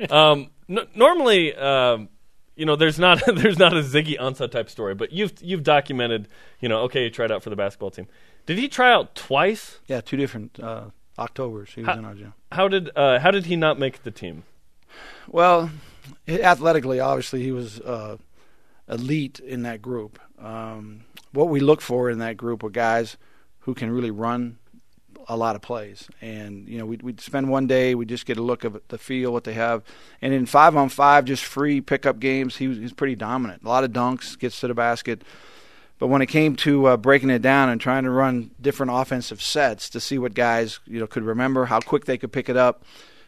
Um, 0.09 0.49
n- 0.69 0.87
normally, 0.95 1.53
um, 1.55 2.07
you 2.55 2.65
know, 2.65 2.75
there's 2.77 2.99
not 2.99 3.21
there's 3.35 3.59
not 3.59 3.73
a 3.73 3.81
Ziggy 3.81 4.17
Ansah 4.17 4.49
type 4.49 4.69
story, 4.69 4.95
but 4.95 5.11
you've 5.11 5.33
you've 5.41 5.63
documented, 5.63 6.29
you 6.61 6.69
know, 6.69 6.79
okay, 6.83 7.03
he 7.03 7.09
tried 7.09 7.31
out 7.31 7.43
for 7.43 7.49
the 7.49 7.55
basketball 7.57 7.91
team. 7.91 8.07
Did 8.45 8.57
he 8.57 8.67
try 8.67 8.91
out 8.91 9.15
twice? 9.15 9.79
yeah, 9.87 10.01
two 10.01 10.17
different 10.17 10.59
uh, 10.59 10.85
Octobers. 11.17 11.71
He 11.73 11.81
was 11.81 11.87
How- 11.87 11.97
in 11.99 12.05
our 12.05 12.13
gym. 12.15 12.33
How 12.51 12.67
did 12.67 12.89
uh, 12.95 13.19
how 13.19 13.31
did 13.31 13.45
he 13.45 13.55
not 13.55 13.79
make 13.79 14.03
the 14.03 14.11
team? 14.11 14.43
Well, 15.29 15.69
athletically, 16.27 16.99
obviously, 16.99 17.41
he 17.43 17.51
was 17.53 17.79
uh, 17.79 18.17
elite 18.89 19.39
in 19.39 19.61
that 19.63 19.81
group. 19.81 20.19
Um, 20.37 21.05
what 21.31 21.47
we 21.47 21.59
look 21.61 21.79
for 21.81 22.09
in 22.09 22.19
that 22.19 22.35
group 22.35 22.63
are 22.63 22.69
guys 22.69 23.15
who 23.59 23.73
can 23.73 23.89
really 23.91 24.11
run 24.11 24.57
a 25.27 25.37
lot 25.37 25.55
of 25.55 25.61
plays. 25.61 26.09
And, 26.19 26.67
you 26.67 26.77
know, 26.79 26.85
we'd, 26.85 27.03
we'd 27.03 27.21
spend 27.21 27.47
one 27.49 27.67
day, 27.67 27.95
we'd 27.95 28.09
just 28.09 28.25
get 28.25 28.37
a 28.37 28.41
look 28.41 28.63
of 28.65 28.81
the 28.89 28.97
feel, 28.97 29.31
what 29.31 29.43
they 29.45 29.53
have. 29.53 29.83
And 30.21 30.33
in 30.33 30.45
five 30.45 30.75
on 30.75 30.89
five, 30.89 31.23
just 31.25 31.45
free 31.45 31.79
pickup 31.79 32.19
games, 32.19 32.57
he 32.57 32.67
was, 32.67 32.77
he 32.77 32.83
was 32.83 32.91
pretty 32.93 33.15
dominant. 33.15 33.63
A 33.63 33.67
lot 33.67 33.83
of 33.85 33.91
dunks, 33.91 34.37
gets 34.37 34.59
to 34.61 34.67
the 34.67 34.73
basket. 34.73 35.21
But 36.01 36.07
when 36.07 36.23
it 36.23 36.29
came 36.29 36.55
to 36.55 36.87
uh, 36.87 36.97
breaking 36.97 37.29
it 37.29 37.43
down 37.43 37.69
and 37.69 37.79
trying 37.79 38.05
to 38.05 38.09
run 38.09 38.49
different 38.59 38.91
offensive 38.91 39.39
sets 39.39 39.87
to 39.91 39.99
see 39.99 40.17
what 40.17 40.33
guys 40.33 40.79
you 40.87 40.99
know 40.99 41.05
could 41.05 41.21
remember, 41.21 41.65
how 41.65 41.79
quick 41.79 42.05
they 42.05 42.17
could 42.17 42.31
pick 42.31 42.49
it 42.49 42.57
up, 42.57 42.83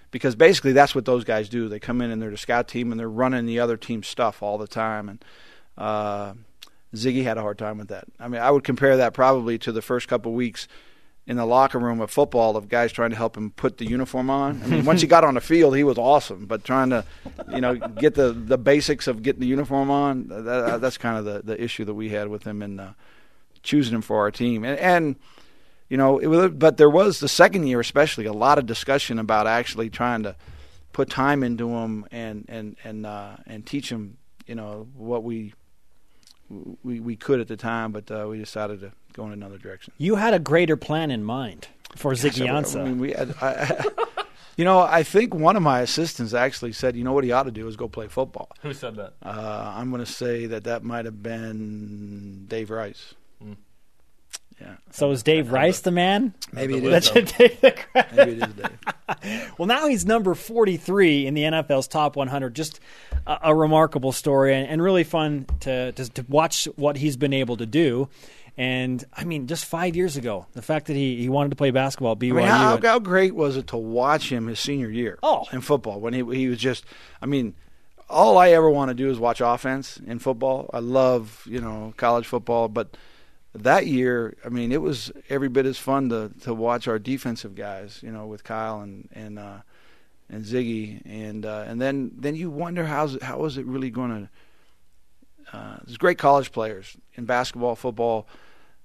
because 0.09 0.33
basically 0.33 0.71
that's 0.71 0.95
what 0.95 1.05
those 1.05 1.23
guys 1.23 1.49
do. 1.49 1.69
They 1.69 1.77
come 1.79 2.01
in 2.01 2.09
and 2.09 2.19
they're 2.19 2.31
the 2.31 2.37
scout 2.37 2.67
team 2.67 2.89
and 2.89 2.99
they're 2.99 3.07
running 3.07 3.45
the 3.45 3.59
other 3.59 3.77
team's 3.77 4.07
stuff 4.07 4.41
all 4.41 4.57
the 4.57 4.65
time. 4.65 5.07
And 5.07 5.25
uh, 5.77 6.33
Ziggy 6.95 7.23
had 7.23 7.37
a 7.37 7.41
hard 7.41 7.59
time 7.59 7.77
with 7.77 7.89
that. 7.89 8.05
I 8.19 8.27
mean, 8.27 8.41
I 8.41 8.49
would 8.49 8.63
compare 8.63 8.97
that 8.97 9.13
probably 9.13 9.59
to 9.59 9.71
the 9.71 9.83
first 9.83 10.07
couple 10.07 10.33
weeks 10.33 10.67
in 11.25 11.37
the 11.37 11.45
locker 11.45 11.79
room 11.79 12.01
of 12.01 12.11
football 12.11 12.57
of 12.57 12.67
guys 12.67 12.91
trying 12.91 13.11
to 13.11 13.15
help 13.15 13.37
him 13.37 13.51
put 13.51 13.77
the 13.77 13.85
uniform 13.85 14.29
on. 14.29 14.61
I 14.61 14.67
mean, 14.67 14.85
once 14.85 15.01
he 15.01 15.07
got 15.07 15.23
on 15.23 15.35
the 15.35 15.41
field, 15.41 15.75
he 15.75 15.83
was 15.83 15.97
awesome, 15.97 16.45
but 16.45 16.65
trying 16.65 16.89
to, 16.89 17.05
you 17.49 17.61
know, 17.61 17.75
get 17.75 18.15
the 18.15 18.33
the 18.33 18.57
basics 18.57 19.07
of 19.07 19.23
getting 19.23 19.39
the 19.39 19.47
uniform 19.47 19.89
on, 19.89 20.27
that, 20.27 20.81
that's 20.81 20.97
kind 20.97 21.17
of 21.17 21.25
the 21.25 21.41
the 21.41 21.61
issue 21.61 21.85
that 21.85 21.93
we 21.93 22.09
had 22.09 22.27
with 22.27 22.43
him 22.43 22.61
in 22.61 22.79
uh, 22.79 22.93
choosing 23.61 23.95
him 23.95 24.01
for 24.01 24.17
our 24.17 24.31
team. 24.31 24.65
And, 24.65 24.77
and 24.79 25.15
you 25.89 25.97
know, 25.97 26.17
it 26.17 26.27
was, 26.27 26.51
but 26.51 26.77
there 26.77 26.89
was 26.89 27.19
the 27.19 27.29
second 27.29 27.67
year 27.67 27.79
especially 27.79 28.25
a 28.25 28.33
lot 28.33 28.57
of 28.57 28.65
discussion 28.65 29.19
about 29.19 29.47
actually 29.47 29.89
trying 29.89 30.23
to 30.23 30.35
put 30.91 31.09
time 31.09 31.43
into 31.43 31.69
him 31.69 32.05
and 32.11 32.45
and 32.49 32.75
and 32.83 33.05
uh, 33.05 33.37
and 33.45 33.65
teach 33.65 33.89
him, 33.89 34.17
you 34.45 34.55
know, 34.55 34.87
what 34.95 35.23
we 35.23 35.53
we 36.83 36.99
we 36.99 37.15
could 37.15 37.39
at 37.39 37.47
the 37.47 37.57
time, 37.57 37.91
but 37.91 38.09
uh, 38.11 38.27
we 38.29 38.37
decided 38.37 38.81
to 38.81 38.91
go 39.13 39.25
in 39.27 39.33
another 39.33 39.57
direction. 39.57 39.93
You 39.97 40.15
had 40.15 40.33
a 40.33 40.39
greater 40.39 40.75
plan 40.75 41.11
in 41.11 41.23
mind 41.23 41.67
for 41.95 42.13
Ziggy 42.13 42.39
So, 42.39 42.45
Ansah. 42.45 42.81
I 42.81 42.85
mean, 42.85 42.99
we 42.99 43.11
had, 43.11 43.35
I, 43.41 43.85
you 44.57 44.65
know, 44.65 44.79
I 44.79 45.03
think 45.03 45.33
one 45.33 45.55
of 45.55 45.63
my 45.63 45.81
assistants 45.81 46.33
actually 46.33 46.73
said, 46.73 46.95
you 46.95 47.03
know 47.03 47.13
what 47.13 47.23
he 47.23 47.31
ought 47.31 47.43
to 47.43 47.51
do 47.51 47.67
is 47.67 47.75
go 47.75 47.87
play 47.87 48.07
football. 48.07 48.49
Who 48.61 48.73
said 48.73 48.95
that? 48.95 49.13
Uh, 49.21 49.73
I'm 49.75 49.89
going 49.91 50.03
to 50.03 50.11
say 50.11 50.47
that 50.47 50.63
that 50.65 50.83
might 50.83 51.05
have 51.05 51.21
been 51.21 52.45
Dave 52.47 52.69
Rice. 52.69 53.13
Hmm. 53.41 53.53
Yeah, 54.61 54.75
so 54.91 55.11
is 55.11 55.23
Dave 55.23 55.51
Rice 55.51 55.81
the 55.81 55.91
man? 55.91 56.33
maybe 56.51 56.77
it 56.77 56.81
That 56.89 57.03
is. 57.03 57.09
should 57.11 57.27
take 57.27 57.59
the 57.61 57.71
credit. 57.71 58.15
Maybe 58.15 58.31
it 58.41 58.47
is 58.47 58.53
Dave. 58.53 59.53
Well, 59.57 59.67
now 59.67 59.87
he's 59.87 60.05
number 60.05 60.33
43 60.33 61.27
in 61.27 61.33
the 61.33 61.41
NFL's 61.43 61.87
top 61.87 62.15
100. 62.15 62.55
Just 62.55 62.79
a, 63.27 63.39
a 63.43 63.55
remarkable 63.55 64.11
story 64.11 64.55
and, 64.55 64.67
and 64.67 64.81
really 64.81 65.03
fun 65.03 65.45
to, 65.61 65.91
to 65.93 66.09
to 66.11 66.25
watch 66.29 66.67
what 66.75 66.97
he's 66.97 67.15
been 67.17 67.33
able 67.33 67.57
to 67.57 67.65
do. 67.65 68.09
And 68.57 69.03
I 69.13 69.23
mean, 69.23 69.47
just 69.47 69.65
five 69.65 69.95
years 69.95 70.15
ago, 70.17 70.45
the 70.53 70.61
fact 70.61 70.87
that 70.87 70.95
he, 70.95 71.17
he 71.21 71.29
wanted 71.29 71.49
to 71.49 71.55
play 71.55 71.71
basketball 71.71 72.13
at 72.13 72.19
BYU. 72.19 72.31
I 72.33 72.35
mean, 72.35 72.45
how, 72.45 72.79
how 72.81 72.99
great 72.99 73.35
was 73.35 73.57
it 73.57 73.67
to 73.67 73.77
watch 73.77 74.29
him 74.31 74.47
his 74.47 74.59
senior 74.59 74.89
year 74.89 75.19
Oh. 75.23 75.45
in 75.51 75.61
football 75.61 75.99
when 75.99 76.13
he 76.13 76.23
he 76.35 76.47
was 76.47 76.59
just 76.59 76.85
I 77.21 77.25
mean 77.25 77.55
all 78.09 78.37
I 78.37 78.49
ever 78.49 78.69
want 78.69 78.89
to 78.89 78.95
do 78.95 79.09
is 79.09 79.17
watch 79.19 79.41
offense 79.41 79.97
in 80.05 80.19
football. 80.19 80.69
I 80.73 80.79
love, 80.79 81.43
you 81.49 81.59
know, 81.61 81.93
college 81.97 82.27
football, 82.27 82.67
but 82.67 82.95
that 83.55 83.87
year, 83.87 84.35
I 84.43 84.49
mean, 84.49 84.71
it 84.71 84.81
was 84.81 85.11
every 85.29 85.49
bit 85.49 85.65
as 85.65 85.77
fun 85.77 86.09
to 86.09 86.31
to 86.41 86.53
watch 86.53 86.87
our 86.87 86.99
defensive 86.99 87.55
guys, 87.55 87.99
you 88.01 88.11
know, 88.11 88.25
with 88.25 88.43
Kyle 88.43 88.81
and 88.81 89.09
and 89.13 89.37
uh 89.37 89.59
and 90.29 90.43
Ziggy 90.43 91.01
and 91.05 91.45
uh 91.45 91.65
and 91.67 91.81
then 91.81 92.11
then 92.17 92.35
you 92.35 92.49
wonder 92.49 92.85
how's 92.85 93.15
it, 93.15 93.23
how 93.23 93.45
is 93.45 93.57
it 93.57 93.65
really 93.65 93.89
going 93.89 94.09
to 94.09 94.29
uh, 95.53 95.77
there's 95.85 95.97
great 95.97 96.17
college 96.17 96.51
players 96.51 96.97
in 97.13 97.25
basketball, 97.25 97.75
football 97.75 98.27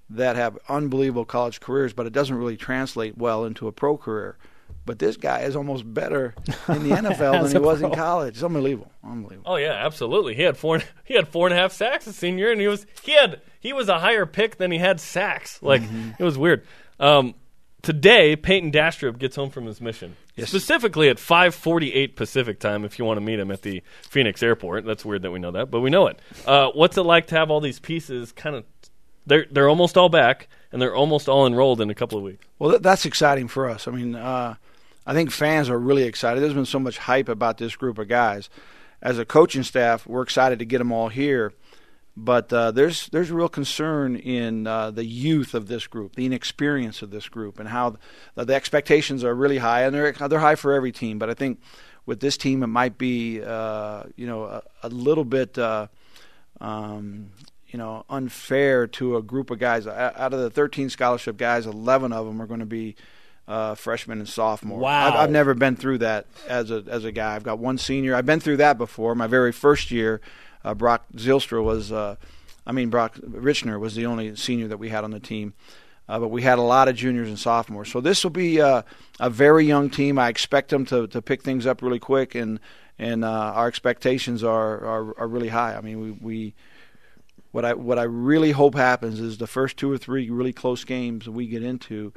that 0.09 0.35
have 0.35 0.57
unbelievable 0.67 1.25
college 1.25 1.59
careers, 1.59 1.93
but 1.93 2.05
it 2.05 2.13
doesn't 2.13 2.35
really 2.35 2.57
translate 2.57 3.17
well 3.17 3.45
into 3.45 3.67
a 3.67 3.71
pro 3.71 3.97
career. 3.97 4.37
But 4.85 4.99
this 4.99 5.17
guy 5.17 5.41
is 5.41 5.55
almost 5.55 5.91
better 5.91 6.35
in 6.67 6.87
the 6.87 6.95
NFL 6.95 7.43
than 7.43 7.51
he 7.51 7.57
a 7.57 7.61
was 7.61 7.81
in 7.81 7.91
college. 7.91 8.35
It's 8.35 8.43
unbelievable, 8.43 8.91
unbelievable. 9.03 9.51
Oh 9.51 9.55
yeah, 9.55 9.73
absolutely. 9.73 10.35
He 10.35 10.43
had 10.43 10.57
four. 10.57 10.81
He 11.03 11.15
had 11.15 11.27
four 11.27 11.47
and 11.47 11.53
a 11.53 11.57
half 11.57 11.73
sacks 11.73 12.05
his 12.05 12.15
senior, 12.15 12.45
year, 12.45 12.51
and 12.51 12.61
he 12.61 12.67
was 12.67 12.85
he 13.01 13.13
had 13.13 13.41
he 13.59 13.73
was 13.73 13.89
a 13.89 13.99
higher 13.99 14.25
pick 14.25 14.57
than 14.57 14.71
he 14.71 14.77
had 14.77 14.99
sacks. 14.99 15.61
Like 15.61 15.81
it 16.17 16.23
was 16.23 16.37
weird. 16.37 16.65
Um, 16.99 17.35
today, 17.81 18.35
Payton 18.35 18.71
Dastrup 18.71 19.17
gets 19.19 19.35
home 19.35 19.49
from 19.49 19.65
his 19.65 19.79
mission, 19.81 20.15
Yes. 20.35 20.49
specifically 20.49 21.09
at 21.09 21.17
5:48 21.17 22.15
Pacific 22.15 22.59
time. 22.59 22.83
If 22.85 22.99
you 22.99 23.05
want 23.05 23.17
to 23.17 23.25
meet 23.25 23.39
him 23.39 23.51
at 23.51 23.61
the 23.61 23.81
Phoenix 24.09 24.41
airport, 24.43 24.85
that's 24.85 25.05
weird 25.05 25.21
that 25.23 25.31
we 25.31 25.39
know 25.39 25.51
that, 25.51 25.69
but 25.71 25.79
we 25.81 25.89
know 25.89 26.07
it. 26.07 26.19
Uh, 26.45 26.69
what's 26.73 26.97
it 26.97 27.03
like 27.03 27.27
to 27.27 27.35
have 27.35 27.49
all 27.51 27.59
these 27.61 27.79
pieces? 27.79 28.31
Kind 28.31 28.55
of, 28.55 28.65
they're 29.25 29.45
they're 29.51 29.69
almost 29.69 29.97
all 29.97 30.09
back, 30.09 30.47
and 30.71 30.81
they're 30.81 30.95
almost 30.95 31.27
all 31.29 31.45
enrolled 31.47 31.81
in 31.81 31.89
a 31.89 31.95
couple 31.95 32.17
of 32.17 32.23
weeks. 32.23 32.45
Well, 32.57 32.71
that, 32.71 32.83
that's 32.83 33.05
exciting 33.05 33.47
for 33.47 33.69
us. 33.69 33.87
I 33.87 33.91
mean, 33.91 34.15
uh, 34.15 34.55
I 35.05 35.13
think 35.13 35.31
fans 35.31 35.69
are 35.69 35.79
really 35.79 36.03
excited. 36.03 36.41
There's 36.43 36.53
been 36.53 36.65
so 36.65 36.79
much 36.79 36.97
hype 36.97 37.29
about 37.29 37.57
this 37.57 37.75
group 37.75 37.97
of 37.97 38.07
guys. 38.07 38.49
As 39.01 39.17
a 39.17 39.23
coaching 39.25 39.63
staff, 39.63 40.05
we're 40.05 40.21
excited 40.23 40.59
to 40.59 40.65
get 40.65 40.79
them 40.79 40.91
all 40.91 41.07
here. 41.07 41.53
But 42.21 42.51
uh, 42.51 42.71
there's 42.71 43.07
there's 43.07 43.31
real 43.31 43.47
concern 43.47 44.17
in 44.17 44.67
uh, 44.67 44.91
the 44.91 45.05
youth 45.05 45.53
of 45.53 45.67
this 45.67 45.87
group, 45.87 46.15
the 46.15 46.25
inexperience 46.25 47.01
of 47.01 47.11
this 47.11 47.29
group, 47.29 47.59
and 47.59 47.69
how 47.69 47.95
the, 48.35 48.45
the 48.45 48.53
expectations 48.53 49.23
are 49.23 49.33
really 49.33 49.59
high, 49.59 49.83
and 49.83 49.95
they're 49.95 50.11
they're 50.11 50.39
high 50.39 50.55
for 50.55 50.73
every 50.73 50.91
team. 50.91 51.17
But 51.17 51.29
I 51.29 51.33
think 51.33 51.61
with 52.05 52.19
this 52.19 52.35
team, 52.35 52.61
it 52.61 52.67
might 52.67 52.97
be 52.97 53.41
uh, 53.41 54.03
you 54.17 54.27
know 54.27 54.43
a, 54.43 54.63
a 54.83 54.89
little 54.89 55.23
bit 55.23 55.57
uh, 55.57 55.87
um, 56.59 57.29
you 57.69 57.79
know 57.79 58.03
unfair 58.09 58.85
to 58.87 59.15
a 59.15 59.21
group 59.21 59.49
of 59.49 59.59
guys. 59.59 59.87
Out 59.87 60.33
of 60.33 60.39
the 60.39 60.49
13 60.49 60.89
scholarship 60.89 61.37
guys, 61.37 61.65
11 61.65 62.11
of 62.11 62.25
them 62.25 62.41
are 62.41 62.47
going 62.47 62.59
to 62.59 62.65
be 62.65 62.97
uh, 63.47 63.75
freshmen 63.75 64.19
and 64.19 64.27
sophomore. 64.27 64.79
Wow. 64.79 65.07
I've, 65.07 65.15
I've 65.15 65.31
never 65.31 65.53
been 65.53 65.75
through 65.75 65.99
that 65.99 66.27
as 66.47 66.69
a 66.69 66.83
as 66.87 67.05
a 67.05 67.11
guy. 67.11 67.35
I've 67.35 67.43
got 67.43 67.59
one 67.59 67.77
senior. 67.77 68.13
I've 68.15 68.25
been 68.25 68.39
through 68.39 68.57
that 68.57 68.77
before. 68.77 69.15
My 69.15 69.27
very 69.27 69.51
first 69.51 69.89
year, 69.89 70.21
uh, 70.63 70.73
Brock 70.73 71.05
Zilstra 71.15 71.63
was, 71.63 71.91
uh, 71.91 72.15
I 72.65 72.71
mean 72.71 72.89
Brock 72.89 73.15
Richner 73.17 73.79
was 73.79 73.95
the 73.95 74.05
only 74.05 74.35
senior 74.35 74.67
that 74.67 74.77
we 74.77 74.89
had 74.89 75.03
on 75.03 75.11
the 75.11 75.19
team. 75.19 75.53
Uh, 76.07 76.17
but 76.17 76.29
we 76.29 76.41
had 76.41 76.57
a 76.57 76.63
lot 76.63 76.87
of 76.87 76.95
juniors 76.95 77.27
and 77.27 77.37
sophomores. 77.37 77.91
So 77.91 78.01
this 78.01 78.23
will 78.23 78.31
be 78.31 78.59
uh, 78.59 78.81
a 79.19 79.29
very 79.29 79.63
young 79.65 79.91
team. 79.91 80.17
I 80.17 80.29
expect 80.29 80.69
them 80.69 80.83
to, 80.87 81.05
to 81.05 81.21
pick 81.21 81.43
things 81.43 81.67
up 81.67 81.83
really 81.83 81.99
quick, 81.99 82.33
and 82.33 82.59
and 82.97 83.23
uh, 83.23 83.29
our 83.29 83.67
expectations 83.67 84.43
are, 84.43 84.83
are 84.83 85.19
are 85.19 85.27
really 85.27 85.49
high. 85.49 85.75
I 85.75 85.81
mean, 85.81 86.01
we, 86.01 86.11
we 86.13 86.55
what 87.51 87.63
I 87.63 87.73
what 87.73 87.99
I 87.99 88.03
really 88.03 88.51
hope 88.51 88.73
happens 88.73 89.19
is 89.19 89.37
the 89.37 89.45
first 89.45 89.77
two 89.77 89.91
or 89.91 89.99
three 89.99 90.31
really 90.31 90.51
close 90.51 90.83
games 90.83 91.29
we 91.29 91.45
get 91.45 91.61
into 91.61 92.11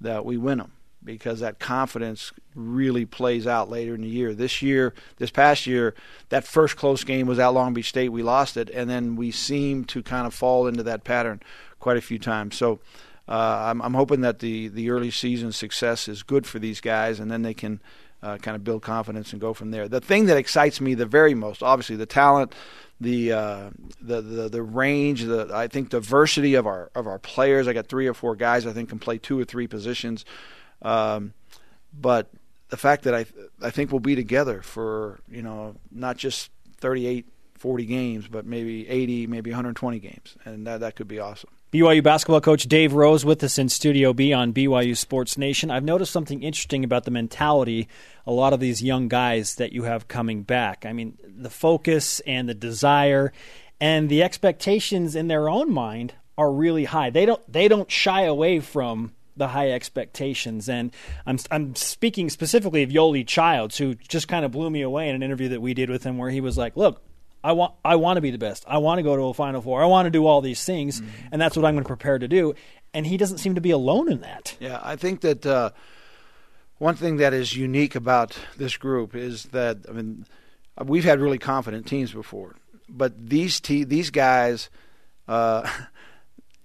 that 0.00 0.26
we 0.26 0.36
win 0.36 0.58
them 0.58 0.72
because 1.08 1.40
that 1.40 1.58
confidence 1.58 2.34
really 2.54 3.06
plays 3.06 3.46
out 3.46 3.70
later 3.70 3.94
in 3.94 4.02
the 4.02 4.08
year. 4.08 4.34
This 4.34 4.60
year, 4.60 4.92
this 5.16 5.30
past 5.30 5.66
year, 5.66 5.94
that 6.28 6.44
first 6.44 6.76
close 6.76 7.02
game 7.02 7.26
was 7.26 7.38
at 7.38 7.48
Long 7.48 7.72
Beach 7.72 7.88
State. 7.88 8.10
We 8.10 8.22
lost 8.22 8.58
it, 8.58 8.68
and 8.68 8.90
then 8.90 9.16
we 9.16 9.30
seem 9.30 9.86
to 9.86 10.02
kind 10.02 10.26
of 10.26 10.34
fall 10.34 10.66
into 10.66 10.82
that 10.82 11.04
pattern 11.04 11.40
quite 11.80 11.96
a 11.96 12.02
few 12.02 12.18
times. 12.18 12.56
So. 12.56 12.78
Uh, 13.30 13.66
I'm, 13.68 13.82
I'm 13.82 13.92
hoping 13.92 14.22
that 14.22 14.38
the, 14.38 14.68
the 14.68 14.88
early 14.88 15.10
season 15.10 15.52
success 15.52 16.08
is 16.08 16.22
good 16.22 16.46
for 16.46 16.58
these 16.58 16.80
guys, 16.80 17.20
and 17.20 17.30
then 17.30 17.42
they 17.42 17.52
can 17.52 17.78
uh, 18.22 18.38
kind 18.38 18.54
of 18.54 18.64
build 18.64 18.80
confidence 18.80 19.32
and 19.32 19.40
go 19.40 19.52
from 19.52 19.70
there. 19.70 19.86
The 19.86 20.00
thing 20.00 20.24
that 20.26 20.38
excites 20.38 20.80
me 20.80 20.94
the 20.94 21.04
very 21.04 21.34
most, 21.34 21.62
obviously, 21.62 21.96
the 21.96 22.06
talent, 22.06 22.54
the 23.00 23.32
uh, 23.32 23.70
the, 24.00 24.22
the 24.22 24.48
the 24.48 24.62
range, 24.62 25.24
the 25.24 25.50
I 25.52 25.68
think 25.68 25.90
diversity 25.90 26.54
of 26.54 26.66
our 26.66 26.90
of 26.94 27.06
our 27.06 27.18
players. 27.18 27.68
I 27.68 27.72
got 27.72 27.86
three 27.86 28.06
or 28.06 28.14
four 28.14 28.34
guys 28.34 28.66
I 28.66 28.72
think 28.72 28.88
can 28.88 28.98
play 28.98 29.18
two 29.18 29.38
or 29.38 29.44
three 29.44 29.66
positions, 29.66 30.24
um, 30.82 31.32
but 31.92 32.30
the 32.68 32.76
fact 32.76 33.04
that 33.04 33.14
I 33.14 33.26
I 33.62 33.70
think 33.70 33.90
we'll 33.90 34.00
be 34.00 34.14
together 34.14 34.62
for 34.62 35.20
you 35.28 35.42
know 35.42 35.76
not 35.90 36.16
just 36.16 36.50
38, 36.80 37.26
40 37.54 37.86
games, 37.86 38.28
but 38.28 38.46
maybe 38.46 38.88
80, 38.88 39.26
maybe 39.26 39.50
120 39.50 39.98
games, 39.98 40.36
and 40.44 40.66
that 40.66 40.80
that 40.80 40.96
could 40.96 41.08
be 41.08 41.18
awesome. 41.18 41.50
BYU 41.70 42.02
basketball 42.02 42.40
coach 42.40 42.64
Dave 42.64 42.94
Rose 42.94 43.26
with 43.26 43.44
us 43.44 43.58
in 43.58 43.68
Studio 43.68 44.14
B 44.14 44.32
on 44.32 44.54
BYU 44.54 44.96
Sports 44.96 45.36
Nation. 45.36 45.70
I've 45.70 45.84
noticed 45.84 46.12
something 46.12 46.42
interesting 46.42 46.82
about 46.82 47.04
the 47.04 47.10
mentality 47.10 47.88
a 48.26 48.32
lot 48.32 48.54
of 48.54 48.60
these 48.60 48.82
young 48.82 49.08
guys 49.08 49.56
that 49.56 49.72
you 49.72 49.82
have 49.82 50.08
coming 50.08 50.42
back. 50.42 50.86
I 50.86 50.92
mean, 50.92 51.18
the 51.22 51.50
focus 51.50 52.20
and 52.20 52.48
the 52.48 52.54
desire 52.54 53.32
and 53.80 54.08
the 54.08 54.22
expectations 54.22 55.14
in 55.14 55.28
their 55.28 55.48
own 55.48 55.72
mind 55.72 56.14
are 56.36 56.52
really 56.52 56.84
high. 56.84 57.10
They 57.10 57.26
don't 57.26 57.52
they 57.52 57.68
don't 57.68 57.90
shy 57.90 58.22
away 58.22 58.60
from 58.60 59.12
the 59.38 59.48
high 59.48 59.70
expectations. 59.70 60.68
And 60.68 60.92
I'm 61.26 61.38
I'm 61.50 61.74
speaking 61.74 62.28
specifically 62.30 62.82
of 62.82 62.90
Yoeli 62.90 63.26
Childs, 63.26 63.78
who 63.78 63.94
just 63.94 64.28
kind 64.28 64.44
of 64.44 64.52
blew 64.52 64.70
me 64.70 64.82
away 64.82 65.08
in 65.08 65.14
an 65.14 65.22
interview 65.22 65.48
that 65.50 65.62
we 65.62 65.74
did 65.74 65.90
with 65.90 66.04
him, 66.04 66.18
where 66.18 66.30
he 66.30 66.40
was 66.40 66.58
like, 66.58 66.76
"Look, 66.76 67.02
I 67.42 67.52
want 67.52 67.74
I 67.84 67.96
want 67.96 68.16
to 68.16 68.20
be 68.20 68.30
the 68.30 68.38
best. 68.38 68.64
I 68.66 68.78
want 68.78 68.98
to 68.98 69.02
go 69.02 69.16
to 69.16 69.22
a 69.22 69.34
Final 69.34 69.62
Four. 69.62 69.82
I 69.82 69.86
want 69.86 70.06
to 70.06 70.10
do 70.10 70.26
all 70.26 70.40
these 70.40 70.64
things, 70.64 71.00
and 71.32 71.40
that's 71.40 71.56
what 71.56 71.64
I'm 71.64 71.74
going 71.74 71.84
to 71.84 71.88
prepare 71.88 72.18
to 72.18 72.28
do." 72.28 72.54
And 72.94 73.06
he 73.06 73.16
doesn't 73.16 73.38
seem 73.38 73.54
to 73.54 73.60
be 73.60 73.70
alone 73.70 74.10
in 74.10 74.22
that. 74.22 74.56
Yeah, 74.60 74.80
I 74.82 74.96
think 74.96 75.20
that 75.20 75.44
uh, 75.44 75.70
one 76.78 76.94
thing 76.94 77.18
that 77.18 77.34
is 77.34 77.56
unique 77.56 77.94
about 77.94 78.38
this 78.56 78.76
group 78.76 79.14
is 79.14 79.44
that 79.46 79.78
I 79.88 79.92
mean 79.92 80.26
we've 80.84 81.04
had 81.04 81.20
really 81.20 81.38
confident 81.38 81.86
teams 81.86 82.12
before, 82.12 82.56
but 82.88 83.28
these 83.28 83.60
te- 83.60 83.84
these 83.84 84.10
guys, 84.10 84.70
uh, 85.26 85.68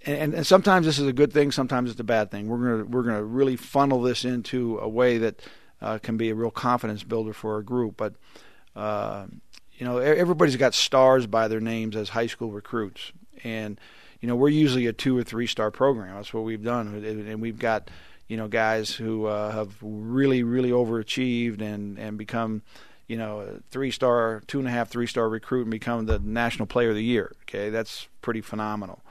and, 0.05 0.33
and 0.33 0.47
sometimes 0.47 0.85
this 0.85 0.99
is 0.99 1.07
a 1.07 1.13
good 1.13 1.33
thing, 1.33 1.51
sometimes 1.51 1.91
it's 1.91 1.99
a 1.99 2.05
bad 2.05 2.31
thing. 2.31 2.47
We're 2.47 2.57
gonna 2.57 2.85
we're 2.85 3.03
gonna 3.03 3.23
really 3.23 3.55
funnel 3.55 4.01
this 4.01 4.25
into 4.25 4.79
a 4.79 4.87
way 4.89 5.17
that 5.19 5.41
uh, 5.81 5.97
can 5.99 6.17
be 6.17 6.29
a 6.29 6.35
real 6.35 6.51
confidence 6.51 7.03
builder 7.03 7.33
for 7.33 7.57
a 7.57 7.63
group, 7.63 7.97
but. 7.97 8.15
Uh, 8.75 9.27
you 9.75 9.87
know, 9.87 9.97
everybody's 9.97 10.55
got 10.55 10.75
stars 10.75 11.25
by 11.25 11.47
their 11.47 11.59
names 11.59 11.95
as 11.95 12.09
high 12.09 12.27
school 12.27 12.51
recruits, 12.51 13.11
and 13.43 13.79
you 14.21 14.27
know 14.27 14.35
we're 14.35 14.47
usually 14.47 14.85
a 14.85 14.93
two 14.93 15.17
or 15.17 15.23
three 15.23 15.47
star 15.47 15.71
program. 15.71 16.15
That's 16.15 16.33
what 16.33 16.43
we've 16.43 16.63
done, 16.63 17.03
and 17.03 17.41
we've 17.41 17.57
got 17.57 17.89
you 18.27 18.37
know, 18.37 18.47
guys 18.47 18.91
who 18.91 19.25
uh, 19.25 19.51
have 19.51 19.75
really, 19.81 20.43
really 20.43 20.71
overachieved 20.71 21.61
and 21.61 21.97
and 21.99 22.17
become, 22.17 22.61
you 23.07 23.17
know, 23.17 23.41
a 23.41 23.59
three-star, 23.69 24.41
two 24.47 24.59
and 24.59 24.67
a 24.67 24.71
half, 24.71 24.89
three-star 24.89 25.27
recruit 25.29 25.63
and 25.63 25.71
become 25.71 26.05
the 26.05 26.19
national 26.19 26.65
player 26.65 26.89
of 26.89 26.95
the 26.95 27.03
year. 27.03 27.33
Okay, 27.43 27.69
that's 27.69 28.07
pretty 28.21 28.41
phenomenal. 28.41 29.01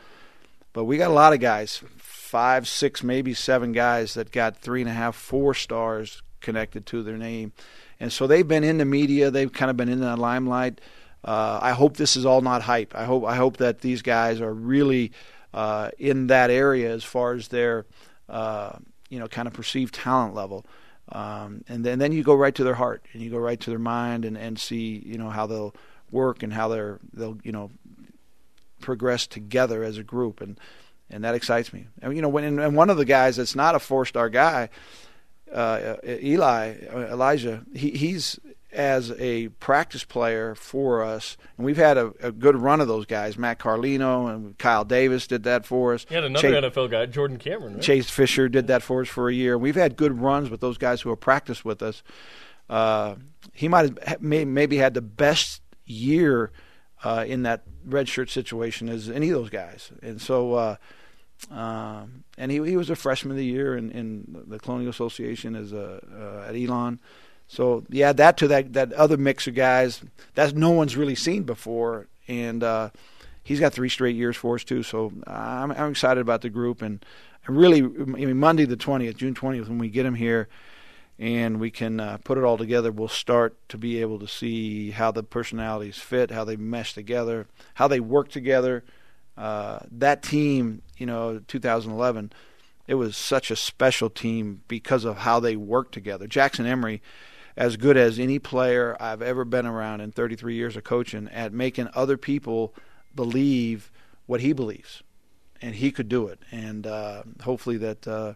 But 0.72 0.84
we 0.84 0.96
got 0.96 1.10
a 1.10 1.14
lot 1.14 1.32
of 1.32 1.40
guys, 1.40 1.82
five, 1.96 2.66
six, 2.66 3.02
maybe 3.02 3.34
seven 3.34 3.72
guys 3.72 4.14
that 4.14 4.32
got 4.32 4.56
three 4.56 4.80
and 4.80 4.88
a 4.88 4.94
half, 4.94 5.14
four 5.14 5.54
stars 5.54 6.22
connected 6.40 6.86
to 6.86 7.02
their 7.02 7.18
name, 7.18 7.52
and 8.00 8.12
so 8.12 8.26
they've 8.26 8.46
been 8.46 8.64
in 8.64 8.78
the 8.78 8.84
media. 8.84 9.30
They've 9.30 9.52
kind 9.52 9.70
of 9.70 9.76
been 9.76 9.88
in 9.88 10.00
the 10.00 10.16
limelight. 10.16 10.80
Uh, 11.24 11.60
I 11.62 11.72
hope 11.72 11.96
this 11.96 12.16
is 12.16 12.26
all 12.26 12.40
not 12.40 12.62
hype. 12.62 12.94
I 12.96 13.04
hope 13.04 13.24
I 13.24 13.36
hope 13.36 13.58
that 13.58 13.80
these 13.80 14.02
guys 14.02 14.40
are 14.40 14.52
really 14.52 15.12
uh, 15.54 15.90
in 15.98 16.26
that 16.28 16.50
area 16.50 16.92
as 16.92 17.04
far 17.04 17.34
as 17.34 17.48
their 17.48 17.86
uh, 18.28 18.72
you 19.08 19.18
know 19.18 19.28
kind 19.28 19.46
of 19.46 19.54
perceived 19.54 19.94
talent 19.94 20.34
level. 20.34 20.66
Um, 21.10 21.64
and 21.68 21.84
then 21.84 21.98
then 21.98 22.12
you 22.12 22.22
go 22.22 22.34
right 22.34 22.54
to 22.54 22.64
their 22.64 22.74
heart 22.74 23.04
and 23.12 23.22
you 23.22 23.30
go 23.30 23.38
right 23.38 23.60
to 23.60 23.70
their 23.70 23.78
mind 23.78 24.24
and, 24.24 24.36
and 24.36 24.58
see 24.58 25.02
you 25.04 25.18
know 25.18 25.30
how 25.30 25.46
they'll 25.46 25.74
work 26.10 26.42
and 26.42 26.52
how 26.52 26.68
they're 26.68 26.98
they'll 27.12 27.38
you 27.42 27.52
know 27.52 27.70
progress 28.82 29.26
together 29.26 29.82
as 29.82 29.96
a 29.96 30.02
group 30.02 30.40
and 30.40 30.58
and 31.12 31.24
that 31.24 31.34
excites 31.34 31.72
me. 31.72 31.86
And 32.00 32.14
you 32.16 32.22
know 32.22 32.28
when 32.28 32.58
and 32.58 32.76
one 32.76 32.90
of 32.90 32.96
the 32.96 33.04
guys 33.04 33.36
that's 33.36 33.54
not 33.54 33.74
a 33.74 33.78
four 33.78 34.06
star 34.06 34.28
guy, 34.28 34.70
uh, 35.52 35.96
Eli 36.04 36.74
Elijah, 36.90 37.64
he, 37.74 37.90
he's 37.90 38.38
as 38.72 39.12
a 39.18 39.48
practice 39.48 40.02
player 40.02 40.54
for 40.54 41.02
us, 41.02 41.36
and 41.56 41.66
we've 41.66 41.76
had 41.76 41.98
a, 41.98 42.12
a, 42.22 42.32
good 42.32 42.56
run 42.56 42.80
of 42.80 42.88
those 42.88 43.04
guys. 43.04 43.36
Matt 43.36 43.58
Carlino 43.58 44.34
and 44.34 44.56
Kyle 44.56 44.84
Davis 44.84 45.26
did 45.26 45.42
that 45.42 45.66
for 45.66 45.92
us. 45.92 46.06
Had 46.08 46.24
another 46.24 46.40
Chase, 46.48 46.64
NFL 46.64 46.90
guy, 46.90 47.04
Jordan 47.06 47.36
Cameron. 47.36 47.74
Right? 47.74 47.82
Chase 47.82 48.08
Fischer 48.08 48.48
did 48.48 48.68
that 48.68 48.82
for 48.82 49.02
us 49.02 49.08
for 49.08 49.28
a 49.28 49.34
year. 49.34 49.58
We've 49.58 49.76
had 49.76 49.96
good 49.96 50.18
runs 50.18 50.48
with 50.48 50.60
those 50.60 50.78
guys 50.78 51.02
who 51.02 51.10
have 51.10 51.20
practiced 51.20 51.66
with 51.66 51.82
us. 51.82 52.02
Uh, 52.70 53.16
he 53.52 53.68
might 53.68 53.98
have 54.06 54.22
maybe 54.22 54.78
had 54.78 54.94
the 54.94 55.02
best 55.02 55.60
year 55.84 56.50
uh, 57.04 57.24
in 57.26 57.42
that 57.42 57.62
red 57.84 58.08
shirt 58.08 58.30
situation 58.30 58.88
as 58.88 59.08
any 59.08 59.30
of 59.30 59.38
those 59.38 59.50
guys, 59.50 59.90
and 60.02 60.20
so. 60.20 60.54
Uh, 60.54 60.76
um, 61.50 62.22
and 62.38 62.52
he 62.52 62.62
he 62.62 62.76
was 62.76 62.88
a 62.88 62.94
freshman 62.94 63.32
of 63.32 63.36
the 63.36 63.44
year 63.44 63.76
in, 63.76 63.90
in 63.90 64.44
the 64.46 64.60
Colonial 64.60 64.90
Association 64.90 65.56
as 65.56 65.72
a, 65.72 66.00
uh, 66.16 66.48
at 66.48 66.54
Elon. 66.54 67.00
So 67.48 67.84
you 67.90 68.04
add 68.04 68.16
that 68.18 68.36
to 68.38 68.48
that 68.48 68.72
that 68.74 68.92
other 68.92 69.16
mix 69.16 69.48
of 69.48 69.54
guys 69.56 70.02
that 70.34 70.54
no 70.54 70.70
one's 70.70 70.96
really 70.96 71.16
seen 71.16 71.42
before, 71.42 72.06
and 72.28 72.62
uh, 72.62 72.90
he's 73.42 73.58
got 73.58 73.72
three 73.72 73.88
straight 73.88 74.14
years 74.14 74.36
for 74.36 74.54
us 74.54 74.64
too. 74.64 74.82
So 74.82 75.12
I'm, 75.26 75.72
I'm 75.72 75.90
excited 75.90 76.20
about 76.20 76.42
the 76.42 76.48
group, 76.48 76.80
and 76.80 77.04
I 77.46 77.50
really, 77.52 77.80
I 77.80 78.24
mean, 78.24 78.38
Monday 78.38 78.64
the 78.64 78.76
twentieth, 78.76 79.16
June 79.16 79.34
twentieth, 79.34 79.68
when 79.68 79.78
we 79.78 79.88
get 79.88 80.06
him 80.06 80.14
here, 80.14 80.48
and 81.22 81.60
we 81.60 81.70
can 81.70 82.00
uh, 82.00 82.18
put 82.24 82.36
it 82.36 82.42
all 82.42 82.58
together, 82.58 82.90
we'll 82.90 83.06
start 83.06 83.56
to 83.68 83.78
be 83.78 84.00
able 84.00 84.18
to 84.18 84.26
see 84.26 84.90
how 84.90 85.12
the 85.12 85.22
personalities 85.22 85.96
fit, 85.96 86.32
how 86.32 86.42
they 86.42 86.56
mesh 86.56 86.94
together, 86.94 87.46
how 87.74 87.86
they 87.86 88.00
work 88.00 88.28
together. 88.28 88.82
Uh, 89.38 89.78
that 89.88 90.20
team, 90.20 90.82
you 90.96 91.06
know, 91.06 91.40
2011, 91.46 92.32
it 92.88 92.96
was 92.96 93.16
such 93.16 93.52
a 93.52 93.56
special 93.56 94.10
team 94.10 94.62
because 94.66 95.04
of 95.04 95.18
how 95.18 95.38
they 95.38 95.54
worked 95.54 95.94
together. 95.94 96.26
Jackson 96.26 96.66
Emery 96.66 97.00
as 97.56 97.76
good 97.76 97.96
as 97.96 98.18
any 98.18 98.40
player 98.40 98.96
I've 98.98 99.22
ever 99.22 99.44
been 99.44 99.64
around 99.66 100.00
in 100.00 100.10
33 100.10 100.56
years 100.56 100.76
of 100.76 100.82
coaching 100.82 101.28
at 101.28 101.52
making 101.52 101.88
other 101.94 102.16
people 102.16 102.74
believe 103.14 103.92
what 104.26 104.40
he 104.40 104.52
believes, 104.52 105.04
and 105.60 105.76
he 105.76 105.92
could 105.92 106.08
do 106.08 106.26
it. 106.26 106.40
And 106.50 106.84
uh, 106.84 107.22
hopefully 107.44 107.76
that 107.76 108.08
uh, 108.08 108.34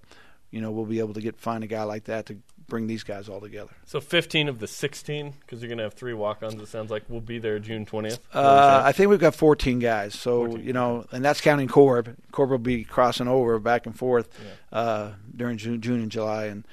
you 0.53 0.61
know 0.61 0.71
we'll 0.71 0.87
be 0.87 1.01
able 1.01 1.15
to 1.15 1.21
get 1.21 1.37
find 1.37 1.65
a 1.65 1.67
guy 1.67 1.83
like 1.83 2.05
that 2.05 2.27
to 2.27 2.39
bring 2.69 2.87
these 2.87 3.03
guys 3.03 3.29
all 3.29 3.41
together. 3.41 3.71
So 3.85 4.01
15 4.01 4.49
of 4.49 4.59
the 4.59 4.67
16, 4.67 5.35
because 5.41 5.61
you're 5.61 5.69
going 5.69 5.79
to 5.79 5.85
have 5.85 5.95
three 5.95 6.15
walk-ons. 6.15 6.61
It 6.61 6.69
sounds 6.69 6.91
like 6.91 7.09
will 7.09 7.21
be 7.21 7.39
there 7.39 7.59
June 7.59 7.87
20th. 7.87 8.19
Uh, 8.33 8.83
I 8.85 8.93
think 8.93 9.11
we've 9.11 9.21
got 9.21 9.35
14 9.35 9.79
guys. 9.79 10.15
So 10.15 10.47
14. 10.47 10.67
you 10.67 10.73
know, 10.73 11.07
and 11.13 11.25
that's 11.25 11.41
counting 11.41 11.69
Corb. 11.69 12.17
Corb 12.33 12.51
will 12.51 12.59
be 12.59 12.85
crossing 12.85 13.29
over 13.29 13.59
back 13.59 13.87
and 13.87 13.97
forth 13.97 14.29
yeah. 14.43 14.79
uh, 14.79 15.13
during 15.35 15.59
June, 15.59 15.81
June 15.81 16.01
and 16.01 16.11
July, 16.11 16.47
and 16.47 16.65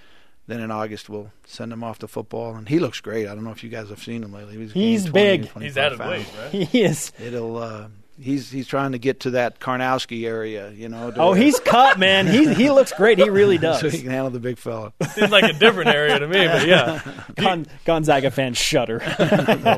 then 0.47 0.59
in 0.59 0.71
August 0.71 1.09
we'll 1.09 1.31
send 1.45 1.71
him 1.71 1.83
off 1.83 1.99
to 1.99 2.07
football, 2.07 2.55
and 2.55 2.67
he 2.69 2.79
looks 2.79 2.99
great. 2.99 3.27
I 3.27 3.35
don't 3.35 3.43
know 3.43 3.51
if 3.51 3.63
you 3.63 3.69
guys 3.69 3.89
have 3.89 4.03
seen 4.03 4.23
him 4.23 4.33
lately. 4.33 4.57
He's, 4.57 4.73
he's 4.73 5.09
big. 5.09 5.49
He's 5.59 5.77
out 5.77 5.93
of 5.93 5.99
weight, 5.99 6.27
right? 6.37 6.51
He 6.51 6.81
is. 6.81 7.11
It'll. 7.19 7.57
Uh, 7.57 7.87
he's 8.19 8.49
he's 8.51 8.67
trying 8.67 8.91
to 8.93 8.99
get 8.99 9.21
to 9.21 9.31
that 9.31 9.59
Karnowski 9.59 10.25
area, 10.25 10.71
you 10.71 10.89
know. 10.89 11.11
Oh, 11.15 11.33
he's 11.33 11.59
cut, 11.59 11.99
man. 11.99 12.27
He 12.27 12.53
he 12.53 12.69
looks 12.71 12.91
great. 12.93 13.17
He 13.17 13.29
really 13.29 13.57
does. 13.59 13.79
so 13.81 13.89
he 13.89 14.01
can 14.01 14.09
handle 14.11 14.29
the 14.29 14.39
big 14.39 14.57
fella. 14.57 14.93
Seems 15.11 15.31
like 15.31 15.43
a 15.45 15.53
different 15.53 15.89
area 15.89 16.19
to 16.19 16.27
me, 16.27 16.45
but 16.47 16.67
yeah. 16.67 17.01
Gon- 17.35 17.65
Gonzaga 17.85 18.31
fans 18.31 18.57
shudder. 18.57 18.99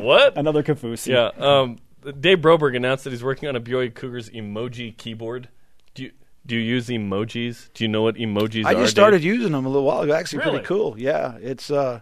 what? 0.02 0.38
Another 0.38 0.63
Kaufusi. 0.63 1.08
Yeah. 1.08 1.30
Um, 1.45 1.78
Dave 2.19 2.39
Broberg 2.39 2.76
announced 2.76 3.04
that 3.06 3.10
he's 3.12 3.24
working 3.24 3.50
on 3.50 3.56
a 3.56 3.62
BYU 3.62 3.93
Cougars 3.93 4.30
emoji 4.30 4.95
keyboard. 4.95 5.50
Do 5.95 6.04
you, 6.04 6.12
do 6.45 6.56
you 6.56 6.62
use 6.62 6.88
emojis? 6.88 7.69
Do 7.74 7.84
you 7.84 7.88
know 7.88 8.04
what 8.04 8.15
emojis 8.15 8.65
I 8.65 8.74
are? 8.74 8.78
I 8.78 8.80
just 8.82 8.91
started 8.91 9.17
Dave? 9.19 9.26
using 9.26 9.52
them 9.54 9.65
a 9.65 9.69
little 9.69 9.86
while 9.86 10.02
ago. 10.02 10.13
Actually, 10.13 10.39
really? 10.39 10.52
pretty 10.52 10.65
cool. 10.67 10.95
Yeah, 11.00 11.38
it's. 11.41 11.71
uh 11.71 12.02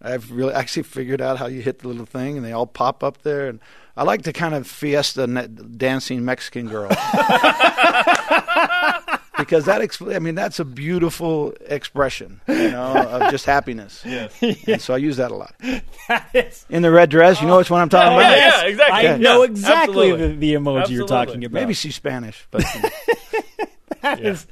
I've 0.00 0.30
really 0.30 0.54
actually 0.54 0.84
figured 0.84 1.20
out 1.20 1.38
how 1.38 1.46
you 1.46 1.60
hit 1.60 1.80
the 1.80 1.88
little 1.88 2.06
thing, 2.06 2.36
and 2.36 2.46
they 2.46 2.52
all 2.52 2.68
pop 2.68 3.02
up 3.02 3.22
there. 3.22 3.48
And 3.48 3.58
I 3.98 4.04
like 4.04 4.22
to 4.22 4.32
kind 4.32 4.54
of 4.54 4.68
fiesta 4.68 5.26
dancing 5.26 6.24
Mexican 6.24 6.68
girl 6.68 6.88
because 9.36 9.64
that. 9.64 9.80
Expl- 9.80 10.14
I 10.14 10.20
mean, 10.20 10.36
that's 10.36 10.60
a 10.60 10.64
beautiful 10.64 11.52
expression, 11.66 12.40
you 12.46 12.70
know, 12.70 12.92
of 12.92 13.32
just 13.32 13.44
happiness. 13.44 14.04
Yes. 14.40 14.40
And 14.68 14.80
so 14.80 14.94
I 14.94 14.98
use 14.98 15.16
that 15.16 15.32
a 15.32 15.34
lot. 15.34 15.52
that 16.08 16.28
is, 16.32 16.64
In 16.70 16.82
the 16.82 16.92
red 16.92 17.10
dress, 17.10 17.40
you 17.40 17.48
know 17.48 17.58
which 17.58 17.70
one 17.70 17.80
I'm 17.80 17.88
talking 17.88 18.12
oh, 18.12 18.18
about. 18.18 18.36
Yeah, 18.36 18.62
yeah 18.62 18.66
exactly. 18.66 19.08
I 19.08 19.16
know 19.16 19.42
exactly 19.42 20.12
the, 20.12 20.28
the, 20.28 20.54
emoji 20.54 20.82
Absolutely. 20.82 20.94
you're 20.94 21.06
talking 21.06 21.44
about. 21.44 21.60
Maybe 21.60 21.74
she's 21.74 21.96
Spanish, 21.96 22.46
but 22.50 22.60
that 24.02 24.20
yeah. 24.20 24.30
is, 24.30 24.46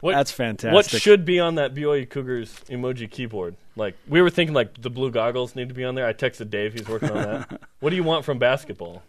what, 0.00 0.12
That's 0.12 0.32
fantastic. 0.32 0.74
What 0.74 0.86
should 0.86 1.24
be 1.24 1.40
on 1.40 1.56
that 1.56 1.74
BYU 1.74 2.08
Cougars 2.08 2.54
emoji 2.68 3.10
keyboard? 3.10 3.56
Like 3.76 3.96
we 4.08 4.22
were 4.22 4.30
thinking, 4.30 4.54
like 4.54 4.80
the 4.80 4.90
blue 4.90 5.10
goggles 5.10 5.54
need 5.54 5.68
to 5.68 5.74
be 5.74 5.84
on 5.84 5.94
there. 5.94 6.06
I 6.06 6.12
texted 6.12 6.50
Dave; 6.50 6.72
he's 6.72 6.88
working 6.88 7.10
on 7.10 7.16
that. 7.16 7.60
what 7.80 7.90
do 7.90 7.96
you 7.96 8.02
want 8.02 8.24
from 8.24 8.38
basketball? 8.38 9.02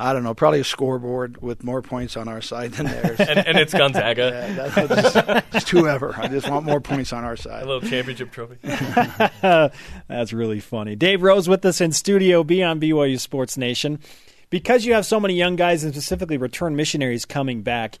I 0.00 0.12
don't 0.12 0.22
know. 0.22 0.32
Probably 0.32 0.60
a 0.60 0.64
scoreboard 0.64 1.42
with 1.42 1.64
more 1.64 1.82
points 1.82 2.16
on 2.16 2.28
our 2.28 2.40
side 2.40 2.72
than 2.72 2.86
theirs. 2.86 3.18
and, 3.18 3.38
and, 3.38 3.58
it's 3.58 3.74
Gonzaga. 3.74 4.30
yeah, 4.56 4.68
that's, 4.68 5.14
just, 5.14 5.52
just 5.52 5.68
whoever. 5.70 6.14
I 6.16 6.28
just 6.28 6.48
want 6.48 6.64
more 6.64 6.80
points 6.80 7.12
on 7.12 7.24
our 7.24 7.36
side. 7.36 7.64
A 7.64 7.66
little 7.66 7.88
championship 7.88 8.30
trophy. 8.30 8.58
that's 8.62 10.32
really 10.32 10.60
funny. 10.60 10.94
Dave 10.94 11.22
Rose 11.22 11.48
with 11.48 11.64
us 11.64 11.80
in 11.80 11.90
studio 11.90 12.44
B 12.44 12.62
on 12.62 12.78
BYU 12.80 13.18
Sports 13.18 13.56
Nation. 13.56 13.98
Because 14.50 14.86
you 14.86 14.94
have 14.94 15.04
so 15.04 15.20
many 15.20 15.34
young 15.34 15.56
guys 15.56 15.84
and 15.84 15.92
specifically 15.92 16.38
return 16.38 16.74
missionaries 16.74 17.24
coming 17.24 17.62
back, 17.62 17.98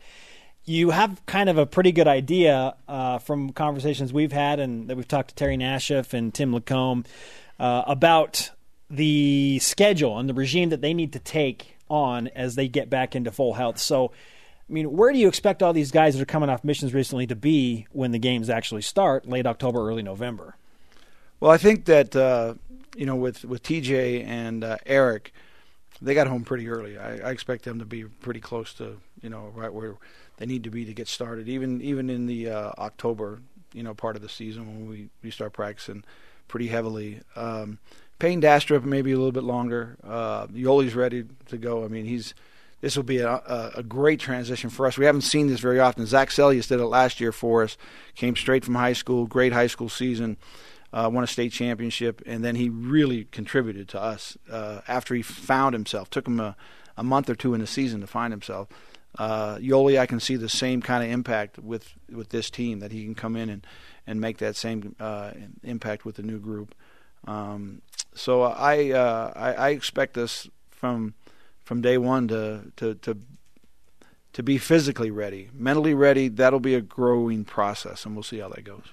you 0.68 0.90
have 0.90 1.24
kind 1.26 1.48
of 1.48 1.56
a 1.56 1.66
pretty 1.66 1.92
good 1.92 2.06
idea 2.06 2.74
uh, 2.86 3.18
from 3.18 3.52
conversations 3.52 4.12
we've 4.12 4.32
had 4.32 4.60
and 4.60 4.88
that 4.88 4.96
we've 4.96 5.08
talked 5.08 5.30
to 5.30 5.34
Terry 5.34 5.56
Nashif 5.56 6.12
and 6.12 6.32
Tim 6.32 6.52
Lacombe 6.52 7.04
uh, 7.58 7.84
about 7.86 8.50
the 8.90 9.58
schedule 9.60 10.18
and 10.18 10.28
the 10.28 10.34
regime 10.34 10.68
that 10.70 10.80
they 10.80 10.94
need 10.94 11.12
to 11.14 11.18
take 11.18 11.76
on 11.88 12.28
as 12.28 12.54
they 12.54 12.68
get 12.68 12.90
back 12.90 13.16
into 13.16 13.30
full 13.30 13.54
health. 13.54 13.78
So, 13.78 14.12
I 14.68 14.72
mean, 14.72 14.92
where 14.92 15.12
do 15.12 15.18
you 15.18 15.28
expect 15.28 15.62
all 15.62 15.72
these 15.72 15.90
guys 15.90 16.14
that 16.14 16.22
are 16.22 16.26
coming 16.26 16.50
off 16.50 16.64
missions 16.64 16.92
recently 16.92 17.26
to 17.28 17.36
be 17.36 17.86
when 17.92 18.10
the 18.10 18.18
games 18.18 18.50
actually 18.50 18.82
start, 18.82 19.26
late 19.26 19.46
October, 19.46 19.88
early 19.88 20.02
November? 20.02 20.56
Well, 21.40 21.50
I 21.50 21.56
think 21.56 21.86
that 21.86 22.14
uh, 22.14 22.54
you 22.96 23.06
know 23.06 23.16
with 23.16 23.44
with 23.44 23.62
TJ 23.62 24.26
and 24.26 24.64
uh, 24.64 24.76
Eric, 24.84 25.32
they 26.02 26.14
got 26.14 26.26
home 26.26 26.44
pretty 26.44 26.68
early. 26.68 26.98
I, 26.98 27.28
I 27.28 27.30
expect 27.30 27.64
them 27.64 27.78
to 27.78 27.84
be 27.84 28.04
pretty 28.04 28.40
close 28.40 28.74
to 28.74 28.98
you 29.22 29.30
know 29.30 29.52
right 29.54 29.72
where 29.72 29.94
they 30.38 30.46
need 30.46 30.64
to 30.64 30.70
be 30.70 30.84
to 30.84 30.94
get 30.94 31.08
started. 31.08 31.48
Even 31.48 31.80
even 31.82 32.08
in 32.08 32.26
the 32.26 32.48
uh, 32.48 32.72
October, 32.78 33.40
you 33.72 33.82
know, 33.82 33.94
part 33.94 34.16
of 34.16 34.22
the 34.22 34.28
season 34.28 34.66
when 34.66 34.88
we, 34.88 35.08
we 35.22 35.30
start 35.30 35.52
practicing 35.52 36.04
pretty 36.46 36.68
heavily. 36.68 37.20
Um, 37.36 37.78
Payne 38.18 38.40
Dastrup 38.40 38.84
maybe 38.84 39.12
a 39.12 39.16
little 39.16 39.32
bit 39.32 39.44
longer. 39.44 39.96
Uh, 40.02 40.46
Yoeli's 40.48 40.94
ready 40.94 41.24
to 41.46 41.58
go. 41.58 41.84
I 41.84 41.88
mean, 41.88 42.06
he's 42.06 42.34
this 42.80 42.96
will 42.96 43.04
be 43.04 43.18
a, 43.18 43.28
a, 43.28 43.72
a, 43.76 43.82
great 43.82 44.20
transition 44.20 44.70
for 44.70 44.86
us. 44.86 44.96
We 44.96 45.04
haven't 45.04 45.22
seen 45.22 45.48
this 45.48 45.58
very 45.58 45.80
often. 45.80 46.06
Zac 46.06 46.28
Seljaas 46.30 46.68
did 46.68 46.78
it 46.78 46.86
last 46.86 47.20
year 47.20 47.32
for 47.32 47.64
us. 47.64 47.76
Came 48.14 48.36
straight 48.36 48.64
from 48.64 48.76
high 48.76 48.92
school, 48.92 49.26
great 49.26 49.52
high 49.52 49.66
school 49.66 49.88
season, 49.88 50.36
uh, 50.92 51.10
won 51.12 51.24
a 51.24 51.26
state 51.26 51.50
championship, 51.50 52.22
and 52.24 52.44
then 52.44 52.54
he 52.54 52.68
really 52.68 53.24
contributed 53.32 53.88
to 53.88 54.00
us 54.00 54.38
uh, 54.48 54.82
after 54.86 55.16
he 55.16 55.22
found 55.22 55.74
himself. 55.74 56.08
Took 56.08 56.28
him 56.28 56.38
a, 56.38 56.54
a 56.96 57.02
month 57.02 57.28
or 57.28 57.34
two 57.34 57.52
in 57.52 57.60
the 57.60 57.66
season 57.66 58.00
to 58.00 58.06
find 58.06 58.32
himself 58.32 58.68
uh, 59.16 59.56
Yoeli, 59.56 59.98
I 59.98 60.06
can 60.06 60.20
see 60.20 60.36
the 60.36 60.48
same 60.48 60.82
kind 60.82 61.04
of 61.04 61.10
impact 61.10 61.58
with 61.58 61.94
with 62.10 62.28
this 62.30 62.50
team 62.50 62.80
that 62.80 62.92
he 62.92 63.04
can 63.04 63.14
come 63.14 63.36
in 63.36 63.48
and 63.48 63.66
and 64.06 64.20
make 64.20 64.38
that 64.38 64.56
same 64.56 64.96
uh, 64.98 65.32
impact 65.62 66.04
with 66.04 66.16
the 66.16 66.22
new 66.22 66.38
group. 66.38 66.74
Um, 67.26 67.82
so 68.14 68.42
I, 68.42 68.90
uh, 68.90 69.32
I, 69.36 69.52
I 69.52 69.68
expect 69.70 70.16
us 70.16 70.48
from 70.70 71.14
from 71.64 71.80
day 71.82 71.98
one 71.98 72.28
to 72.28 72.72
to 72.76 72.94
to 72.94 73.18
to 74.32 74.42
be 74.42 74.58
physically 74.58 75.10
ready, 75.10 75.50
mentally 75.52 75.94
ready. 75.94 76.28
That'll 76.28 76.60
be 76.60 76.74
a 76.74 76.80
growing 76.80 77.44
process, 77.44 78.04
and 78.04 78.14
we'll 78.14 78.22
see 78.22 78.38
how 78.38 78.48
that 78.50 78.64
goes. 78.64 78.84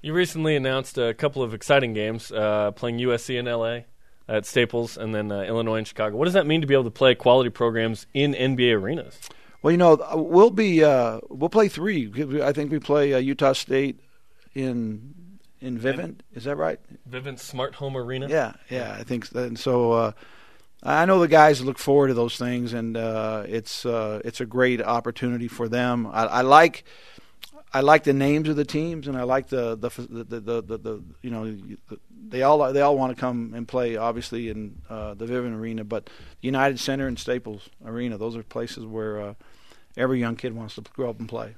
You 0.00 0.12
recently 0.12 0.54
announced 0.54 0.96
a 0.96 1.12
couple 1.12 1.42
of 1.42 1.52
exciting 1.52 1.92
games, 1.92 2.30
uh, 2.30 2.70
playing 2.70 2.98
USC 2.98 3.36
in 3.38 3.46
LA 3.46 3.80
at 4.28 4.46
Staples, 4.46 4.96
and 4.96 5.14
then 5.14 5.32
uh, 5.32 5.42
Illinois 5.42 5.78
and 5.78 5.86
Chicago. 5.86 6.16
What 6.16 6.26
does 6.26 6.34
that 6.34 6.46
mean 6.46 6.60
to 6.60 6.66
be 6.66 6.74
able 6.74 6.84
to 6.84 6.90
play 6.90 7.14
quality 7.16 7.50
programs 7.50 8.06
in 8.14 8.34
NBA 8.34 8.74
arenas? 8.80 9.18
Well, 9.62 9.72
you 9.72 9.76
know, 9.76 9.98
we'll 10.14 10.50
be 10.50 10.84
uh, 10.84 11.20
we'll 11.28 11.48
play 11.48 11.68
three. 11.68 12.12
I 12.42 12.52
think 12.52 12.70
we 12.70 12.78
play 12.78 13.14
uh, 13.14 13.18
Utah 13.18 13.52
State 13.52 14.00
in 14.54 15.14
in 15.60 15.78
Vivint. 15.78 16.20
Is 16.34 16.44
that 16.44 16.56
right? 16.56 16.78
Vivint 17.10 17.40
Smart 17.40 17.74
Home 17.76 17.96
Arena. 17.96 18.28
Yeah, 18.28 18.52
yeah. 18.70 18.96
I 18.98 19.04
think 19.04 19.26
so. 19.26 19.42
And 19.42 19.58
so. 19.58 19.92
Uh, 19.92 20.12
I 20.80 21.06
know 21.06 21.18
the 21.18 21.26
guys 21.26 21.60
look 21.60 21.76
forward 21.76 22.06
to 22.06 22.14
those 22.14 22.36
things, 22.36 22.72
and 22.72 22.96
uh, 22.96 23.42
it's 23.48 23.84
uh, 23.84 24.22
it's 24.24 24.40
a 24.40 24.46
great 24.46 24.80
opportunity 24.80 25.48
for 25.48 25.68
them. 25.68 26.06
I, 26.06 26.26
I 26.26 26.40
like 26.42 26.84
I 27.72 27.80
like 27.80 28.04
the 28.04 28.12
names 28.12 28.48
of 28.48 28.56
the 28.56 28.64
teams, 28.64 29.08
and 29.08 29.16
I 29.16 29.24
like 29.24 29.48
the 29.48 29.76
the 29.76 29.88
the 29.88 30.40
the, 30.40 30.62
the, 30.62 30.78
the 30.78 31.04
you 31.20 31.30
know 31.30 31.56
they 32.28 32.42
all 32.42 32.72
they 32.72 32.80
all 32.80 32.96
want 32.96 33.14
to 33.14 33.20
come 33.20 33.52
and 33.54 33.66
play 33.66 33.96
obviously 33.96 34.48
in 34.48 34.80
uh, 34.88 35.14
the 35.14 35.26
Vivint 35.26 35.58
Arena, 35.58 35.84
but 35.84 36.08
United 36.40 36.78
Center 36.78 37.06
and 37.06 37.18
Staples 37.18 37.68
Arena 37.84 38.16
those 38.16 38.36
are 38.36 38.42
places 38.42 38.86
where 38.86 39.20
uh, 39.20 39.34
every 39.98 40.20
young 40.20 40.36
kid 40.36 40.54
wants 40.54 40.76
to 40.76 40.82
grow 40.82 41.10
up 41.10 41.18
and 41.18 41.28
play. 41.28 41.56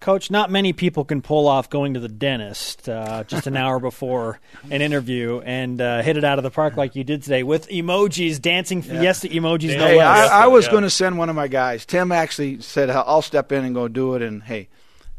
Coach, 0.00 0.30
not 0.30 0.50
many 0.50 0.72
people 0.72 1.04
can 1.04 1.20
pull 1.20 1.46
off 1.46 1.68
going 1.68 1.92
to 1.92 2.00
the 2.00 2.08
dentist 2.08 2.88
uh, 2.88 3.22
just 3.24 3.46
an 3.46 3.54
hour 3.54 3.78
before 3.78 4.40
an 4.70 4.80
interview 4.80 5.42
and 5.44 5.78
uh, 5.78 6.00
hit 6.00 6.16
it 6.16 6.24
out 6.24 6.38
of 6.38 6.42
the 6.42 6.50
park 6.50 6.78
like 6.78 6.96
you 6.96 7.04
did 7.04 7.22
today 7.22 7.42
with 7.42 7.68
emojis, 7.68 8.40
dancing 8.40 8.80
fiesta 8.80 9.28
yeah. 9.28 9.38
emojis. 9.38 9.76
No 9.76 9.86
hey, 9.86 9.98
less. 9.98 10.30
I, 10.30 10.44
I 10.44 10.46
was 10.46 10.64
yeah. 10.64 10.70
going 10.70 10.82
to 10.84 10.90
send 10.90 11.18
one 11.18 11.28
of 11.28 11.36
my 11.36 11.48
guys. 11.48 11.84
Tim 11.84 12.12
actually 12.12 12.62
said, 12.62 12.88
"I'll 12.88 13.20
step 13.20 13.52
in 13.52 13.62
and 13.62 13.74
go 13.74 13.88
do 13.88 14.14
it." 14.14 14.22
And 14.22 14.42
hey, 14.42 14.68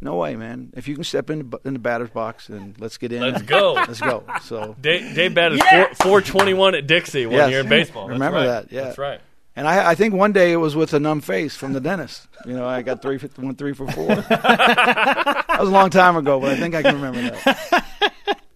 no 0.02 0.16
way, 0.16 0.36
man. 0.36 0.74
If 0.76 0.88
you 0.88 0.96
can 0.96 1.04
step 1.04 1.30
in, 1.30 1.54
in 1.64 1.74
the 1.74 1.80
batter's 1.80 2.10
box, 2.10 2.48
then 2.48 2.76
let's 2.80 2.98
get 2.98 3.12
in. 3.12 3.22
Let's 3.22 3.44
go. 3.44 3.74
let's 3.88 4.02
go. 4.02 4.24
So 4.42 4.76
Dave, 4.82 5.14
Dave 5.14 5.36
batted 5.36 5.60
yes! 5.60 5.96
four 6.02 6.22
twenty 6.22 6.56
one 6.56 6.74
at 6.74 6.88
Dixie 6.88 7.28
one 7.28 7.36
yes. 7.36 7.52
year 7.52 7.60
in 7.60 7.70
baseball. 7.70 8.08
Remember 8.08 8.40
right. 8.40 8.48
that? 8.48 8.72
Yeah, 8.72 8.86
that's 8.86 8.98
right. 8.98 9.22
And 9.56 9.68
I, 9.68 9.92
I, 9.92 9.96
think 9.96 10.14
one 10.14 10.32
day 10.32 10.54
it 10.54 10.58
was 10.58 10.76
with 10.78 10.94
a 10.94 11.00
numb 11.00 11.20
face 11.20 11.56
from 11.58 11.74
the 11.74 11.82
dentist. 11.82 12.28
You 12.46 12.54
know, 12.54 12.66
I 12.66 12.82
got 12.84 13.02
three, 13.02 13.18
one, 13.36 13.56
three 13.56 13.74
for 13.74 13.86
four. 13.92 14.08
that 14.16 15.58
was 15.60 15.68
a 15.68 15.72
long 15.72 15.90
time 15.90 16.16
ago, 16.16 16.40
but 16.40 16.52
I 16.52 16.56
think 16.58 16.74
I 16.74 16.82
can 16.82 16.96
remember 17.02 17.22
that. 17.22 17.86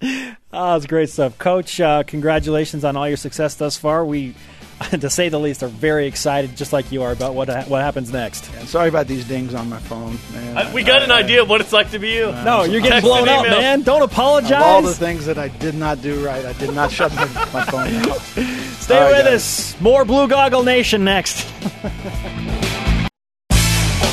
oh, 0.53 0.73
that's 0.73 0.85
great 0.85 1.09
stuff, 1.09 1.37
Coach. 1.37 1.81
Uh, 1.81 2.03
congratulations 2.03 2.85
on 2.85 2.95
all 2.95 3.07
your 3.07 3.17
success 3.17 3.55
thus 3.55 3.75
far. 3.75 4.05
We 4.05 4.35
to 4.91 5.09
say 5.09 5.29
the 5.29 5.39
least, 5.39 5.63
are 5.63 5.67
very 5.67 6.05
excited, 6.07 6.55
just 6.57 6.73
like 6.73 6.91
you 6.91 7.03
are, 7.03 7.11
about 7.11 7.33
what 7.33 7.49
what 7.67 7.81
happens 7.81 8.11
next. 8.11 8.49
Yeah, 8.53 8.65
sorry 8.65 8.89
about 8.89 9.07
these 9.07 9.25
dings 9.25 9.53
on 9.53 9.69
my 9.69 9.79
phone, 9.79 10.17
man. 10.33 10.57
Uh, 10.57 10.71
we 10.73 10.83
got 10.83 11.01
an 11.01 11.11
idea 11.11 11.41
of 11.41 11.49
what 11.49 11.61
it's 11.61 11.71
like 11.71 11.91
to 11.91 11.99
be 11.99 12.11
you. 12.11 12.31
no, 12.43 12.63
you're 12.63 12.81
getting 12.81 13.01
blown 13.01 13.29
up, 13.29 13.45
man. 13.45 13.83
Don't 13.83 14.01
apologize. 14.01 14.51
Of 14.51 14.61
all 14.61 14.81
the 14.81 14.93
things 14.93 15.25
that 15.27 15.37
I 15.37 15.47
did 15.47 15.75
not 15.75 16.01
do 16.01 16.25
right, 16.25 16.45
I 16.45 16.53
did 16.53 16.73
not 16.73 16.91
shut 16.91 17.13
my, 17.15 17.25
my 17.53 17.63
phone 17.65 17.91
down. 17.91 18.19
Stay 18.79 18.99
right, 18.99 19.11
with 19.11 19.25
guys. 19.25 19.33
us. 19.33 19.81
More 19.81 20.03
Blue 20.03 20.27
Goggle 20.27 20.63
Nation 20.63 21.03
next. 21.03 21.47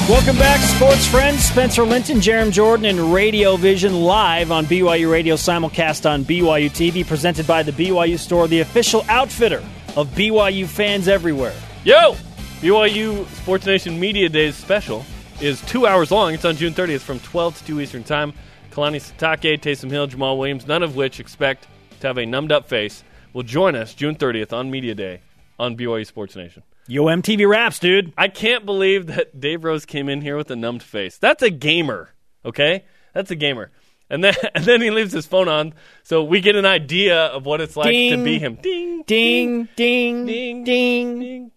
Welcome 0.09 0.37
back, 0.37 0.61
sports 0.61 1.07
friends. 1.07 1.45
Spencer 1.45 1.85
Linton, 1.85 2.19
Jarom 2.19 2.51
Jordan, 2.51 2.87
and 2.87 3.15
Radio 3.15 3.57
Vision 3.57 4.03
live 4.03 4.51
on 4.53 4.67
BYU 4.67 5.11
Radio, 5.11 5.37
simulcast 5.37 6.11
on 6.11 6.25
BYU 6.25 6.69
TV, 6.71 7.07
presented 7.07 7.47
by 7.47 7.63
the 7.63 7.73
BYU 7.73 8.19
Store, 8.19 8.49
the 8.49 8.61
official 8.61 9.05
outfitter 9.09 9.63
of 9.97 10.09
BYU 10.15 10.67
fans 10.67 11.09
everywhere. 11.09 11.55
Yo! 11.85 12.15
BYU 12.61 13.27
Sports 13.35 13.67
Nation 13.67 13.99
Media 13.99 14.29
Days 14.29 14.57
special 14.57 15.05
is 15.41 15.61
two 15.63 15.87
hours 15.87 16.11
long. 16.11 16.33
It's 16.33 16.45
on 16.45 16.57
June 16.57 16.73
30th 16.73 17.01
from 17.01 17.19
12 17.21 17.59
to 17.59 17.65
2 17.65 17.81
Eastern 17.81 18.05
Time. 18.05 18.33
Kalani 18.71 18.97
Sitake, 18.97 19.61
Taysom 19.61 19.91
Hill, 19.91 20.09
Jamaal 20.09 20.39
Williams, 20.39 20.67
none 20.67 20.83
of 20.83 20.97
which 20.97 21.21
expect 21.21 21.67
to 22.01 22.07
have 22.07 22.19
a 22.19 22.25
numbed 22.25 22.53
up 22.53 22.69
face, 22.69 23.05
will 23.33 23.43
join 23.43 23.75
us 23.75 23.95
June 23.95 24.15
30th 24.15 24.53
on 24.53 24.71
Media 24.71 24.95
Day 24.95 25.21
on 25.59 25.77
BYU 25.77 26.07
Sports 26.07 26.37
Nation. 26.37 26.63
Yo, 26.89 27.05
MTV 27.05 27.49
Raps, 27.49 27.79
dude. 27.79 28.13
I 28.17 28.29
can't 28.29 28.65
believe 28.65 29.07
that 29.07 29.39
Dave 29.39 29.65
Rose 29.65 29.85
came 29.85 30.09
in 30.09 30.21
here 30.21 30.37
with 30.37 30.51
a 30.51 30.57
numbed 30.57 30.83
face. 30.83 31.19
That's 31.19 31.43
a 31.43 31.51
gamer, 31.51 32.11
okay? 32.45 32.85
That's 33.13 33.31
a 33.31 33.37
gamer. 33.37 33.71
And 34.13 34.23
then 34.23 34.35
and 34.55 34.65
then 34.65 34.81
he 34.81 34.91
leaves 34.91 35.13
his 35.13 35.27
phone 35.27 35.49
on, 35.49 35.75
so 36.05 36.23
we 36.23 36.41
get 36.41 36.55
an 36.55 36.67
idea 36.67 37.27
of 37.27 37.45
what 37.47 37.61
it's 37.61 37.77
like 37.77 37.89
ding, 37.89 38.19
to 38.19 38.23
be 38.23 38.39
him. 38.39 38.59
Ding, 38.63 39.03
ding, 39.05 39.69
ding, 39.75 40.27
ding, 40.27 40.65
ding. 40.65 41.19
ding. 41.19 41.51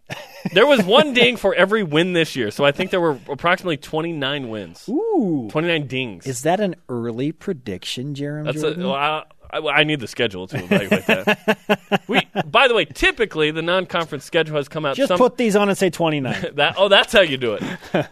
there 0.54 0.65
was 0.65 0.84
one 0.84 1.13
ding 1.13 1.36
for 1.36 1.54
every 1.54 1.84
win 1.84 2.13
this 2.13 2.36
year, 2.36 2.52
so 2.52 2.63
I 2.63 2.72
think 2.72 2.91
there 2.91 3.02
were 3.02 3.20
approximately 3.28 3.78
29 3.78 4.50
wins. 4.50 4.88
Ooh, 4.88 5.50
29 5.52 5.88
dings. 5.88 6.26
Is 6.26 6.44
that 6.44 6.60
an 6.62 6.76
early 6.88 7.34
prediction, 7.34 8.15
Jeremy? 8.15 8.54
That's 8.54 8.63
a, 8.63 8.80
well, 8.80 8.94
I, 8.94 9.24
I, 9.60 9.84
need 9.84 10.00
the 10.00 10.08
schedule 10.08 10.48
to 10.48 10.63
evaluate 10.63 11.06
that. 11.08 12.04
we, 12.08 12.22
by 12.46 12.68
the 12.68 12.74
way, 12.74 12.86
typically 12.86 13.52
the 13.52 13.63
non-conference 13.63 14.24
schedule 14.24 14.56
has 14.58 14.70
come 14.70 14.86
out. 14.86 14.96
Just 14.96 15.10
some, 15.10 15.18
put 15.18 15.38
these 15.38 15.56
on 15.56 15.70
and 15.70 15.78
say 15.78 15.89
29. 15.89 16.46
that, 16.56 16.76
oh, 16.78 16.88
that's 16.88 17.12
how 17.12 17.22
you 17.22 17.38
do 17.38 17.58
it. 17.60 18.08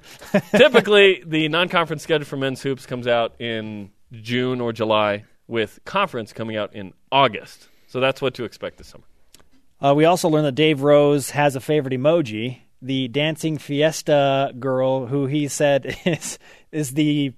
typically, 0.51 1.23
the 1.25 1.47
non-conference 1.47 2.03
schedule 2.03 2.25
for 2.25 2.37
men's 2.37 2.61
hoops 2.61 2.85
comes 2.85 3.07
out 3.07 3.39
in 3.39 3.91
June 4.21 4.61
or 4.61 4.71
July, 4.71 5.25
with 5.47 5.79
conference 5.85 6.33
coming 6.33 6.55
out 6.55 6.73
in 6.73 6.93
August. 7.11 7.67
So 7.87 7.99
that's 7.99 8.21
what 8.21 8.33
to 8.35 8.43
expect 8.43 8.77
this 8.77 8.87
summer. 8.87 9.03
Uh, 9.81 9.93
we 9.93 10.05
also 10.05 10.29
learned 10.29 10.45
that 10.45 10.55
Dave 10.55 10.81
Rose 10.81 11.31
has 11.31 11.55
a 11.55 11.59
favorite 11.59 11.93
emoji, 11.93 12.59
the 12.81 13.07
dancing 13.09 13.57
fiesta 13.57 14.53
girl, 14.59 15.07
who 15.07 15.25
he 15.25 15.47
said 15.47 15.97
is 16.05 16.39
is 16.71 16.91
the 16.91 17.33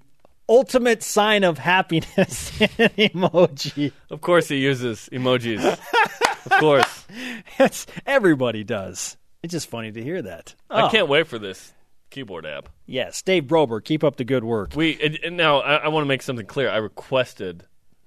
ultimate 0.48 1.02
sign 1.02 1.44
of 1.44 1.58
happiness 1.58 2.50
emoji. 2.58 3.92
Of 4.10 4.20
course, 4.20 4.48
he 4.48 4.58
uses 4.58 5.08
emojis. 5.12 5.64
of 6.46 6.52
course, 6.60 7.06
it's, 7.58 7.86
everybody 8.06 8.64
does. 8.64 9.16
It's 9.42 9.52
just 9.52 9.68
funny 9.68 9.92
to 9.92 10.02
hear 10.02 10.22
that. 10.22 10.54
I 10.70 10.82
oh. 10.82 10.88
can't 10.88 11.08
wait 11.08 11.26
for 11.26 11.38
this 11.38 11.72
keyboard 12.10 12.46
app. 12.46 12.68
Yes, 12.86 13.22
Dave 13.22 13.44
Broberg, 13.44 13.84
keep 13.84 14.04
up 14.04 14.16
the 14.16 14.24
good 14.24 14.44
work. 14.44 14.74
We 14.74 14.98
and, 15.02 15.18
and 15.24 15.36
now 15.36 15.58
I, 15.60 15.76
I 15.76 15.88
want 15.88 16.04
to 16.04 16.08
make 16.08 16.22
something 16.22 16.46
clear. 16.46 16.70
I 16.70 16.78
requested 16.78 17.64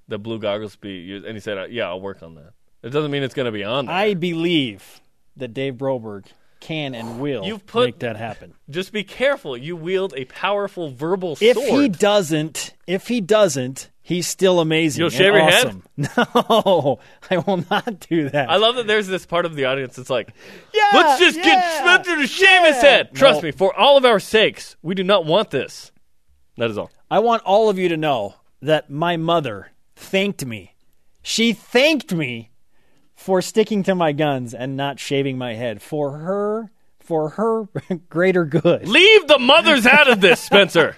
the 0.08 0.18
blue 0.18 0.40
goggles 0.40 0.76
be 0.76 0.94
used, 0.94 1.26
and 1.26 1.36
he 1.36 1.40
said, 1.40 1.72
"Yeah, 1.72 1.88
I'll 1.88 2.02
work 2.02 2.24
on 2.24 2.36
that." 2.36 2.54
It 2.82 2.90
doesn't 2.90 3.12
mean 3.12 3.24
it's 3.24 3.34
going 3.34 3.46
to 3.46 3.52
be 3.52 3.64
on 3.64 3.86
there. 3.86 3.96
I 3.96 4.14
believe 4.14 5.02
that 5.36 5.54
Dave 5.54 5.76
Broberg 5.76 6.26
can 6.60 6.94
and 6.94 7.20
will 7.20 7.46
You've 7.46 7.66
put, 7.66 7.86
make 7.86 8.00
that 8.00 8.18
happen. 8.18 8.54
Just 8.70 8.92
be 8.92 9.04
careful. 9.04 9.58
You 9.58 9.76
wield 9.76 10.14
a 10.16 10.26
powerful 10.26 10.92
verbal 10.92 11.38
if 11.42 11.56
sword. 11.56 11.68
If 11.68 11.80
he 11.82 11.90
doesn't, 11.90 12.74
if 12.88 13.08
he 13.08 13.22
doesn't, 13.22 13.90
he's 14.02 14.28
still 14.28 14.60
amazing. 14.60 15.02
You'll 15.02 15.10
shave 15.10 15.34
your 15.34 15.42
awesome. 15.42 15.84
head? 15.98 16.10
No, 16.18 17.00
I 17.30 17.38
will 17.38 17.64
not 17.70 18.08
do 18.10 18.30
that. 18.30 18.50
I 18.50 18.58
love 18.58 18.76
that 18.76 18.88
there's 18.88 19.08
this 19.08 19.26
part 19.26 19.46
of 19.46 19.56
the 19.56 19.66
audience 19.66 19.96
that's 19.96 20.10
like, 20.10 20.34
yeah, 20.74 20.90
let's 20.94 21.20
just 21.20 21.38
yeah, 21.38 21.44
get 21.44 21.78
Spencer 21.78 22.22
to 22.22 22.28
shave 22.28 22.48
yeah. 22.48 22.74
his 22.74 22.82
head. 22.82 23.14
Trust 23.14 23.42
no. 23.42 23.48
me, 23.48 23.52
for 23.52 23.74
all 23.76 23.98
of 23.98 24.06
our 24.06 24.20
sakes, 24.20 24.76
we 24.82 24.96
do 24.96 25.04
not 25.04 25.26
want 25.26 25.52
this. 25.52 25.92
That 26.58 26.70
is 26.70 26.78
all. 26.78 26.92
I 27.10 27.20
want 27.20 27.44
all 27.44 27.70
of 27.70 27.78
you 27.80 27.90
to 27.90 27.98
know 27.98 28.36
that 28.62 28.90
my 28.90 29.18
mother 29.18 29.72
thanked 29.96 30.46
me. 30.46 30.76
She 31.22 31.54
thanked 31.54 32.14
me 32.14 32.49
for 33.20 33.42
sticking 33.42 33.84
to 33.84 33.94
my 33.94 34.14
guns 34.14 34.54
and 34.54 34.78
not 34.78 34.98
shaving 34.98 35.38
my 35.38 35.54
head. 35.54 35.82
For 35.82 36.12
her, 36.20 36.72
for 37.00 37.30
her 37.32 37.68
greater 38.10 38.46
good. 38.46 38.88
Leave 38.88 39.28
the 39.28 39.38
mothers 39.38 39.86
out 39.86 40.10
of 40.10 40.22
this, 40.22 40.40
Spencer. 40.40 40.96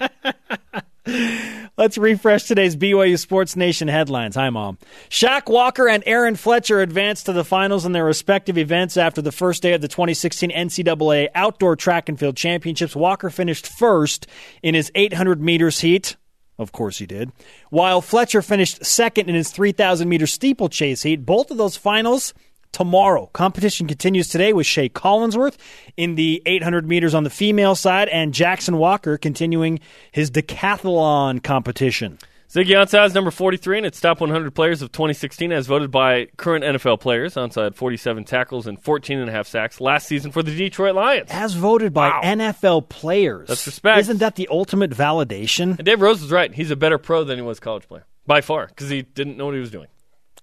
Let's 1.78 1.98
refresh 1.98 2.44
today's 2.44 2.76
BYU 2.76 3.18
Sports 3.18 3.56
Nation 3.56 3.88
headlines. 3.88 4.36
Hi, 4.36 4.52
Mom. 4.52 4.78
Shaq 5.10 5.52
Walker 5.52 5.90
and 5.90 6.04
Aaron 6.06 6.36
Fletcher 6.36 6.82
advanced 6.82 7.26
to 7.26 7.34
the 7.34 7.44
finals 7.44 7.88
in 7.88 7.92
their 7.92 8.06
respective 8.06 8.56
events 8.56 8.98
after 8.98 9.24
the 9.24 9.32
first 9.32 9.64
day 9.64 9.74
of 9.74 9.82
the 9.82 9.88
2016 9.88 10.52
NCAA 10.52 11.30
Outdoor 11.34 11.76
Track 11.76 12.08
and 12.08 12.20
Field 12.20 12.38
Championships. 12.38 12.96
Walker 12.96 13.32
finished 13.32 13.66
first 13.66 14.28
in 14.62 14.76
his 14.76 14.92
800 14.94 15.42
meters 15.42 15.80
heat. 15.80 16.18
Of 16.62 16.72
course 16.72 17.00
he 17.00 17.08
did. 17.08 17.32
While 17.72 18.02
Fletcher 18.02 18.44
finished 18.44 18.86
second 18.86 19.28
in 19.28 19.36
his 19.36 19.50
3,000 19.50 20.08
meter 20.08 20.28
steeplechase 20.28 21.02
heat. 21.02 21.26
Both 21.26 21.50
of 21.50 21.58
those 21.58 21.76
finals 21.76 22.36
tomorrow. 22.72 23.32
Competition 23.34 23.88
continues 23.88 24.28
today 24.28 24.54
with 24.54 24.68
Shea 24.68 24.88
Collinsworth 24.88 25.58
in 25.98 26.14
the 26.16 26.42
800 26.46 26.88
meters 26.88 27.16
on 27.16 27.24
the 27.24 27.32
female 27.32 27.74
side 27.74 28.10
and 28.10 28.32
Jackson 28.32 28.78
Walker 28.78 29.18
continuing 29.18 29.80
his 30.12 30.30
decathlon 30.30 31.42
competition. 31.42 32.20
Ziggy 32.52 32.76
Ansah 32.76 33.06
is 33.06 33.14
number 33.14 33.32
43 33.32 33.78
in 33.78 33.86
its 33.86 34.02
top 34.02 34.20
100 34.20 34.54
players 34.54 34.82
of 34.82 34.92
2016 34.92 35.54
as 35.54 35.68
voted 35.68 35.90
by 35.90 36.26
current 36.36 36.66
NFL 36.66 37.00
players. 37.00 37.36
Ansah 37.36 37.64
had 37.64 37.76
47 37.76 38.26
tackles 38.26 38.68
and 38.68 38.78
14 38.84 39.20
and 39.20 39.30
a 39.30 39.32
half 39.32 39.48
sacks 39.48 39.80
last 39.80 40.06
season 40.06 40.34
for 40.34 40.44
the 40.44 40.54
Detroit 40.54 40.94
Lions. 40.94 41.30
As 41.32 41.54
voted 41.54 41.94
by 41.94 42.10
wow. 42.10 42.22
NFL 42.24 42.90
players. 42.90 43.48
That's 43.48 43.66
respect. 43.66 44.00
Isn't 44.00 44.18
that 44.18 44.36
the 44.36 44.50
ultimate 44.52 44.92
validation? 44.92 45.78
And 45.78 45.86
Dave 45.86 46.02
Rose 46.02 46.22
was 46.22 46.30
right. 46.30 46.54
He's 46.54 46.72
a 46.72 46.76
better 46.76 46.98
pro 46.98 47.24
than 47.24 47.38
he 47.38 47.42
was 47.42 47.62
college 47.62 47.88
player. 47.88 48.06
By 48.28 48.42
far, 48.42 48.68
because 48.68 48.90
he 48.90 49.04
didn't 49.04 49.38
know 49.38 49.46
what 49.46 49.54
he 49.54 49.62
was 49.62 49.72
doing. 49.72 49.88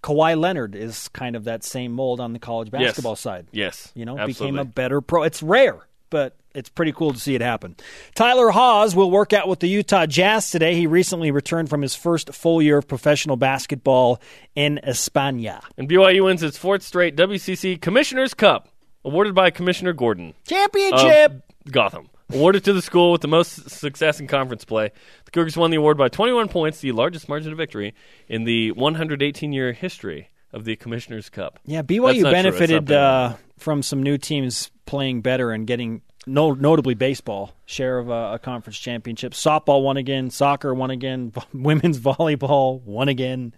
Kawhi 0.03 0.41
Leonard 0.41 0.75
is 0.75 1.09
kind 1.09 1.37
of 1.37 1.45
that 1.45 1.63
same 1.63 1.93
mold 1.93 2.21
on 2.21 2.33
the 2.33 2.39
college 2.39 2.71
basketball 2.71 3.13
yes. 3.13 3.21
side. 3.21 3.49
Yes. 3.53 3.93
You 3.95 4.07
know, 4.07 4.17
absolutely. 4.17 4.53
became 4.53 4.59
a 4.59 4.65
better 4.65 5.03
pro. 5.03 5.25
It's 5.25 5.43
rare, 5.43 5.87
but 6.09 6.38
it's 6.55 6.69
pretty 6.69 6.93
cool 6.93 7.13
to 7.13 7.19
see 7.19 7.35
it 7.35 7.41
happen. 7.41 7.77
Tyler 8.15 8.51
Haws 8.51 8.95
will 8.95 9.11
work 9.11 9.33
out 9.33 9.49
with 9.49 9.61
the 9.61 9.69
Utah 9.69 10.07
Jazz 10.07 10.51
today. 10.51 10.75
He 10.75 10.87
recently 10.87 11.31
returned 11.31 11.69
from 11.69 11.83
his 11.83 11.95
first 11.95 12.35
full 12.35 12.63
year 12.63 12.79
of 12.79 12.89
professional 12.89 13.37
basketball 13.37 14.21
in 14.55 14.81
España. 14.87 15.63
And 15.77 15.89
BYU 15.89 16.25
wins 16.25 16.43
its 16.43 16.59
fourth 16.59 16.83
straight 16.83 17.17
WCC 17.17 17.81
Commissioner's 17.81 18.35
Cup, 18.35 18.69
awarded 19.05 19.35
by 19.35 19.51
Commissioner 19.51 19.93
Gordon. 19.93 20.35
Championship! 20.47 21.45
Gotham. 21.71 22.09
Awarded 22.31 22.65
to 22.65 22.75
the 22.75 22.83
school 22.83 23.13
with 23.13 23.23
the 23.23 23.29
most 23.29 23.71
success 23.71 24.21
in 24.21 24.27
conference 24.27 24.65
play. 24.65 24.93
The 25.25 25.31
Cougars 25.31 25.57
won 25.57 25.71
the 25.71 25.79
award 25.79 25.97
by 25.97 26.09
21 26.09 26.49
points, 26.49 26.81
the 26.81 26.93
largest 26.93 27.29
margin 27.29 27.53
of 27.53 27.59
victory 27.59 27.95
in 28.29 28.45
the 28.45 28.73
118 28.73 29.53
year 29.53 29.73
history 29.73 30.29
of 30.53 30.65
the 30.65 30.77
Commissioner's 30.77 31.31
Cup. 31.31 31.59
Yeah, 31.65 31.83
BYU 31.83 32.01
not 32.01 32.13
true. 32.13 32.21
It's 32.21 32.31
benefited 32.31 32.93
uh, 32.93 33.37
from 33.59 33.83
some 33.83 34.03
new 34.03 34.19
teams 34.19 34.71
playing 34.85 35.23
better 35.23 35.53
and 35.53 35.67
getting 35.67 36.03
no, 36.27 36.53
notably 36.53 36.95
baseball 36.95 37.55
share 37.67 37.99
of 37.99 38.09
a, 38.09 38.35
a 38.35 38.39
conference 38.39 38.79
championship. 38.79 39.33
Softball 39.33 39.83
won 39.83 39.97
again, 39.97 40.31
soccer 40.31 40.75
won 40.75 40.91
again, 40.91 41.33
women's 41.53 41.99
volleyball 41.99 42.83
won 42.83 43.09
again. 43.09 43.55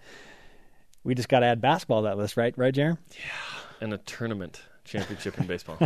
We 1.03 1.15
just 1.15 1.29
got 1.29 1.41
to 1.41 1.47
add 1.47 1.61
basketball 1.61 2.03
to 2.03 2.09
that 2.09 2.19
list, 2.19 2.37
right? 2.37 2.57
Right, 2.57 2.75
Jarom? 2.75 2.99
and 3.81 3.95
a 3.95 3.99
tournament 3.99 4.63
championship 4.85 5.39
in 5.39 5.47
baseball 5.47 5.79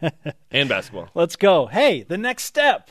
and 0.50 0.68
basketball. 0.68 1.08
Let's 1.14 1.36
go. 1.36 1.66
Hey, 1.66 2.02
the 2.02 2.18
next 2.18 2.44
step: 2.44 2.90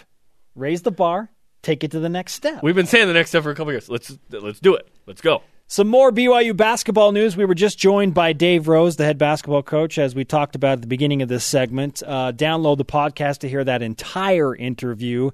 raise 0.55 0.81
the 0.81 0.91
bar, 0.91 1.29
take 1.61 1.83
it 1.83 1.91
to 1.91 1.99
the 1.99 2.09
next 2.09 2.33
step. 2.33 2.63
We've 2.63 2.75
been 2.75 2.87
saying 2.87 3.07
the 3.07 3.13
next 3.13 3.29
step 3.29 3.43
for 3.43 3.51
a 3.51 3.55
couple 3.55 3.71
years. 3.73 3.89
Let's 3.89 4.17
let's 4.29 4.59
do 4.59 4.75
it. 4.75 4.87
Let's 5.05 5.21
go. 5.21 5.43
Some 5.69 5.89
more 5.89 6.13
BYU 6.13 6.55
basketball 6.55 7.11
news. 7.11 7.35
We 7.35 7.43
were 7.43 7.53
just 7.53 7.77
joined 7.77 8.13
by 8.13 8.31
Dave 8.31 8.69
Rose, 8.69 8.95
the 8.95 9.03
head 9.03 9.17
basketball 9.17 9.63
coach, 9.63 9.97
as 9.97 10.15
we 10.15 10.23
talked 10.23 10.55
about 10.55 10.73
at 10.73 10.81
the 10.81 10.87
beginning 10.87 11.21
of 11.21 11.27
this 11.27 11.43
segment. 11.43 12.01
Uh, 12.07 12.31
download 12.31 12.77
the 12.77 12.85
podcast 12.85 13.39
to 13.39 13.49
hear 13.49 13.65
that 13.65 13.81
entire 13.81 14.55
interview. 14.55 15.31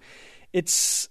It's 0.51 1.07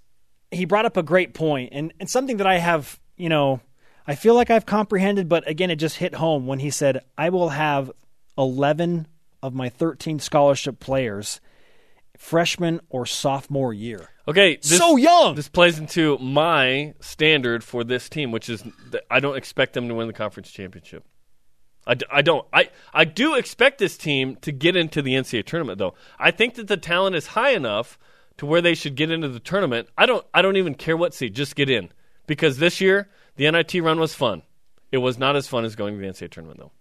he 0.51 0.65
brought 0.65 0.87
up 0.87 0.97
a 0.97 1.05
great 1.05 1.35
point 1.35 1.71
and, 1.73 1.95
and 2.01 2.11
something 2.11 2.39
that 2.39 2.49
I 2.49 2.59
have, 2.59 2.99
you 3.17 3.29
know, 3.29 3.61
I 4.09 4.17
feel 4.17 4.35
like 4.35 4.51
I've 4.51 4.67
comprehended, 4.67 5.29
but 5.29 5.49
again, 5.49 5.71
it 5.71 5.77
just 5.77 5.99
hit 5.99 6.17
home 6.17 6.49
when 6.49 6.59
he 6.59 6.71
said, 6.71 7.05
"I 7.17 7.29
will 7.29 7.51
have 7.51 7.93
eleven 8.37 9.07
of 9.41 9.55
my 9.55 9.69
thirteen 9.69 10.19
scholarship 10.19 10.81
players, 10.81 11.41
freshman 12.19 12.81
or 12.89 13.07
sophomore 13.07 13.73
year." 13.73 14.09
Okay, 14.29 14.57
this, 14.57 14.79
So 14.79 14.97
young! 14.97 15.35
This 15.35 15.49
plays 15.49 15.79
into 15.79 16.17
my 16.19 16.95
standard 17.01 17.65
for 17.65 17.83
this 17.83 18.09
team, 18.09 18.31
which 18.31 18.49
is 18.49 18.63
that 18.91 19.03
I 19.11 19.21
don't 19.21 19.37
expect 19.37 19.73
them 19.73 19.89
to 19.89 19.95
win 19.95 20.07
the 20.07 20.13
conference 20.13 20.51
championship. 20.51 21.05
I, 21.87 21.95
d- 21.95 22.07
I 22.11 22.23
don't. 22.23 22.47
I, 22.53 22.71
I 22.95 23.05
do 23.05 23.35
expect 23.35 23.79
this 23.79 23.97
team 23.97 24.37
to 24.43 24.53
get 24.53 24.77
into 24.77 25.03
the 25.03 25.15
NCAA 25.15 25.45
tournament, 25.45 25.79
though. 25.79 25.95
I 26.19 26.31
think 26.31 26.55
that 26.55 26.69
the 26.69 26.77
talent 26.77 27.17
is 27.17 27.29
high 27.29 27.51
enough 27.51 27.99
to 28.37 28.47
where 28.47 28.61
they 28.61 28.75
should 28.75 28.95
get 28.95 29.11
into 29.11 29.29
the 29.29 29.41
tournament. 29.41 29.89
I 29.99 30.07
don't. 30.07 30.25
I 30.33 30.43
don't 30.43 30.57
even 30.57 30.75
care 30.75 30.97
what 30.97 31.15
seed. 31.15 31.35
Just 31.35 31.57
get 31.57 31.69
in 31.69 31.91
because 32.29 32.59
this 32.59 32.81
year 32.81 33.09
the 33.35 33.51
NIT 33.51 33.75
run 33.83 33.99
was 33.99 34.15
fun. 34.15 34.43
It 34.93 34.99
was 34.99 35.19
not 35.19 35.35
as 35.35 35.49
fun 35.49 35.65
as 35.65 35.75
going 35.75 35.95
to 35.95 36.01
the 36.01 36.07
NCAA 36.07 36.31
tournament, 36.31 36.61
though. 36.61 36.73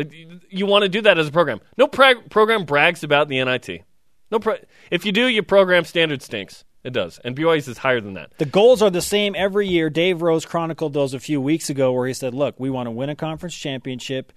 Uh, 0.00 0.04
you, 0.10 0.40
you 0.48 0.66
want 0.66 0.82
to 0.82 0.88
do 0.88 1.00
that 1.02 1.18
as 1.18 1.26
a 1.26 1.32
program. 1.32 1.60
No 1.76 1.88
prag- 1.88 2.30
program 2.30 2.64
brags 2.64 3.02
about 3.02 3.28
the 3.28 3.42
NIT. 3.42 3.82
No, 4.30 4.38
pro- 4.38 4.58
if 4.90 5.04
you 5.04 5.10
do, 5.12 5.26
your 5.26 5.42
program 5.42 5.84
standard 5.84 6.22
stinks. 6.22 6.64
It 6.84 6.92
does, 6.92 7.18
and 7.24 7.34
BYU's 7.34 7.66
is 7.66 7.78
higher 7.78 8.00
than 8.00 8.14
that. 8.14 8.36
The 8.36 8.44
goals 8.44 8.82
are 8.82 8.90
the 8.90 9.00
same 9.00 9.34
every 9.34 9.66
year. 9.66 9.88
Dave 9.88 10.20
Rose 10.20 10.44
chronicled 10.44 10.92
those 10.92 11.14
a 11.14 11.18
few 11.18 11.40
weeks 11.40 11.70
ago 11.70 11.92
where 11.92 12.06
he 12.06 12.12
said, 12.12 12.34
"Look, 12.34 12.60
we 12.60 12.68
want 12.68 12.88
to 12.88 12.90
win 12.90 13.08
a 13.08 13.16
conference 13.16 13.56
championship. 13.56 14.32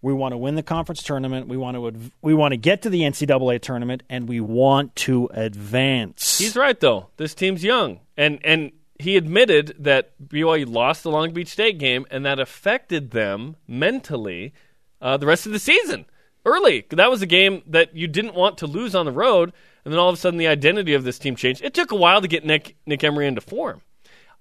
We 0.00 0.12
want 0.12 0.32
to 0.32 0.38
win 0.38 0.54
the 0.54 0.62
conference 0.62 1.02
tournament. 1.02 1.48
We 1.48 1.56
want 1.56 1.76
to 1.76 2.10
we 2.22 2.34
want 2.34 2.52
to 2.52 2.56
get 2.56 2.82
to 2.82 2.90
the 2.90 3.00
NCAA 3.00 3.60
tournament 3.60 4.04
and 4.08 4.28
we 4.28 4.38
want 4.40 4.94
to 4.96 5.28
advance." 5.32 6.38
He's 6.38 6.54
right 6.54 6.78
though. 6.78 7.08
This 7.16 7.34
team's 7.34 7.64
young, 7.64 7.98
and 8.16 8.38
and 8.44 8.70
he 9.00 9.16
admitted 9.16 9.74
that 9.78 10.12
BYU 10.24 10.72
lost 10.72 11.02
the 11.02 11.10
Long 11.10 11.32
Beach 11.32 11.48
State 11.48 11.78
game, 11.78 12.06
and 12.12 12.24
that 12.24 12.38
affected 12.38 13.10
them 13.10 13.56
mentally 13.66 14.52
uh, 15.00 15.16
the 15.16 15.26
rest 15.26 15.46
of 15.46 15.52
the 15.52 15.58
season. 15.58 16.06
Early, 16.44 16.86
that 16.90 17.10
was 17.10 17.22
a 17.22 17.26
game 17.26 17.62
that 17.66 17.94
you 17.96 18.06
didn't 18.06 18.34
want 18.34 18.58
to 18.58 18.66
lose 18.66 18.94
on 18.94 19.04
the 19.04 19.12
road, 19.12 19.52
and 19.88 19.94
then 19.94 20.00
all 20.00 20.10
of 20.10 20.14
a 20.16 20.18
sudden 20.18 20.36
the 20.36 20.46
identity 20.46 20.92
of 20.92 21.04
this 21.04 21.18
team 21.18 21.34
changed. 21.34 21.64
It 21.64 21.72
took 21.72 21.92
a 21.92 21.96
while 21.96 22.20
to 22.20 22.28
get 22.28 22.44
Nick 22.44 22.76
Nick 22.84 23.02
Emery 23.02 23.26
into 23.26 23.40
form. 23.40 23.80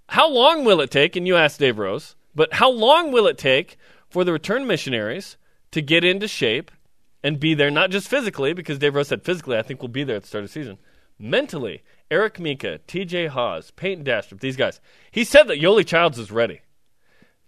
How 0.09 0.29
long 0.29 0.65
will 0.65 0.81
it 0.81 0.91
take? 0.91 1.15
And 1.15 1.25
you 1.25 1.37
asked 1.37 1.61
Dave 1.61 1.79
Rose, 1.79 2.17
but 2.35 2.55
how 2.55 2.69
long 2.69 3.13
will 3.13 3.27
it 3.27 3.37
take 3.37 3.77
for 4.09 4.25
the 4.25 4.33
return 4.33 4.67
missionaries 4.67 5.37
to 5.71 5.81
get 5.81 6.03
into 6.03 6.27
shape 6.27 6.69
and 7.23 7.39
be 7.39 7.53
there, 7.53 7.71
not 7.71 7.91
just 7.91 8.09
physically, 8.09 8.51
because 8.51 8.77
Dave 8.77 8.93
Rose 8.93 9.07
said 9.07 9.23
physically, 9.23 9.57
I 9.57 9.61
think 9.61 9.81
we'll 9.81 9.87
be 9.87 10.03
there 10.03 10.17
at 10.17 10.23
the 10.23 10.27
start 10.27 10.43
of 10.43 10.49
the 10.49 10.51
season. 10.51 10.79
Mentally, 11.17 11.81
Eric 12.11 12.41
Mika, 12.41 12.81
TJ 12.85 13.29
Haws, 13.29 13.71
Payton 13.71 14.03
Dastrup, 14.03 14.41
these 14.41 14.57
guys. 14.57 14.81
He 15.11 15.23
said 15.23 15.47
that 15.47 15.61
Yoeli 15.61 15.87
Childs 15.87 16.19
is 16.19 16.29
ready. 16.29 16.59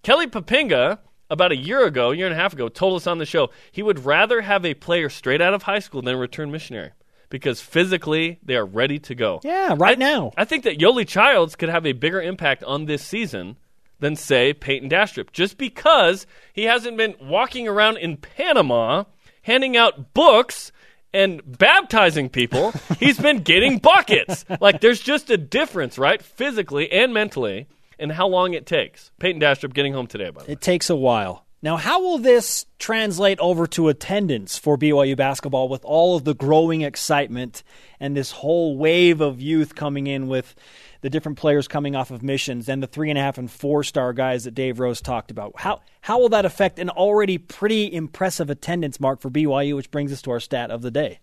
Kelly 0.03 0.27
Poppinga, 0.27 0.99
about 1.29 1.51
a 1.51 1.57
year 1.57 1.85
ago, 1.85 2.11
a 2.11 2.15
year 2.15 2.27
and 2.27 2.33
a 2.33 2.39
half 2.39 2.53
ago, 2.53 2.69
told 2.69 2.95
us 2.95 3.07
on 3.07 3.17
the 3.17 3.25
show 3.25 3.49
he 3.73 3.83
would 3.83 4.05
rather 4.05 4.39
have 4.39 4.65
a 4.65 4.73
player 4.73 5.09
straight 5.09 5.41
out 5.41 5.53
of 5.53 5.63
high 5.63 5.79
school 5.79 6.01
than 6.01 6.15
a 6.15 6.17
return 6.17 6.49
missionary 6.49 6.91
because 7.30 7.61
physically 7.61 8.39
they 8.43 8.55
are 8.55 8.65
ready 8.65 8.99
to 8.99 9.15
go. 9.15 9.39
Yeah, 9.43 9.75
right 9.77 9.97
I- 9.97 9.99
now. 9.99 10.32
I 10.38 10.45
think 10.45 10.63
that 10.63 10.80
Yoeli 10.80 11.07
Childs 11.07 11.55
could 11.55 11.69
have 11.69 11.86
a 11.86 11.93
bigger 11.93 12.21
impact 12.21 12.63
on 12.63 12.86
this 12.86 13.03
season 13.03 13.57
than, 13.99 14.15
say, 14.15 14.53
Payton 14.53 14.89
Dastrup, 14.89 15.32
just 15.32 15.57
because 15.57 16.25
he 16.53 16.63
hasn't 16.63 16.97
been 16.97 17.15
walking 17.21 17.67
around 17.67 17.97
in 17.97 18.17
Panama 18.17 19.03
handing 19.41 19.75
out 19.75 20.13
books 20.13 20.71
and 21.13 21.41
baptizing 21.57 22.30
people. 22.30 22.71
He's 22.99 23.19
been 23.19 23.39
getting 23.39 23.77
buckets. 23.80 24.45
Like, 24.61 24.80
there's 24.82 25.01
just 25.01 25.30
a 25.30 25.38
difference, 25.38 25.97
right? 25.97 26.21
Physically 26.21 26.91
and 26.91 27.13
mentally, 27.13 27.67
and 27.97 28.11
how 28.11 28.27
long 28.27 28.53
it 28.53 28.65
takes. 28.65 29.11
Payton 29.19 29.41
Dastrup 29.41 29.73
getting 29.73 29.93
home 29.93 30.07
today, 30.07 30.30
by 30.30 30.41
the 30.43 30.47
way. 30.47 30.53
It 30.53 30.61
takes 30.61 30.89
a 30.89 30.95
while. 30.95 31.45
Now, 31.62 31.76
how 31.76 32.01
will 32.01 32.20
this 32.20 32.66
translate 32.78 33.38
over 33.39 33.68
to 33.68 33.89
attendance 33.89 34.57
for 34.57 34.78
BYU 34.78 35.18
basketball 35.18 35.68
with 35.68 35.84
all 35.84 36.16
of 36.16 36.24
the 36.24 36.34
growing 36.34 36.84
excitement 36.84 37.64
and 37.99 38.16
this 38.16 38.32
whole 38.32 38.78
wave 38.78 39.20
of 39.20 39.41
youth 39.41 39.76
coming 39.76 40.07
in 40.07 40.30
with 40.30 40.55
the 41.01 41.10
different 41.10 41.38
players 41.38 41.68
coming 41.68 41.97
off 41.97 42.12
of 42.12 42.24
missions 42.24 42.70
and 42.70 42.82
the 42.82 42.88
three 42.88 43.10
and 43.10 43.20
a 43.20 43.22
half 43.22 43.38
and 43.38 43.51
four 43.51 43.84
star 43.84 44.14
guys 44.14 44.45
that 44.45 44.55
Dave 44.55 44.80
Rose 44.80 45.01
talked 45.01 45.32
about? 45.32 45.51
How 45.57 45.82
how 45.99 46.20
will 46.20 46.30
that 46.30 46.45
affect 46.45 46.80
an 46.80 46.89
already 46.89 47.38
pretty 47.38 47.93
impressive 47.93 48.49
attendance 48.49 48.97
mark 49.01 49.20
for 49.20 49.30
BYU, 49.30 49.76
which 49.76 49.91
brings 49.91 50.14
us 50.14 50.22
to 50.22 50.32
our 50.32 50.39
stat 50.39 50.72
of 50.72 50.82
the 50.82 50.91
day? 50.91 51.20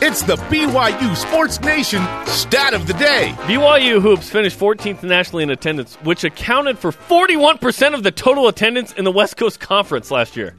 It's 0.00 0.22
the 0.22 0.36
BYU 0.36 1.16
Sports 1.16 1.60
Nation 1.60 2.00
stat 2.26 2.72
of 2.72 2.86
the 2.86 2.94
day. 2.94 3.34
BYU 3.42 4.00
Hoops 4.00 4.30
finished 4.30 4.58
14th 4.58 5.02
nationally 5.02 5.42
in 5.42 5.50
attendance, 5.50 5.96
which 5.96 6.24
accounted 6.24 6.78
for 6.78 6.92
41% 6.92 7.94
of 7.94 8.02
the 8.02 8.10
total 8.10 8.48
attendance 8.48 8.92
in 8.92 9.04
the 9.04 9.12
West 9.12 9.36
Coast 9.36 9.60
Conference 9.60 10.10
last 10.10 10.36
year. 10.36 10.56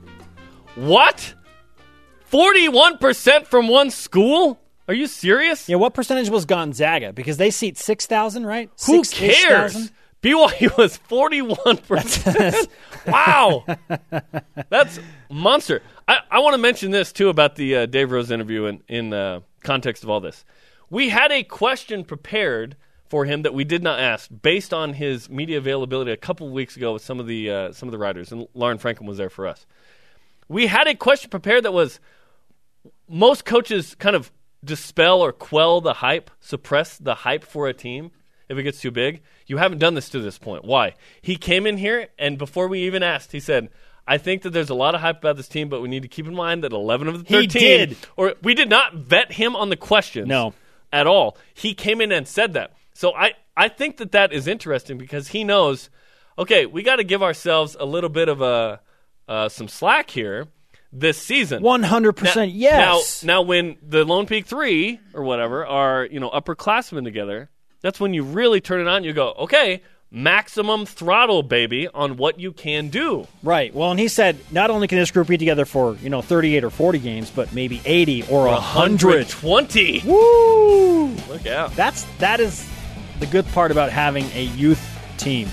What? 0.76 1.34
41% 2.32 3.46
from 3.48 3.68
one 3.68 3.90
school? 3.90 4.60
Are 4.88 4.94
you 4.94 5.08
serious? 5.08 5.70
Yeah, 5.70 5.76
what 5.78 5.94
percentage 5.94 6.30
was 6.30 6.46
Gonzaga? 6.46 7.14
Because 7.14 7.38
they 7.38 7.52
seat 7.52 7.78
six 7.78 8.06
thousand, 8.08 8.46
right? 8.46 8.70
Who 8.88 9.04
Six-ish 9.04 9.46
cares? 9.46 9.92
BYU 10.22 10.78
was 10.78 11.00
41%. 11.10 12.68
wow. 13.08 13.66
That's 14.70 15.00
monster. 15.30 15.82
I, 16.08 16.20
I 16.30 16.40
want 16.40 16.56
to 16.56 16.58
mention 16.58 16.92
this, 16.92 17.14
too, 17.14 17.30
about 17.30 17.56
the 17.56 17.76
uh, 17.76 17.86
Dave 17.86 18.12
Rose 18.12 18.30
interview 18.30 18.66
in, 18.66 18.84
in 18.88 19.14
uh, 19.14 19.40
context 19.64 20.04
of 20.04 20.10
all 20.10 20.20
this. 20.20 20.44
We 20.90 21.10
had 21.10 21.32
a 21.32 21.44
question 21.44 22.04
prepared 22.04 22.76
for 23.08 23.26
him 23.26 23.44
that 23.44 23.54
we 23.54 23.64
did 23.64 23.82
not 23.82 24.00
ask 24.00 24.30
based 24.42 24.74
on 24.74 24.94
his 24.94 25.30
media 25.30 25.58
availability 25.58 26.12
a 26.12 26.18
couple 26.18 26.48
of 26.48 26.54
weeks 26.54 26.76
ago 26.76 26.94
with 26.94 27.04
some 27.04 27.20
of 27.20 27.28
the, 27.28 27.50
uh, 27.50 27.72
some 27.72 27.88
of 27.88 27.92
the 27.92 27.98
writers, 27.98 28.32
and 28.32 28.48
Lauren 28.54 28.78
Franklin 28.78 29.08
was 29.08 29.18
there 29.18 29.30
for 29.30 29.48
us. 29.48 29.66
We 30.48 30.68
had 30.68 30.88
a 30.88 30.96
question 30.96 31.30
prepared 31.30 31.64
that 31.64 31.74
was 31.74 32.00
most 33.08 33.46
coaches 33.46 33.96
kind 33.96 34.16
of 34.16 34.32
dispel 34.64 35.22
or 35.22 35.32
quell 35.32 35.80
the 35.80 35.94
hype, 35.94 36.30
suppress 36.40 36.98
the 36.98 37.16
hype 37.16 37.44
for 37.44 37.68
a 37.68 37.74
team 37.74 38.12
if 38.50 38.58
it 38.58 38.64
gets 38.64 38.82
too 38.82 38.92
big. 38.92 39.22
You 39.48 39.58
haven't 39.58 39.78
done 39.78 39.94
this 39.94 40.10
to 40.10 40.20
this 40.20 40.38
point. 40.38 40.66
Why? 40.66 40.96
He 41.22 41.36
came 41.36 41.66
in 41.66 41.78
here 41.78 42.08
and 42.18 42.38
before 42.38 42.68
we 42.68 42.82
even 42.82 43.04
asked, 43.04 43.32
he 43.32 43.40
said, 43.40 43.70
I 44.08 44.18
think 44.18 44.42
that 44.42 44.50
there's 44.50 44.70
a 44.72 44.76
lot 44.76 44.96
of 44.96 45.02
hype 45.02 45.20
about 45.20 45.38
this 45.38 45.48
team, 45.48 45.70
but 45.70 45.82
we 45.82 45.88
need 45.88 46.02
to 46.02 46.08
keep 46.08 46.28
in 46.28 46.34
mind 46.36 46.64
that 46.64 46.74
11 46.74 47.08
of 47.08 47.24
the 47.26 47.28
He 47.28 47.48
13 47.48 47.62
did. 47.62 47.98
or 48.18 48.34
we 48.42 48.56
did 48.56 48.70
not 48.70 48.96
vet 48.96 49.32
him 49.34 49.56
on 49.56 49.70
the 49.70 49.78
questions. 49.78 50.28
No. 50.28 50.54
At 50.92 51.06
all. 51.06 51.38
He 51.54 51.74
came 51.76 52.02
in 52.02 52.12
and 52.12 52.28
said 52.28 52.54
that. 52.54 52.74
So 52.94 53.14
I 53.14 53.34
I 53.56 53.70
think 53.70 53.98
that 53.98 54.12
that 54.14 54.34
is 54.34 54.48
interesting 54.48 54.98
because 54.98 55.30
he 55.30 55.44
knows 55.44 55.90
okay, 56.40 56.66
we 56.66 56.82
got 56.82 56.96
to 56.96 57.04
give 57.04 57.22
ourselves 57.22 57.76
a 57.80 57.86
little 57.86 58.10
bit 58.10 58.30
of 58.30 58.42
a 58.42 58.80
uh, 59.28 59.50
some 59.50 59.68
slack 59.68 60.10
here 60.10 60.48
this 60.92 61.18
season. 61.18 61.62
One 61.62 61.84
hundred 61.84 62.14
percent. 62.14 62.52
Yes. 62.54 63.24
Now, 63.24 63.34
now, 63.34 63.42
when 63.44 63.78
the 63.84 64.04
Lone 64.04 64.26
Peak 64.26 64.48
Three 64.48 65.00
or 65.14 65.24
whatever 65.24 65.66
are 65.66 66.06
you 66.06 66.20
know 66.20 66.30
upperclassmen 66.32 67.04
together, 67.04 67.50
that's 67.82 68.00
when 68.00 68.14
you 68.14 68.24
really 68.24 68.62
turn 68.62 68.82
it 68.82 68.88
on. 68.88 69.04
You 69.04 69.14
go, 69.14 69.34
okay, 69.40 69.82
maximum 70.12 70.86
throttle, 70.86 71.44
baby, 71.44 71.88
on 71.88 72.18
what 72.18 72.40
you 72.40 72.52
can 72.52 72.90
do. 72.90 73.28
Right. 73.44 73.74
Well, 73.74 73.92
and 73.92 74.00
he 74.00 74.08
said 74.08 74.38
not 74.52 74.70
only 74.70 74.88
can 74.88 74.98
this 74.98 75.12
group 75.12 75.28
be 75.28 75.38
together 75.38 75.66
for 75.66 75.96
you 75.96 76.10
know 76.10 76.22
38 76.22 76.64
or 76.64 76.70
40 76.70 77.00
games, 77.00 77.30
but 77.30 77.54
maybe 77.54 77.82
80 77.86 78.24
or 78.24 78.46
100. 78.48 79.34
120. 79.34 80.04
Woo! 80.06 81.08
Look 81.30 81.48
out. 81.48 81.76
That's 81.76 82.04
that 82.18 82.40
is 82.40 82.68
the 83.20 83.28
good 83.28 83.46
part 83.48 83.72
about 83.72 83.92
having 83.92 84.26
a 84.34 84.44
youth 84.44 84.84
team. 85.18 85.50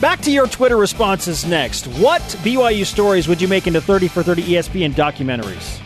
Back 0.00 0.20
to 0.22 0.32
your 0.32 0.48
Twitter 0.48 0.76
responses 0.76 1.46
next. 1.46 1.86
What 1.86 2.22
BYU 2.42 2.84
stories 2.84 3.28
would 3.28 3.40
you 3.40 3.46
make 3.46 3.68
into 3.68 3.80
30 3.80 4.08
for 4.08 4.24
30 4.24 4.42
ESPN 4.42 4.94
documentaries? 4.94 5.78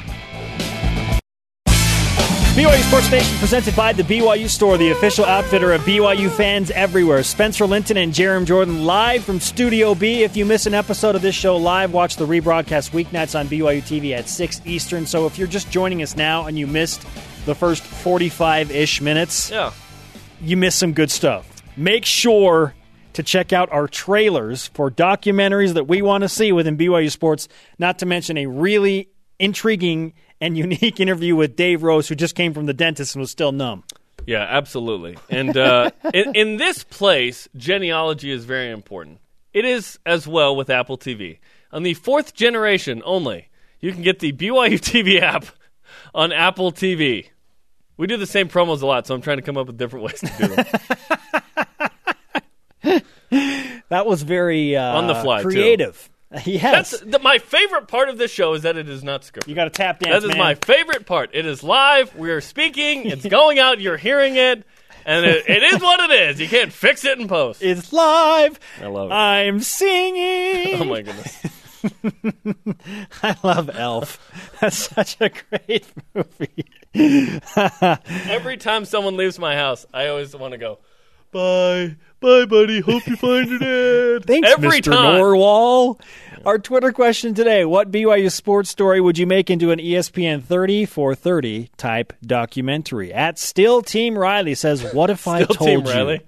BYU 2.56 2.82
Sports 2.88 3.10
Nation 3.10 3.36
presented 3.38 3.76
by 3.76 3.92
the 3.92 4.02
BYU 4.02 4.48
Store, 4.48 4.78
the 4.78 4.90
official 4.90 5.26
outfitter 5.26 5.72
of 5.72 5.82
BYU 5.82 6.30
fans 6.30 6.70
everywhere. 6.70 7.22
Spencer 7.22 7.66
Linton 7.66 7.98
and 7.98 8.14
Jarom 8.14 8.46
Jordan 8.46 8.86
live 8.86 9.24
from 9.24 9.40
Studio 9.40 9.94
B. 9.94 10.22
If 10.22 10.38
you 10.38 10.46
miss 10.46 10.64
an 10.64 10.72
episode 10.72 11.14
of 11.14 11.20
this 11.20 11.34
show 11.34 11.58
live, 11.58 11.92
watch 11.92 12.16
the 12.16 12.26
rebroadcast 12.26 12.92
weeknights 12.92 13.38
on 13.38 13.48
BYU 13.48 13.82
TV 13.82 14.16
at 14.16 14.30
6 14.30 14.62
Eastern. 14.64 15.04
So 15.04 15.26
if 15.26 15.36
you're 15.36 15.46
just 15.48 15.70
joining 15.70 16.00
us 16.02 16.16
now 16.16 16.46
and 16.46 16.58
you 16.58 16.66
missed 16.66 17.02
the 17.44 17.54
first 17.54 17.82
45 17.82 18.70
ish 18.70 19.02
minutes, 19.02 19.50
Yeah. 19.50 19.72
you 20.40 20.56
missed 20.56 20.78
some 20.78 20.92
good 20.94 21.10
stuff. 21.10 21.46
Make 21.76 22.06
sure 22.06 22.74
to 23.12 23.22
check 23.22 23.52
out 23.52 23.70
our 23.70 23.86
trailers 23.86 24.68
for 24.68 24.90
documentaries 24.90 25.74
that 25.74 25.86
we 25.88 26.00
want 26.00 26.22
to 26.22 26.28
see 26.28 26.52
within 26.52 26.78
BYU 26.78 27.10
Sports, 27.10 27.48
not 27.78 27.98
to 27.98 28.06
mention 28.06 28.38
a 28.38 28.46
really 28.46 29.10
intriguing 29.38 30.14
and 30.40 30.56
unique 30.56 31.00
interview 31.00 31.36
with 31.36 31.56
Dave 31.56 31.82
Rose, 31.82 32.08
who 32.08 32.14
just 32.14 32.34
came 32.34 32.54
from 32.54 32.66
the 32.66 32.74
dentist 32.74 33.14
and 33.14 33.20
was 33.20 33.30
still 33.30 33.52
numb. 33.52 33.84
Yeah, 34.26 34.46
absolutely. 34.48 35.16
And 35.30 35.56
uh, 35.56 35.90
in, 36.14 36.34
in 36.34 36.56
this 36.56 36.84
place, 36.84 37.48
genealogy 37.56 38.30
is 38.30 38.44
very 38.44 38.70
important. 38.70 39.20
It 39.52 39.64
is 39.64 39.98
as 40.04 40.26
well 40.26 40.54
with 40.56 40.68
Apple 40.68 40.98
TV. 40.98 41.38
On 41.72 41.82
the 41.82 41.94
fourth 41.94 42.34
generation 42.34 43.02
only, 43.04 43.48
you 43.80 43.92
can 43.92 44.02
get 44.02 44.18
the 44.18 44.32
BYU 44.32 44.78
TV 44.80 45.20
app 45.20 45.46
on 46.14 46.32
Apple 46.32 46.72
TV. 46.72 47.28
We 47.96 48.06
do 48.06 48.16
the 48.16 48.26
same 48.26 48.48
promos 48.48 48.82
a 48.82 48.86
lot, 48.86 49.06
so 49.06 49.14
I'm 49.14 49.22
trying 49.22 49.38
to 49.38 49.42
come 49.42 49.56
up 49.56 49.66
with 49.68 49.78
different 49.78 50.04
ways 50.04 50.20
to 50.20 50.32
do 50.38 50.54
them. 50.54 50.66
That 53.88 54.04
was 54.06 54.22
very 54.22 54.76
uh, 54.76 54.96
On 54.96 55.06
the 55.06 55.14
fly, 55.14 55.42
too. 55.42 55.48
Yes, 56.44 56.90
That's 56.90 57.00
the, 57.00 57.18
my 57.18 57.38
favorite 57.38 57.88
part 57.88 58.08
of 58.08 58.18
this 58.18 58.30
show 58.30 58.52
is 58.54 58.62
that 58.62 58.76
it 58.76 58.88
is 58.88 59.02
not 59.02 59.22
scripted. 59.22 59.48
you 59.48 59.54
got 59.54 59.64
to 59.64 59.70
tap 59.70 60.00
dance. 60.00 60.22
That 60.22 60.28
is 60.28 60.36
man. 60.36 60.38
my 60.38 60.54
favorite 60.54 61.06
part. 61.06 61.30
It 61.32 61.46
is 61.46 61.62
live. 61.62 62.14
We 62.14 62.30
are 62.30 62.40
speaking. 62.40 63.06
It's 63.06 63.24
going 63.28 63.58
out. 63.58 63.80
You're 63.80 63.96
hearing 63.96 64.36
it, 64.36 64.64
and 65.04 65.24
it, 65.24 65.48
it 65.48 65.62
is 65.62 65.80
what 65.80 66.00
it 66.10 66.10
is. 66.30 66.40
You 66.40 66.48
can't 66.48 66.72
fix 66.72 67.04
it 67.04 67.18
in 67.18 67.26
post. 67.28 67.62
It's 67.62 67.92
live. 67.92 68.60
I 68.82 68.86
love 68.86 69.10
it. 69.10 69.14
I'm 69.14 69.60
singing. 69.60 70.74
oh 70.80 70.84
my 70.84 71.02
goodness. 71.02 71.46
I 73.22 73.36
love 73.42 73.70
Elf. 73.72 74.18
That's 74.60 74.76
such 74.76 75.16
a 75.20 75.30
great 75.30 75.86
movie. 76.14 76.66
Every 78.28 78.56
time 78.56 78.84
someone 78.84 79.16
leaves 79.16 79.38
my 79.38 79.54
house, 79.54 79.86
I 79.94 80.08
always 80.08 80.34
want 80.34 80.52
to 80.52 80.58
go, 80.58 80.78
bye, 81.32 81.96
bye, 82.20 82.44
buddy. 82.46 82.80
Hope 82.80 83.06
you 83.06 83.16
find 83.16 83.48
your 83.48 83.58
dad. 83.58 84.24
Thanks, 84.26 84.50
Every 84.50 84.68
Mr. 84.80 84.92
time. 84.92 85.16
Narwhal. 85.18 86.00
Our 86.44 86.58
Twitter 86.58 86.92
question 86.92 87.34
today 87.34 87.64
What 87.64 87.90
BYU 87.90 88.30
sports 88.30 88.70
story 88.70 89.00
would 89.00 89.18
you 89.18 89.26
make 89.26 89.50
into 89.50 89.72
an 89.72 89.80
ESPN 89.80 90.42
30 90.44 90.84
for 90.86 91.14
30 91.14 91.70
type 91.76 92.12
documentary? 92.24 93.12
At 93.12 93.38
Still 93.38 93.82
Team 93.82 94.16
Riley 94.16 94.54
says, 94.54 94.92
What 94.94 95.10
if 95.10 95.26
I 95.26 95.42
Still 95.42 95.56
Team 95.66 95.82
told 95.82 95.88
you 95.88 95.92
Riley. 95.94 96.20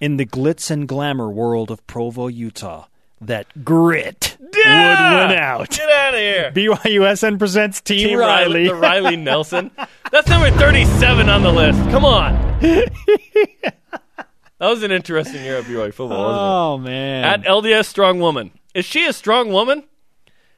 in 0.00 0.18
the 0.18 0.26
glitz 0.26 0.70
and 0.70 0.86
glamour 0.86 1.30
world 1.30 1.70
of 1.70 1.86
Provo, 1.86 2.26
Utah, 2.26 2.86
that 3.22 3.64
grit 3.64 4.36
Yeah! 4.54 5.12
would 5.22 5.30
win 5.30 5.38
out? 5.38 5.70
Get 5.70 5.88
out 5.90 6.12
of 6.14 6.20
here. 6.20 6.52
BYUSN 6.54 7.38
presents 7.38 7.80
Team, 7.80 8.08
Team 8.08 8.18
Riley. 8.18 8.66
The 8.68 8.74
Riley 8.74 9.16
Nelson. 9.30 9.70
That's 10.12 10.28
number 10.28 10.50
37 10.50 11.30
on 11.30 11.42
the 11.42 11.52
list. 11.52 11.78
Come 11.90 12.04
on. 12.04 12.34
that 14.64 14.70
was 14.70 14.82
an 14.82 14.92
interesting 14.92 15.42
year 15.44 15.58
of 15.58 15.66
BYU 15.66 15.92
football, 15.92 16.24
wasn't 16.24 16.40
it? 16.40 16.40
Oh, 16.40 16.78
man. 16.78 17.24
At 17.24 17.42
LDS 17.42 17.84
Strong 17.84 18.20
Woman. 18.20 18.50
Is 18.74 18.86
she 18.86 19.04
a 19.04 19.12
strong 19.12 19.52
woman? 19.52 19.84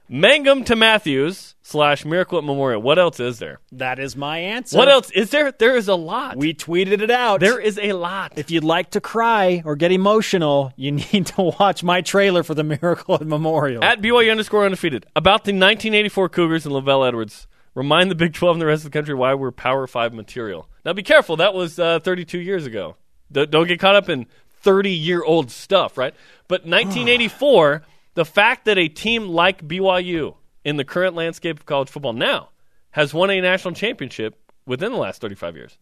Mangum 0.08 0.62
to 0.62 0.76
Mathews 0.76 1.56
slash 1.62 2.04
Miracle 2.04 2.38
at 2.38 2.44
Memorial. 2.44 2.80
What 2.80 3.00
else 3.00 3.18
is 3.18 3.40
there? 3.40 3.58
that 3.72 3.98
is 3.98 4.14
my 4.14 4.38
answer. 4.38 4.78
What 4.78 4.88
else 4.88 5.10
is 5.10 5.30
there? 5.30 5.50
There 5.50 5.76
is 5.76 5.88
a 5.88 5.96
lot. 5.96 6.36
We 6.36 6.54
tweeted 6.54 7.00
it 7.00 7.10
out. 7.10 7.40
there 7.40 7.58
is 7.58 7.80
a 7.82 7.94
lot. 7.94 8.34
If 8.36 8.52
you'd 8.52 8.62
like 8.62 8.92
to 8.92 9.00
cry 9.00 9.62
or 9.64 9.74
get 9.74 9.90
emotional, 9.90 10.72
you 10.76 10.92
need 10.92 11.26
to 11.34 11.52
watch 11.58 11.82
my 11.82 12.00
trailer 12.00 12.44
for 12.44 12.54
the 12.54 12.62
Miracle 12.62 13.16
at 13.16 13.26
Memorial. 13.26 13.82
At 13.82 14.00
BYU 14.00 14.30
underscore 14.30 14.64
undefeated. 14.64 15.06
About 15.16 15.42
the 15.42 15.50
1984 15.50 16.28
Cougars 16.28 16.64
and 16.64 16.72
LaVell 16.76 17.08
Edwards. 17.08 17.48
Remind 17.74 18.08
the 18.08 18.14
Big 18.14 18.34
12 18.34 18.54
and 18.54 18.62
the 18.62 18.66
rest 18.66 18.84
of 18.84 18.92
the 18.92 18.96
country 18.96 19.14
why 19.16 19.34
we're 19.34 19.50
Power 19.50 19.88
5 19.88 20.14
material. 20.14 20.70
Now 20.84 20.92
be 20.92 21.02
careful. 21.02 21.36
That 21.36 21.52
was 21.52 21.80
uh, 21.80 21.98
32 21.98 22.38
years 22.38 22.64
ago. 22.64 22.94
Don't 23.32 23.66
get 23.66 23.80
caught 23.80 23.96
up 23.96 24.08
in 24.08 24.26
30 24.62 24.90
year 24.90 25.22
old 25.22 25.50
stuff, 25.50 25.96
right? 25.98 26.14
But 26.48 26.60
1984, 26.66 27.82
the 28.14 28.24
fact 28.24 28.64
that 28.64 28.78
a 28.78 28.88
team 28.88 29.28
like 29.28 29.66
BYU 29.66 30.36
in 30.64 30.76
the 30.76 30.84
current 30.84 31.14
landscape 31.14 31.58
of 31.58 31.66
college 31.66 31.88
football 31.88 32.12
now 32.12 32.50
has 32.92 33.12
won 33.12 33.30
a 33.30 33.40
national 33.40 33.74
championship 33.74 34.36
within 34.66 34.90
the 34.92 34.98
last 34.98 35.20
35 35.20 35.54
years. 35.56 35.78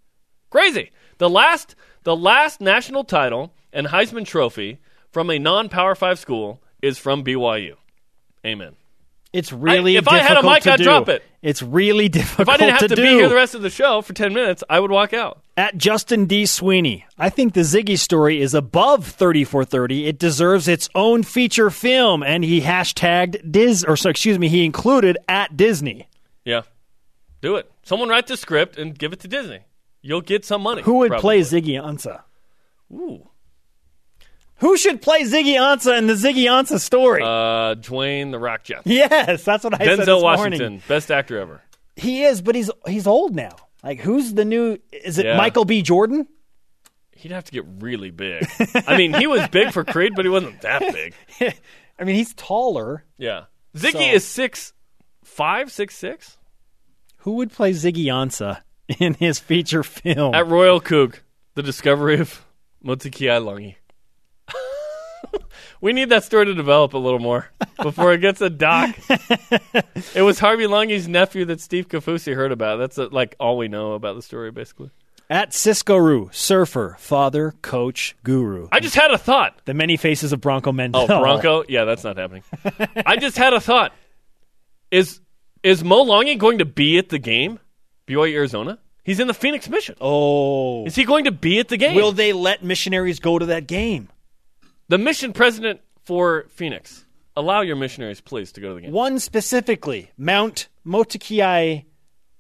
Crazy. 0.51 0.91
The 1.19 1.31
last 1.31 1.75
the 2.03 2.17
last 2.17 2.61
national 2.61 3.05
title 3.05 3.53
and 3.73 3.87
Heisman 3.89 4.27
Trophy 4.27 4.79
from 5.11 5.31
a 5.31 5.39
non-Power 5.39 5.95
5 5.95 6.19
school 6.19 6.63
is 6.83 6.99
from 6.99 7.25
BYU. 7.25 7.77
Amen. 8.45 8.75
it's 9.33 9.53
really 9.53 9.97
I- 9.97 10.01
if 10.01 10.09
I 10.09 10.19
had 10.19 10.37
a 10.37 10.43
mic, 10.43 10.67
I'd 10.67 10.79
do. 10.81 11.05
it. 11.13 11.23
It's 11.43 11.63
really 11.63 12.09
difficult 12.09 12.49
If 12.49 12.55
I 12.55 12.57
didn't 12.57 12.73
have 12.81 12.89
to, 12.89 12.97
do. 12.97 13.03
be 13.03 13.09
here 13.09 13.29
the 13.29 13.35
rest 13.35 13.55
of 13.55 13.63
the 13.63 13.71
show 13.71 14.01
for 14.03 14.13
10 14.13 14.33
minutes, 14.35 14.63
I 14.69 14.81
would 14.81 14.91
walk 14.91 15.13
out. 15.13 15.43
At 15.57 15.79
Justin 15.79 16.27
D. 16.27 16.47
Sweeney, 16.47 17.07
I 17.17 17.31
think 17.31 17.55
the 17.55 17.61
Ziggy 17.61 17.97
story 17.97 18.41
is 18.41 18.55
above 18.55 19.07
30 19.07 19.45
for 19.45 19.65
30. 19.65 20.07
It 20.07 20.19
deserves 20.19 20.67
its 20.67 20.89
own 20.97 21.23
feature 21.23 21.71
film, 21.71 22.25
and 22.25 22.43
he 22.43 22.61
hashtagged 22.61 23.53
Diz, 23.53 23.85
or 23.85 23.97
so, 23.97 24.11
excuse 24.11 24.37
me, 24.37 24.49
he 24.49 24.65
included 24.65 25.17
at 25.29 25.57
Disney. 25.57 26.09
Yeah. 26.45 26.63
Do 27.41 27.55
it. 27.55 27.71
Someone 27.85 28.09
write 28.09 28.27
the 28.27 28.37
script 28.37 28.77
and 28.77 28.99
give 28.99 29.13
it 29.13 29.21
to 29.21 29.29
Disney. 29.29 29.61
You'll 30.03 30.23
get 30.23 30.45
some 30.45 30.61
money. 30.61 30.83
Who 30.83 30.95
would 30.95 31.11
probably. 31.11 31.41
play 31.45 31.61
Ziggy 31.61 31.81
Ansah? 31.81 32.23
Ooh. 32.93 33.29
Who 34.57 34.77
should 34.77 35.03
play 35.03 35.23
Ziggy 35.23 35.55
Ansah 35.55 35.99
in 35.99 36.07
the 36.09 36.15
Ziggy 36.15 36.47
Ansah 36.47 36.81
story? 36.81 37.23
Uh, 37.23 37.75
Dwayne 37.77 38.33
the 38.33 38.39
Rock 38.41 38.65
Johnson. 38.65 38.91
yes, 38.91 39.45
that's 39.45 39.63
what 39.63 39.75
I 39.75 39.85
said 39.85 40.01
this 40.01 40.09
Denzel 40.09 40.23
morning. 40.23 40.61
Washington, 40.61 40.83
best 40.89 41.11
actor 41.13 41.39
ever. 41.39 41.63
He 41.97 42.25
is, 42.25 42.43
but 42.43 42.55
he's 42.55 42.71
he's 42.89 43.07
old 43.07 43.37
now. 43.37 43.55
Like, 43.85 44.01
who's 44.01 44.33
the 44.35 44.45
new? 44.47 44.79
Is 44.93 45.19
it 45.19 45.27
Yeah. 45.27 45.37
Michael 45.37 45.65
B. 45.67 45.83
Jordan? 45.83 46.27
He'd 47.17 47.31
have 47.33 47.45
to 47.45 47.53
get 47.53 47.65
really 47.81 48.11
big. 48.11 48.47
I 48.87 48.97
mean, 48.97 49.13
he 49.15 49.27
was 49.27 49.47
big 49.49 49.73
for 49.73 49.85
Creed, 49.85 50.13
but 50.17 50.25
he 50.25 50.31
wasn't 50.31 50.61
that 50.63 50.81
big. 50.81 51.15
I 51.99 52.05
mean, 52.05 52.17
he's 52.17 52.35
taller. 52.35 53.05
Yeah. 53.19 53.45
Ziggy 53.77 53.93
So- 53.93 54.01
is 54.01 54.25
six 54.27 54.73
five, 55.23 55.71
six 55.71 55.97
six. 55.97 56.39
Who 57.19 57.33
would 57.37 57.53
play 57.53 57.73
Ziggy 57.73 58.07
Ansah 58.07 58.61
in 58.99 59.15
his 59.15 59.39
feature 59.39 59.83
film? 59.83 60.35
At 60.35 60.47
Royal 60.49 60.81
Coog, 60.81 61.17
the 61.55 61.63
discovery 61.63 62.19
of 62.21 62.45
Motekiai 62.85 63.41
Langi. 63.43 63.77
We 65.85 65.93
need 65.93 66.09
that 66.09 66.25
story 66.25 66.47
to 66.47 66.55
develop 66.55 66.95
a 66.95 66.99
little 66.99 67.19
more 67.19 67.51
before 67.83 68.15
it 68.15 68.23
gets 68.23 68.41
a 68.41 68.49
doc. 68.49 68.97
it 70.15 70.23
was 70.23 70.39
Harvey 70.39 70.65
Langi's 70.65 71.07
nephew 71.07 71.45
that 71.45 71.61
Steve 71.61 71.91
Kaufusi 71.91 72.35
heard 72.35 72.53
about. 72.53 72.79
That's 72.79 72.97
uh 72.97 73.09
like 73.13 73.37
all 73.39 73.59
we 73.59 73.69
know 73.69 73.93
about 73.93 74.17
the 74.17 74.23
story, 74.23 74.51
basically. 74.51 74.89
At 75.29 75.53
Cisco 75.53 75.99
Roo, 75.99 76.31
surfer, 76.33 76.97
father, 76.99 77.53
coach, 77.61 78.17
guru. 78.25 78.67
I 78.73 78.81
just 78.81 78.95
had 78.95 79.11
a 79.11 79.19
thought. 79.19 79.61
the 79.67 79.75
many 79.75 79.99
faces 79.99 80.33
of 80.33 80.41
Bronco 80.41 80.73
Mendenhall. 80.73 81.19
Oh, 81.19 81.21
Bronco? 81.21 81.65
Yeah, 81.69 81.85
that's 81.85 82.03
not 82.03 82.17
happening. 82.17 82.45
I 83.05 83.19
just 83.19 83.37
had 83.37 83.53
a 83.53 83.61
thought. 83.61 83.93
Is 84.91 85.21
is 85.63 85.85
Mo 85.85 86.03
Langi 86.03 86.39
going 86.39 86.57
to 86.59 86.65
be 86.65 86.97
at 86.97 87.11
the 87.11 87.19
game? 87.19 87.61
BYU 88.07 88.33
Arizona? 88.33 88.79
He's 89.03 89.21
in 89.21 89.27
the 89.27 89.35
Phoenix 89.35 89.69
Mission. 89.69 89.97
Oh. 90.01 90.87
Is 90.87 90.95
he 90.95 91.05
going 91.05 91.25
to 91.25 91.33
be 91.33 91.59
at 91.59 91.69
the 91.69 91.77
game? 91.77 91.95
Will 91.95 92.13
they 92.13 92.33
let 92.33 92.65
missionaries 92.65 93.19
go 93.21 93.39
to 93.39 93.45
that 93.45 93.67
game? 93.67 94.09
The 94.89 94.99
mission 94.99 95.33
president 95.33 95.81
for 96.05 96.47
Phoenix 96.51 97.05
allow 97.37 97.63
your 97.63 97.77
missionaries, 97.77 98.21
please, 98.21 98.53
to 98.53 98.61
go 98.61 98.69
to 98.69 98.75
the 98.75 98.81
game? 98.83 98.93
One 98.93 99.19
specifically, 99.19 100.11
Mount 100.19 100.69
Motekiai 100.87 101.85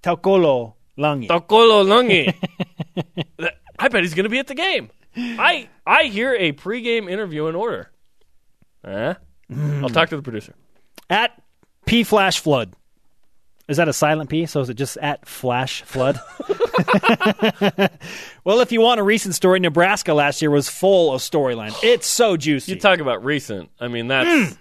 Taukolo 0.02 0.74
Langi. 0.98 1.28
Tokolo 1.28 1.84
Langi. 1.84 2.34
I 3.78 3.88
bet 3.88 4.02
he's 4.02 4.14
going 4.14 4.24
to 4.24 4.30
be 4.30 4.38
at 4.38 4.46
the 4.46 4.54
game. 4.54 4.90
I 5.16 5.68
I 5.86 6.04
hear 6.04 6.34
a 6.34 6.52
pregame 6.52 7.10
interview 7.10 7.46
in 7.46 7.54
order. 7.54 7.90
Huh? 8.84 9.14
I'll 9.82 9.88
talk 9.88 10.08
to 10.10 10.16
the 10.16 10.22
producer. 10.22 10.54
At 11.08 11.40
P 11.86 12.04
Flash 12.04 12.40
Flood. 12.40 12.74
Is 13.66 13.78
that 13.78 13.88
a 13.88 13.92
silent 13.92 14.28
P? 14.28 14.44
So 14.46 14.60
is 14.60 14.68
it 14.68 14.74
just 14.74 14.98
at 14.98 15.26
Flash 15.26 15.82
Flood? 15.82 16.20
well, 18.44 18.60
if 18.60 18.72
you 18.72 18.80
want 18.82 19.00
a 19.00 19.02
recent 19.02 19.34
story, 19.34 19.58
Nebraska 19.58 20.12
last 20.12 20.42
year 20.42 20.50
was 20.50 20.68
full 20.68 21.14
of 21.14 21.22
storyline. 21.22 21.74
It's 21.82 22.06
so 22.06 22.36
juicy. 22.36 22.72
You 22.72 22.78
talk 22.80 22.98
about 22.98 23.24
recent. 23.24 23.70
I 23.80 23.88
mean, 23.88 24.08
that's 24.08 24.52
hmm. 24.52 24.54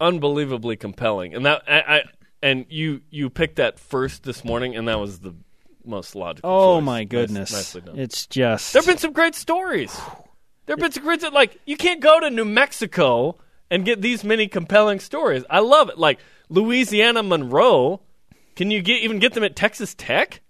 unbelievably 0.00 0.76
compelling. 0.76 1.34
And 1.34 1.44
that 1.44 1.62
I, 1.68 1.78
I 1.80 2.02
and 2.42 2.64
you 2.70 3.02
you 3.10 3.28
picked 3.28 3.56
that 3.56 3.78
first 3.78 4.22
this 4.22 4.44
morning, 4.44 4.76
and 4.76 4.88
that 4.88 4.98
was 4.98 5.18
the 5.18 5.34
most 5.84 6.16
logical. 6.16 6.50
oh 6.50 6.78
choice. 6.78 6.84
my 6.84 7.00
Nice- 7.00 7.08
goodness! 7.08 7.72
done. 7.72 7.98
It's 7.98 8.26
just 8.26 8.72
There 8.72 8.80
have 8.80 8.86
been 8.86 8.98
some 8.98 9.12
great 9.12 9.34
stories. 9.34 9.94
There 10.64 10.74
have 10.74 10.80
been 10.80 10.92
some 10.92 11.04
great 11.04 11.22
like 11.32 11.60
you 11.66 11.76
can't 11.76 12.00
go 12.00 12.18
to 12.18 12.30
New 12.30 12.44
Mexico 12.46 13.36
and 13.70 13.84
get 13.84 14.00
these 14.00 14.24
many 14.24 14.48
compelling 14.48 15.00
stories. 15.00 15.44
I 15.50 15.60
love 15.60 15.88
it. 15.90 15.98
Like 15.98 16.18
Louisiana 16.48 17.22
Monroe, 17.22 18.00
can 18.56 18.70
you 18.70 18.82
get 18.82 19.02
even 19.02 19.18
get 19.18 19.34
them 19.34 19.44
at 19.44 19.54
Texas 19.54 19.94
Tech? 19.94 20.40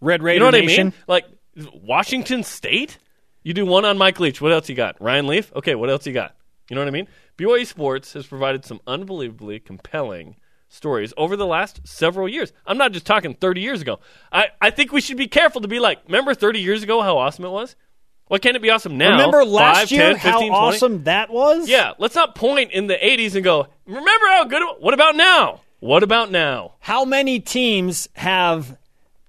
Red 0.00 0.22
Raider 0.22 0.34
You 0.34 0.40
know 0.40 0.58
what 0.58 0.64
Nation. 0.64 0.80
I 0.88 0.90
mean? 0.90 0.94
Like 1.06 1.26
Washington 1.74 2.42
State. 2.42 2.98
You 3.42 3.54
do 3.54 3.64
one 3.64 3.84
on 3.84 3.96
Mike 3.96 4.20
Leach. 4.20 4.40
What 4.40 4.52
else 4.52 4.68
you 4.68 4.74
got? 4.74 5.00
Ryan 5.00 5.26
Leaf. 5.26 5.52
Okay, 5.54 5.74
what 5.74 5.88
else 5.88 6.06
you 6.06 6.12
got? 6.12 6.34
You 6.68 6.74
know 6.74 6.82
what 6.82 6.88
I 6.88 6.92
mean? 6.92 7.08
BYU 7.38 7.66
Sports 7.66 8.12
has 8.12 8.26
provided 8.26 8.64
some 8.64 8.80
unbelievably 8.86 9.60
compelling 9.60 10.36
stories 10.68 11.12
over 11.16 11.36
the 11.36 11.46
last 11.46 11.80
several 11.86 12.28
years. 12.28 12.52
I'm 12.66 12.78
not 12.78 12.92
just 12.92 13.06
talking 13.06 13.34
30 13.34 13.60
years 13.60 13.82
ago. 13.82 14.00
I, 14.30 14.48
I 14.60 14.70
think 14.70 14.92
we 14.92 15.00
should 15.00 15.16
be 15.16 15.26
careful 15.26 15.62
to 15.62 15.68
be 15.68 15.80
like, 15.80 16.00
remember 16.06 16.34
30 16.34 16.60
years 16.60 16.82
ago 16.82 17.00
how 17.02 17.18
awesome 17.18 17.44
it 17.44 17.50
was? 17.50 17.76
Why 18.28 18.38
can't 18.38 18.54
it 18.54 18.62
be 18.62 18.70
awesome 18.70 18.96
now? 18.96 19.12
Remember 19.12 19.44
last 19.44 19.90
5, 19.90 19.90
year 19.90 20.08
10, 20.10 20.16
how 20.16 20.38
20? 20.38 20.50
awesome 20.50 21.04
that 21.04 21.30
was? 21.30 21.68
Yeah, 21.68 21.94
let's 21.98 22.14
not 22.14 22.36
point 22.36 22.70
in 22.70 22.86
the 22.86 22.94
80s 22.94 23.34
and 23.34 23.42
go, 23.42 23.66
remember 23.86 24.26
how 24.28 24.44
good 24.44 24.62
it 24.62 24.80
What 24.80 24.94
about 24.94 25.16
now? 25.16 25.62
What 25.80 26.02
about 26.02 26.30
now? 26.30 26.74
How 26.80 27.04
many 27.04 27.40
teams 27.40 28.08
have 28.14 28.76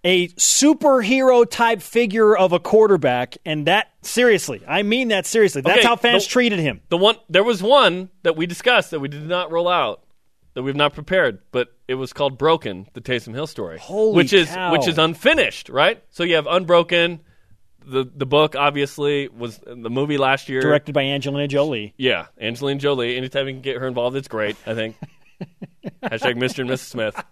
a 0.03 0.27
superhero 0.29 1.49
type 1.49 1.81
figure 1.81 2.35
of 2.37 2.51
a 2.51 2.59
quarterback? 2.59 3.37
And 3.45 3.67
that 3.67 3.87
seriously, 4.01 4.61
I 4.67 4.83
mean 4.83 5.09
that 5.09 5.25
seriously. 5.25 5.61
That's 5.61 5.79
Okay, 5.79 5.87
how 5.87 5.95
fans 5.95 6.25
the- 6.25 6.29
treated 6.31 6.59
him. 6.59 6.81
The 6.89 6.97
one 6.97 7.15
there 7.29 7.43
was 7.43 7.63
one 7.63 8.09
that 8.23 8.35
we 8.35 8.45
discussed 8.45 8.91
that 8.91 8.99
we 8.99 9.07
did 9.07 9.27
not 9.27 9.51
roll 9.51 9.67
out 9.67 10.03
that 10.53 10.63
we've 10.63 10.75
not 10.75 10.93
prepared, 10.93 11.39
but 11.53 11.69
it 11.87 11.93
was 11.95 12.11
called 12.11 12.37
Broken, 12.37 12.85
the 12.93 12.99
Taysom 13.01 13.33
Hill 13.33 13.47
story, 13.47 13.79
Holy 13.79 14.15
which 14.17 14.33
is 14.33 14.49
cow. 14.49 14.73
which 14.73 14.85
is 14.87 14.97
unfinished, 14.97 15.69
right? 15.69 16.03
So 16.09 16.23
you 16.25 16.35
have 16.35 16.45
Unbroken, 16.47 17.21
the 17.85 18.03
the 18.13 18.25
book 18.25 18.55
obviously 18.57 19.29
was 19.29 19.59
the 19.65 19.89
movie 19.89 20.17
last 20.17 20.49
year. 20.49 20.59
Directed 20.61 20.91
by 20.93 21.03
Angelina 21.03 21.47
Jolie. 21.47 21.93
Yeah, 21.95 22.25
Angelina 22.39 22.79
Jolie. 22.79 23.15
Anytime 23.15 23.47
you 23.47 23.53
can 23.53 23.61
get 23.61 23.77
her 23.77 23.87
involved, 23.87 24.17
it's 24.17 24.27
great. 24.27 24.57
I 24.65 24.73
think. 24.73 24.97
Hashtag 26.03 26.35
Mr. 26.35 26.59
and 26.59 26.69
Mrs. 26.69 26.79
Smith. 26.79 27.23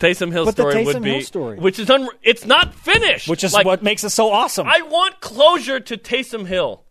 Taysom 0.00 0.32
Hill 0.32 0.44
But 0.46 0.56
the 0.56 0.62
story 0.70 0.84
would 0.84 1.02
be, 1.02 1.10
Hill 1.12 1.20
story. 1.22 1.58
which 1.58 1.78
is 1.78 1.88
un- 1.90 2.08
it's 2.22 2.44
not 2.44 2.74
finished, 2.74 3.28
Which 3.28 3.44
is 3.44 3.52
Like, 3.52 3.64
what 3.64 3.82
makes 3.82 4.02
it 4.04 4.10
so 4.10 4.30
awesome. 4.32 4.66
I 4.66 4.82
want 4.82 5.20
closure 5.20 5.78
to 5.78 5.96
Taysom 5.96 6.46
Hill. 6.46 6.82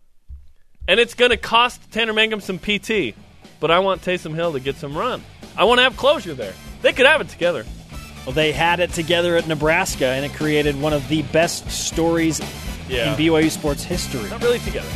And 0.88 0.98
it's 0.98 1.14
going 1.14 1.30
to 1.30 1.36
cost 1.36 1.92
Tanner 1.92 2.12
Mangum 2.12 2.40
some 2.40 2.58
PT, 2.58 3.14
but 3.60 3.70
I 3.70 3.78
want 3.80 4.02
Taysom 4.02 4.34
Hill 4.34 4.52
to 4.52 4.60
get 4.60 4.76
some 4.76 4.96
run. 4.96 5.22
I 5.56 5.64
want 5.64 5.78
to 5.78 5.82
have 5.84 5.96
closure 5.96 6.34
there. 6.34 6.54
They 6.80 6.92
could 6.92 7.06
have 7.06 7.20
it 7.20 7.28
together. 7.28 7.64
Well, 8.26 8.32
they 8.32 8.50
had 8.52 8.80
it 8.80 8.92
together 8.92 9.36
at 9.36 9.46
Nebraska, 9.46 10.06
and 10.06 10.24
it 10.24 10.32
created 10.32 10.80
one 10.80 10.92
of 10.92 11.06
the 11.08 11.22
best 11.22 11.70
stories 11.70 12.40
Yeah. 12.88 13.12
in 13.12 13.18
BYU 13.18 13.50
sports 13.50 13.84
history. 13.84 14.28
Not 14.30 14.42
really 14.42 14.58
together. 14.60 14.88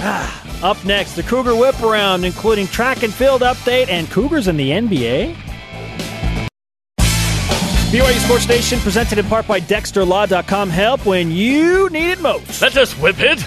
Ah, 0.00 0.62
up 0.62 0.82
next, 0.84 1.14
the 1.14 1.22
Cougar 1.22 1.54
Whip 1.56 1.80
Around, 1.82 2.24
including 2.24 2.66
track 2.68 3.02
and 3.02 3.12
field 3.12 3.42
update 3.42 3.88
and 3.88 4.08
Cougars 4.10 4.48
in 4.48 4.56
the 4.56 4.70
NBA. 4.70 5.36
BYU 7.90 8.18
Sports 8.18 8.46
Nation 8.46 8.78
presented 8.80 9.18
in 9.18 9.26
part 9.26 9.46
by 9.46 9.60
DexterLaw.com. 9.60 10.68
Help 10.68 11.06
when 11.06 11.30
you 11.30 11.88
need 11.88 12.10
it 12.10 12.20
most. 12.20 12.60
Let 12.60 12.76
us 12.76 12.90
just 12.90 13.00
whip 13.00 13.16
it. 13.18 13.42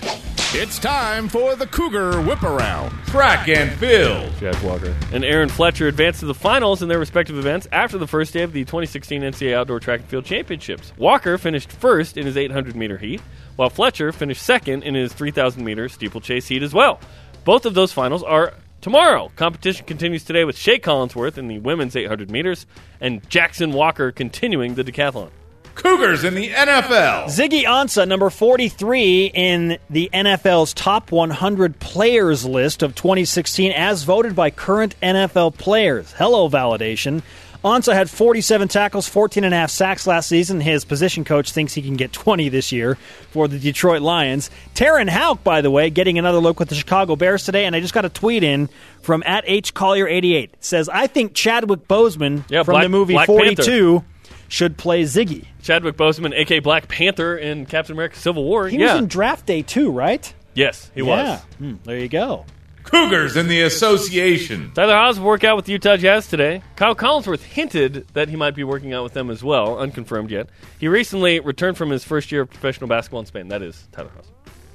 It's 0.54 0.80
time 0.80 1.30
for 1.30 1.56
the 1.56 1.66
Cougar 1.68 2.24
Whip 2.24 2.43
Around. 2.43 2.91
Track 3.06 3.47
and 3.47 3.72
field. 3.80 4.30
Shaq 4.34 4.62
Walker 4.64 4.93
and 5.14 5.24
Aaron 5.24 5.47
Fletcher 5.47 5.88
advanced 5.88 6.20
to 6.22 6.26
the 6.26 6.34
finals 6.34 6.82
in 6.82 6.89
their 6.89 6.99
respective 6.99 7.38
events 7.38 7.68
after 7.72 7.97
the 7.97 8.08
first 8.08 8.34
day 8.34 8.41
of 8.41 8.52
the 8.52 8.66
2016 8.66 9.22
NCAA 9.22 9.54
Outdoor 9.56 9.80
Track 9.80 10.02
and 10.02 10.10
Field 10.10 10.26
Championships. 10.26 10.91
Walker 10.97 11.38
finished 11.38 11.72
first 11.72 12.18
in 12.18 12.26
his 12.26 12.36
800 12.36 12.76
meter 12.76 12.97
heat, 12.97 13.22
while 13.56 13.70
Fletcher 13.70 14.12
finished 14.12 14.41
second 14.43 14.84
in 14.84 14.95
his 14.95 15.14
3,000 15.14 15.64
meter 15.64 15.89
steeplechase 15.89 16.47
heat 16.47 16.64
as 16.64 16.74
well. 16.74 16.99
Both 17.43 17.66
of 17.66 17.74
those 17.74 17.91
finals 17.91 18.24
are 18.24 18.54
tomorrow. 18.82 19.32
Competition 19.36 19.86
continues 19.86 20.24
today 20.24 20.43
with 20.43 20.58
Shea 20.58 20.80
Collinsworth 20.80 21.38
in 21.38 21.47
the 21.47 21.60
women's 21.60 21.95
800 21.95 22.30
meters 22.30 22.66
and 22.99 23.28
Jackson 23.30 23.72
Walker 23.72 24.12
continuing 24.12 24.76
the 24.76 24.84
decathlon. 24.84 25.32
Cougars 25.76 26.24
in 26.24 26.36
the 26.36 26.49
NFL. 26.49 27.26
Ziggy 27.26 27.64
Ansah, 27.64 28.08
number 28.08 28.30
43 28.30 29.32
in 29.34 29.78
the 29.89 30.10
NFL's 30.14 30.74
top 30.74 31.12
100 31.12 31.80
players 31.80 32.45
list 32.45 32.84
of 32.84 32.93
2016, 32.93 33.72
as 33.72 34.04
voted 34.04 34.36
by 34.36 34.52
current 34.52 34.95
NFL 35.02 35.58
players. 35.58 36.12
Hello, 36.12 36.49
validation. 36.49 37.24
Ansah 37.64 37.93
had 37.93 38.09
47 38.09 38.68
tackles, 38.70 39.07
14 39.07 39.43
and 39.43 39.53
a 39.53 39.57
half 39.57 39.70
sacks 39.70 40.07
last 40.07 40.28
season. 40.28 40.59
His 40.62 40.84
position 40.84 41.24
coach 41.24 41.51
thinks 41.51 41.74
he 41.76 41.84
can 41.84 41.95
get 41.95 42.12
20 42.12 42.49
this 42.49 42.72
year 42.72 42.95
for 43.30 43.47
the 43.47 43.59
Detroit 43.59 44.01
Lions. 44.01 44.49
Terenn 44.74 45.09
Houk, 45.09 45.43
by 45.43 45.62
the 45.62 45.70
way, 45.70 45.91
getting 45.91 46.18
another 46.18 46.39
look 46.39 46.59
with 46.59 46.70
the 46.70 46.76
Chicago 46.76 47.16
Bears 47.16 47.45
today, 47.45 47.66
and 47.66 47.76
I 47.76 47.80
just 47.80 47.93
got 47.93 48.03
a 48.03 48.09
tweet 48.09 48.43
in 48.43 48.68
from 49.03 49.22
at 49.28 49.43
H 49.45 49.76
Collier88. 49.76 50.49
Says, 50.59 50.89
I 50.89 51.05
think 51.05 51.36
Chadwick 51.36 51.88
Boseman 51.88 52.43
Yeah, 52.49 52.64
from 52.64 52.74
Black- 52.74 52.84
the 52.86 52.89
movie 52.89 53.14
Black 53.14 53.28
42 53.28 54.03
should 54.47 54.76
play 54.78 55.03
Ziggy. 55.03 55.45
Chadwick 55.62 55.95
Boseman, 55.97 56.34
aka 56.34 56.59
Black 56.59 56.88
Panther 56.88 57.38
in 57.38 57.68
Captain 57.68 57.93
America: 57.93 58.18
Civil 58.18 58.43
War. 58.43 58.68
He 58.70 58.78
yeah, 58.78 58.93
was 58.93 59.03
in 59.03 59.07
draft 59.07 59.45
day 59.45 59.62
too, 59.62 59.91
right? 59.91 60.34
yes, 60.55 60.89
he 60.95 61.01
yeah. 61.01 61.05
was. 61.36 61.39
Hmm, 61.59 61.76
there 61.84 61.97
you 61.99 62.09
go. 62.09 62.45
Cougars 62.92 63.38
in 63.38 63.48
the 63.48 63.62
association. 63.62 64.72
Tyler 64.74 64.96
Haws 64.96 65.18
will 65.18 65.28
work 65.28 65.46
out 65.46 65.56
with 65.56 65.66
the 65.66 65.72
Utah 65.72 65.96
Jazz 65.96 66.28
today. 66.28 66.62
Kyle 66.76 66.94
Collinsworth 66.94 67.42
hinted 67.42 68.06
that 68.14 68.28
he 68.28 68.36
might 68.36 68.54
be 68.54 68.66
working 68.66 68.94
out 68.94 69.04
with 69.04 69.14
them 69.14 69.30
as 69.30 69.42
well, 69.44 69.80
unconfirmed 69.80 70.30
yet. 70.30 70.50
He 70.78 70.89
recently 70.89 71.39
returned 71.39 71.78
from 71.78 71.89
his 71.89 72.04
first 72.04 72.32
year 72.32 72.42
of 72.42 72.50
professional 72.50 72.89
basketball 72.89 73.22
in 73.22 73.26
Spain. 73.26 73.48
That 73.48 73.62
is 73.62 73.88
Tyler 73.94 74.12
Haws. 74.14 74.26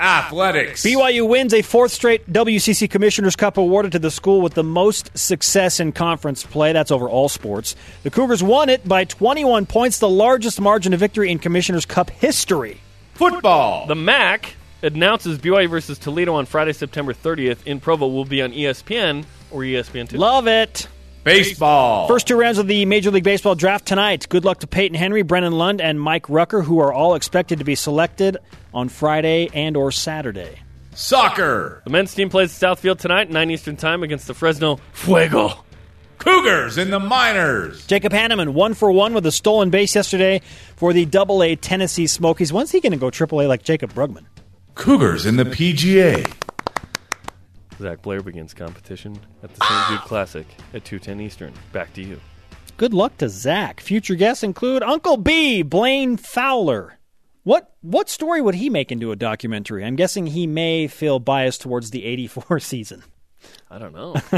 Athletics. 0.01 0.83
BYU 0.83 1.29
wins 1.29 1.55
a 1.55 1.63
fourth 1.63 1.93
straight 1.93 2.31
WCC 2.31 2.89
Commissioner's 2.91 3.37
Cup 3.37 3.57
awarded 3.57 3.93
to 3.93 3.99
the 3.99 4.11
school 4.11 4.41
with 4.41 4.55
the 4.55 4.65
most 4.65 5.17
success 5.17 5.81
in 5.81 5.93
conference 5.93 6.43
play. 6.43 6.73
That's 6.73 6.91
over 6.91 7.09
all 7.09 7.29
sports. 7.29 7.77
The 8.03 8.11
Cougars 8.11 8.43
won 8.43 8.69
it 8.69 8.87
by 8.87 9.05
21 9.05 9.67
points, 9.67 9.99
the 9.99 10.09
largest 10.09 10.61
margin 10.61 10.93
of 10.93 11.01
victory 11.01 11.31
in 11.31 11.39
Commissioner's 11.39 11.87
Cup 11.87 12.11
history. 12.11 12.81
Football. 13.15 13.87
The 13.87 13.95
MAC 13.95 14.57
announces 14.83 15.39
BYU 15.39 15.69
versus 15.69 15.99
Toledo 15.99 16.35
on 16.35 16.47
Friday, 16.47 16.73
September 16.73 17.13
30th 17.13 17.67
in 17.67 17.81
Provo 17.81 18.07
will 18.09 18.25
be 18.25 18.43
on 18.43 18.53
ESPN 18.53 19.25
or 19.51 19.63
ESPN2. 19.63 20.19
Love 20.19 20.47
it. 20.47 20.89
Baseball. 21.25 22.07
First 22.07 22.29
two 22.29 22.39
rounds 22.39 22.59
of 22.59 22.69
the 22.69 22.85
Major 22.85 23.11
League 23.11 23.25
Baseball 23.25 23.57
draft 23.57 23.85
tonight. 23.85 24.29
Good 24.29 24.45
luck 24.45 24.61
to 24.61 24.69
Peyton 24.69 24.97
Henry, 24.97 25.23
Brennan 25.23 25.55
Lund, 25.55 25.81
and 25.81 26.01
Mike 26.01 26.29
Rucker, 26.29 26.63
who 26.63 26.79
are 26.79 26.93
all 26.93 27.17
expected 27.17 27.59
to 27.59 27.65
be 27.65 27.75
selected 27.75 28.37
on 28.73 28.89
Friday 28.89 29.49
and 29.53 29.77
or 29.77 29.91
Saturday. 29.91 30.61
Soccer. 30.95 31.83
The 31.85 31.91
men's 31.91 32.15
team 32.15 32.31
plays 32.31 32.63
at 32.63 32.79
Southfield 32.79 32.99
tonight, 32.99 33.29
9 33.29 33.51
Eastern 33.51 33.77
Time, 33.77 34.05
against 34.05 34.29
the 34.29 34.35
Fresno 34.35 34.79
Fuego. 34.93 35.65
Cougars 36.19 36.79
in 36.79 36.91
the 36.91 37.01
minors. 37.01 37.87
Jacob 37.87 38.13
Hanneman, 38.13 38.51
one 38.51 38.75
for 38.75 38.91
one 38.91 39.13
with 39.13 39.27
a 39.27 39.33
stolen 39.33 39.71
base 39.71 39.95
yesterday 39.95 40.41
for 40.77 40.93
the 40.93 41.05
Double 41.07 41.43
A 41.43 41.57
Tennessee 41.57 42.07
Smokies. 42.07 42.53
When's 42.53 42.71
he 42.71 42.81
going 42.81 42.93
to 42.93 42.99
go 42.99 43.11
Triple 43.11 43.43
A 43.43 43.47
like 43.47 43.63
Jacob 43.63 43.93
Brugman? 43.93 44.25
Cougars 44.77 45.27
in 45.27 45.37
the 45.37 45.45
PGA. 45.45 46.31
Zac 47.81 48.03
Blair 48.03 48.21
begins 48.23 48.55
competition 48.55 49.19
at 49.43 49.53
the 49.53 49.65
St. 49.67 49.89
Jude 49.89 50.07
Classic 50.07 50.47
at 50.73 50.85
2:10 50.85 51.21
Eastern. 51.21 51.53
Back 51.73 51.93
to 51.95 52.03
you. 52.03 52.21
Good 52.77 52.95
luck 52.95 53.17
to 53.19 53.29
Zac. 53.29 53.81
Future 53.81 54.15
guests 54.15 54.43
include 54.45 54.83
Uncle 54.83 55.17
B, 55.17 55.63
Blaine 55.63 56.17
Fowler. 56.17 56.99
What 57.43 57.75
what 57.81 58.09
story 58.11 58.41
would 58.43 58.55
he 58.55 58.69
make 58.71 58.93
into 58.93 59.13
a 59.13 59.17
documentary? 59.17 59.85
I'm 59.85 59.97
guessing 59.97 60.27
he 60.27 60.47
may 60.47 60.87
feel 60.89 61.19
biased 61.19 61.63
towards 61.63 61.91
the 61.91 62.05
84 62.05 62.61
season. 62.61 63.03
I 63.71 63.79
don't 63.79 63.95
know. 63.95 64.13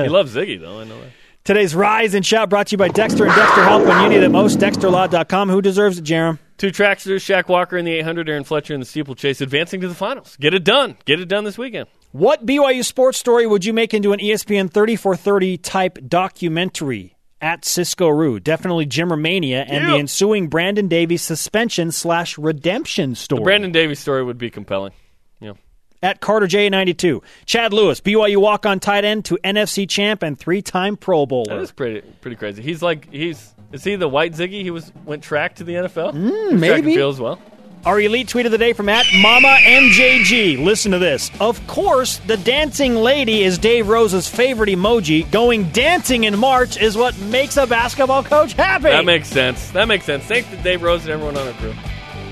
he 0.00 0.08
loves 0.08 0.34
Ziggy 0.34 0.60
though. 0.60 0.80
I 0.80 0.84
know 0.84 1.00
that. 1.00 1.10
Today's 1.44 1.74
Rise 1.74 2.14
and 2.14 2.24
Shout 2.24 2.48
brought 2.48 2.68
to 2.68 2.72
you 2.74 2.78
by 2.78 2.86
Dexter 2.88 3.26
and 3.26 3.34
Dexter 3.34 3.64
Help 3.64 3.84
when 3.84 4.00
you 4.04 4.08
need 4.10 4.24
it 4.24 4.28
most. 4.28 4.60
DexterLaw.com. 4.60 5.48
Who 5.50 5.60
deserves 5.60 5.98
it, 5.98 6.04
Jarom? 6.04 6.38
Two 6.62 6.70
tracksters, 6.70 7.24
Shaq 7.24 7.48
Walker 7.48 7.76
in 7.76 7.84
the 7.84 7.90
800, 7.90 8.28
Aaron 8.28 8.44
Fletcher 8.44 8.72
in 8.72 8.78
the 8.78 8.86
steeplechase, 8.86 9.40
advancing 9.40 9.80
to 9.80 9.88
the 9.88 9.96
finals. 9.96 10.36
Get 10.38 10.54
it 10.54 10.62
done. 10.62 10.96
Get 11.06 11.18
it 11.18 11.26
done 11.26 11.42
this 11.42 11.58
weekend. 11.58 11.88
What 12.12 12.46
BYU 12.46 12.84
sports 12.84 13.18
story 13.18 13.48
would 13.48 13.64
you 13.64 13.72
make 13.72 13.92
into 13.92 14.12
an 14.12 14.20
ESPN 14.20 14.70
3430 14.70 15.58
type 15.58 15.98
documentary? 16.06 17.16
At 17.40 17.64
Cisco 17.64 18.06
Rue, 18.06 18.38
definitely 18.38 18.86
Jimmermania 18.86 19.64
and 19.66 19.88
the 19.88 19.96
ensuing 19.96 20.46
Brandon 20.46 20.86
Davies 20.86 21.22
suspension 21.22 21.90
slash 21.90 22.38
redemption 22.38 23.16
story. 23.16 23.40
The 23.40 23.44
Brandon 23.44 23.72
Davies 23.72 23.98
story 23.98 24.22
would 24.22 24.38
be 24.38 24.48
compelling. 24.48 24.92
Yeah. 25.40 25.54
at 26.00 26.20
Carter 26.20 26.46
J92. 26.46 27.24
Chad 27.44 27.72
Lewis, 27.72 28.00
BYU 28.00 28.36
walk 28.36 28.66
on 28.66 28.78
tight 28.78 29.04
end 29.04 29.24
to 29.24 29.38
NFC 29.42 29.88
champ 29.88 30.22
and 30.22 30.38
three 30.38 30.62
time 30.62 30.96
Pro 30.96 31.26
Bowler. 31.26 31.56
That 31.56 31.62
is 31.62 31.72
pretty 31.72 32.02
pretty 32.20 32.36
crazy. 32.36 32.62
He's 32.62 32.82
like 32.82 33.10
he's 33.10 33.52
is 33.72 33.84
he 33.84 33.96
the 33.96 34.08
white 34.08 34.32
Ziggy? 34.32 34.62
He 34.62 34.70
was 34.70 34.92
went 35.04 35.22
track 35.22 35.56
to 35.56 35.64
the 35.64 35.74
NFL. 35.74 36.12
Mm, 36.12 36.28
track 36.30 36.50
and 36.50 36.60
maybe. 36.60 36.94
field 36.94 37.14
as 37.14 37.20
well. 37.20 37.38
Our 37.84 38.00
elite 38.00 38.28
tweet 38.28 38.46
of 38.46 38.52
the 38.52 38.58
day 38.58 38.74
from 38.74 38.88
at 38.88 39.06
Mama 39.12 39.56
MJG. 39.60 40.64
Listen 40.64 40.92
to 40.92 41.00
this. 41.00 41.32
Of 41.40 41.66
course, 41.66 42.18
the 42.28 42.36
dancing 42.36 42.94
lady 42.94 43.42
is 43.42 43.58
Dave 43.58 43.88
Rose's 43.88 44.28
favorite 44.28 44.68
emoji. 44.68 45.28
Going 45.32 45.64
dancing 45.70 46.22
in 46.24 46.38
March 46.38 46.80
is 46.80 46.96
what 46.96 47.18
makes 47.18 47.56
a 47.56 47.66
basketball 47.66 48.22
coach 48.22 48.52
happy. 48.52 48.84
That 48.84 49.04
makes 49.04 49.26
sense. 49.26 49.72
That 49.72 49.88
makes 49.88 50.04
sense. 50.04 50.22
Thanks 50.24 50.48
to 50.50 50.56
Dave 50.58 50.82
Rose 50.82 51.02
and 51.02 51.10
everyone 51.10 51.36
on 51.36 51.48
our 51.48 51.54
crew. 51.54 51.74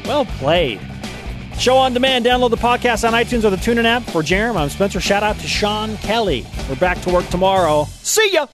Well 0.04 0.24
played. 0.24 0.80
Show 1.58 1.76
on 1.76 1.94
demand. 1.94 2.24
Download 2.24 2.50
the 2.50 2.56
podcast 2.56 3.06
on 3.06 3.12
iTunes 3.12 3.44
or 3.44 3.50
the 3.50 3.56
TuneIn 3.56 3.84
app. 3.84 4.04
For 4.04 4.22
Jarom, 4.22 4.56
I'm 4.56 4.68
Spencer. 4.70 5.00
Shout 5.00 5.22
out 5.24 5.36
to 5.40 5.48
Sean 5.48 5.96
Kelly. 5.98 6.46
We're 6.68 6.76
back 6.76 7.00
to 7.02 7.12
work 7.12 7.26
tomorrow. 7.28 7.86
See 8.02 8.30
ya. 8.32 8.46